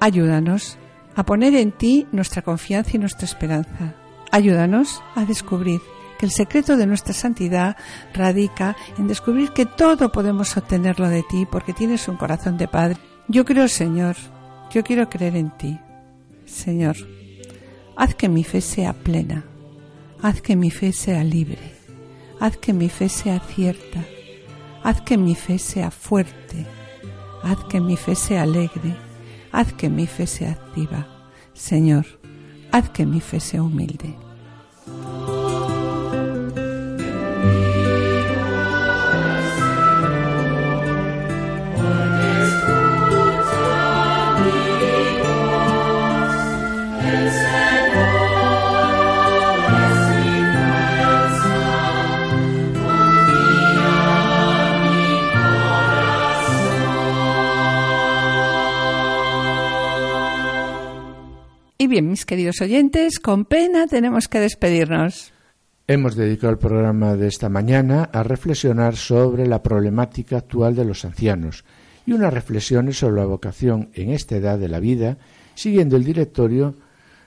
Ayúdanos 0.00 0.78
a 1.16 1.24
poner 1.24 1.54
en 1.56 1.72
ti 1.72 2.06
nuestra 2.12 2.42
confianza 2.42 2.92
y 2.94 2.98
nuestra 2.98 3.24
esperanza. 3.24 3.94
Ayúdanos 4.30 5.02
a 5.16 5.24
descubrir 5.24 5.80
que 6.18 6.26
el 6.26 6.32
secreto 6.32 6.76
de 6.76 6.86
nuestra 6.86 7.14
santidad 7.14 7.76
radica 8.12 8.76
en 8.98 9.08
descubrir 9.08 9.50
que 9.50 9.66
todo 9.66 10.12
podemos 10.12 10.56
obtenerlo 10.56 11.08
de 11.08 11.22
ti 11.22 11.46
porque 11.50 11.72
tienes 11.72 12.06
un 12.08 12.16
corazón 12.16 12.58
de 12.58 12.68
Padre. 12.68 12.98
Yo 13.28 13.44
creo, 13.44 13.68
Señor, 13.68 14.16
yo 14.70 14.82
quiero 14.82 15.08
creer 15.08 15.36
en 15.36 15.50
ti. 15.56 15.78
Señor, 16.44 16.96
haz 17.96 18.14
que 18.14 18.28
mi 18.28 18.44
fe 18.44 18.60
sea 18.60 18.92
plena, 18.92 19.44
haz 20.22 20.40
que 20.40 20.56
mi 20.56 20.70
fe 20.70 20.92
sea 20.92 21.22
libre, 21.24 21.58
haz 22.40 22.56
que 22.56 22.72
mi 22.72 22.88
fe 22.88 23.08
sea 23.08 23.40
cierta, 23.40 24.04
haz 24.82 25.00
que 25.02 25.16
mi 25.16 25.34
fe 25.34 25.58
sea 25.58 25.90
fuerte, 25.90 26.66
haz 27.42 27.58
que 27.64 27.80
mi 27.80 27.96
fe 27.96 28.14
sea 28.14 28.42
alegre, 28.42 28.96
haz 29.52 29.72
que 29.72 29.88
mi 29.88 30.06
fe 30.06 30.26
sea 30.26 30.52
activa. 30.52 31.06
Señor, 31.52 32.06
haz 32.70 32.90
que 32.90 33.04
mi 33.06 33.20
fe 33.20 33.40
sea 33.40 33.62
humilde. 33.62 34.14
Y 61.88 61.90
bien, 61.90 62.10
mis 62.10 62.26
queridos 62.26 62.60
oyentes, 62.60 63.18
con 63.18 63.46
pena 63.46 63.86
tenemos 63.86 64.28
que 64.28 64.40
despedirnos. 64.40 65.32
Hemos 65.86 66.16
dedicado 66.16 66.52
el 66.52 66.58
programa 66.58 67.16
de 67.16 67.28
esta 67.28 67.48
mañana 67.48 68.10
a 68.12 68.22
reflexionar 68.22 68.94
sobre 68.94 69.46
la 69.46 69.62
problemática 69.62 70.36
actual 70.36 70.76
de 70.76 70.84
los 70.84 71.06
ancianos 71.06 71.64
y 72.04 72.12
unas 72.12 72.34
reflexiones 72.34 72.98
sobre 72.98 73.22
la 73.22 73.24
vocación 73.24 73.88
en 73.94 74.10
esta 74.10 74.36
edad 74.36 74.58
de 74.58 74.68
la 74.68 74.80
vida, 74.80 75.16
siguiendo 75.54 75.96
el 75.96 76.04
directorio 76.04 76.74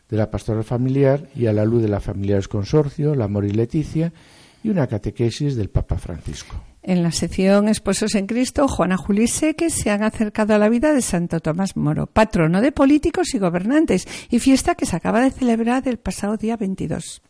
de 0.08 0.18
la 0.18 0.30
pastoral 0.30 0.64
familiar 0.64 1.28
y 1.36 1.48
a 1.48 1.54
la 1.54 1.66
luz 1.66 1.82
de 1.82 1.90
la 1.90 2.00
Familiares 2.00 2.48
Consorcio, 2.48 3.16
la 3.16 3.26
Amor 3.26 3.46
y 3.46 3.50
Leticia, 3.54 4.14
y 4.62 4.70
una 4.70 4.86
catequesis 4.86 5.56
del 5.56 5.72
Papa 5.72 5.98
Francisco. 5.98 6.71
En 6.84 7.04
la 7.04 7.12
sección 7.12 7.68
Esposos 7.68 8.16
en 8.16 8.26
Cristo, 8.26 8.68
Juana 8.68 8.98
Julise, 8.98 9.56
que 9.56 9.70
se 9.70 9.92
han 9.92 10.02
acercado 10.02 10.56
a 10.56 10.58
la 10.58 10.68
vida 10.68 10.94
de 10.94 11.04
Santo 11.04 11.40
Tomás 11.40 11.78
Moro, 11.78 12.08
patrono 12.08 12.60
de 12.60 12.72
políticos 12.72 13.36
y 13.36 13.38
gobernantes, 13.38 14.08
y 14.32 14.40
fiesta 14.40 14.74
que 14.74 14.88
se 14.88 14.96
acaba 14.96 15.22
de 15.22 15.30
celebrar 15.30 15.88
el 15.88 15.98
pasado 15.98 16.38
día 16.38 16.58
22. 16.58 17.22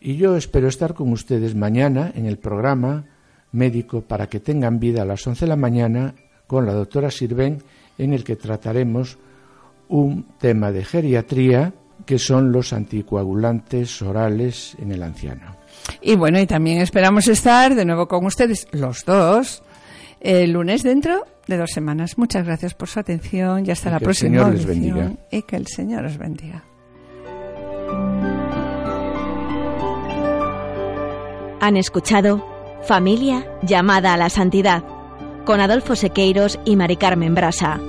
Y 0.00 0.16
yo 0.16 0.36
espero 0.36 0.68
estar 0.68 0.94
con 0.94 1.12
ustedes 1.12 1.54
mañana 1.54 2.10
en 2.14 2.24
el 2.24 2.38
programa 2.38 3.04
médico 3.52 4.00
para 4.00 4.28
que 4.28 4.40
tengan 4.40 4.78
vida 4.78 5.02
a 5.02 5.06
las 5.06 5.26
11 5.26 5.44
de 5.44 5.48
la 5.48 5.56
mañana 5.56 6.14
con 6.46 6.64
la 6.64 6.72
doctora 6.72 7.10
Sirven, 7.10 7.62
en 7.98 8.14
el 8.14 8.24
que 8.24 8.36
trataremos 8.36 9.18
un 9.88 10.24
tema 10.38 10.72
de 10.72 10.84
geriatría 10.84 11.74
que 12.06 12.18
son 12.18 12.52
los 12.52 12.72
anticoagulantes 12.72 14.00
orales 14.00 14.76
en 14.78 14.92
el 14.92 15.02
anciano. 15.02 15.56
Y 16.00 16.16
bueno, 16.16 16.40
y 16.40 16.46
también 16.46 16.80
esperamos 16.80 17.28
estar 17.28 17.74
de 17.74 17.84
nuevo 17.84 18.08
con 18.08 18.24
ustedes, 18.24 18.66
los 18.72 19.04
dos, 19.04 19.62
el 20.20 20.52
lunes 20.52 20.82
dentro 20.82 21.24
de 21.46 21.56
dos 21.56 21.70
semanas. 21.70 22.18
Muchas 22.18 22.44
gracias 22.44 22.74
por 22.74 22.88
su 22.88 23.00
atención 23.00 23.64
y 23.66 23.70
hasta 23.70 23.88
Y 23.88 23.92
la 23.92 23.98
que 23.98 24.04
el 24.04 24.06
próxima 24.06 24.30
Señor 24.30 24.54
les 24.54 24.66
bendiga. 24.66 25.12
Y 25.30 25.42
que 25.42 25.56
el 25.56 25.66
Señor 25.66 26.04
os 26.04 26.18
bendiga. 26.18 26.64
Han 31.60 31.76
escuchado 31.76 32.44
Familia 32.86 33.44
llamada 33.62 34.14
a 34.14 34.16
la 34.16 34.30
santidad 34.30 34.84
con 35.44 35.60
Adolfo 35.60 35.96
Sequeiros 35.96 36.58
y 36.64 36.76
Mari 36.76 36.96
Carmen 36.96 37.34
Brasa. 37.34 37.80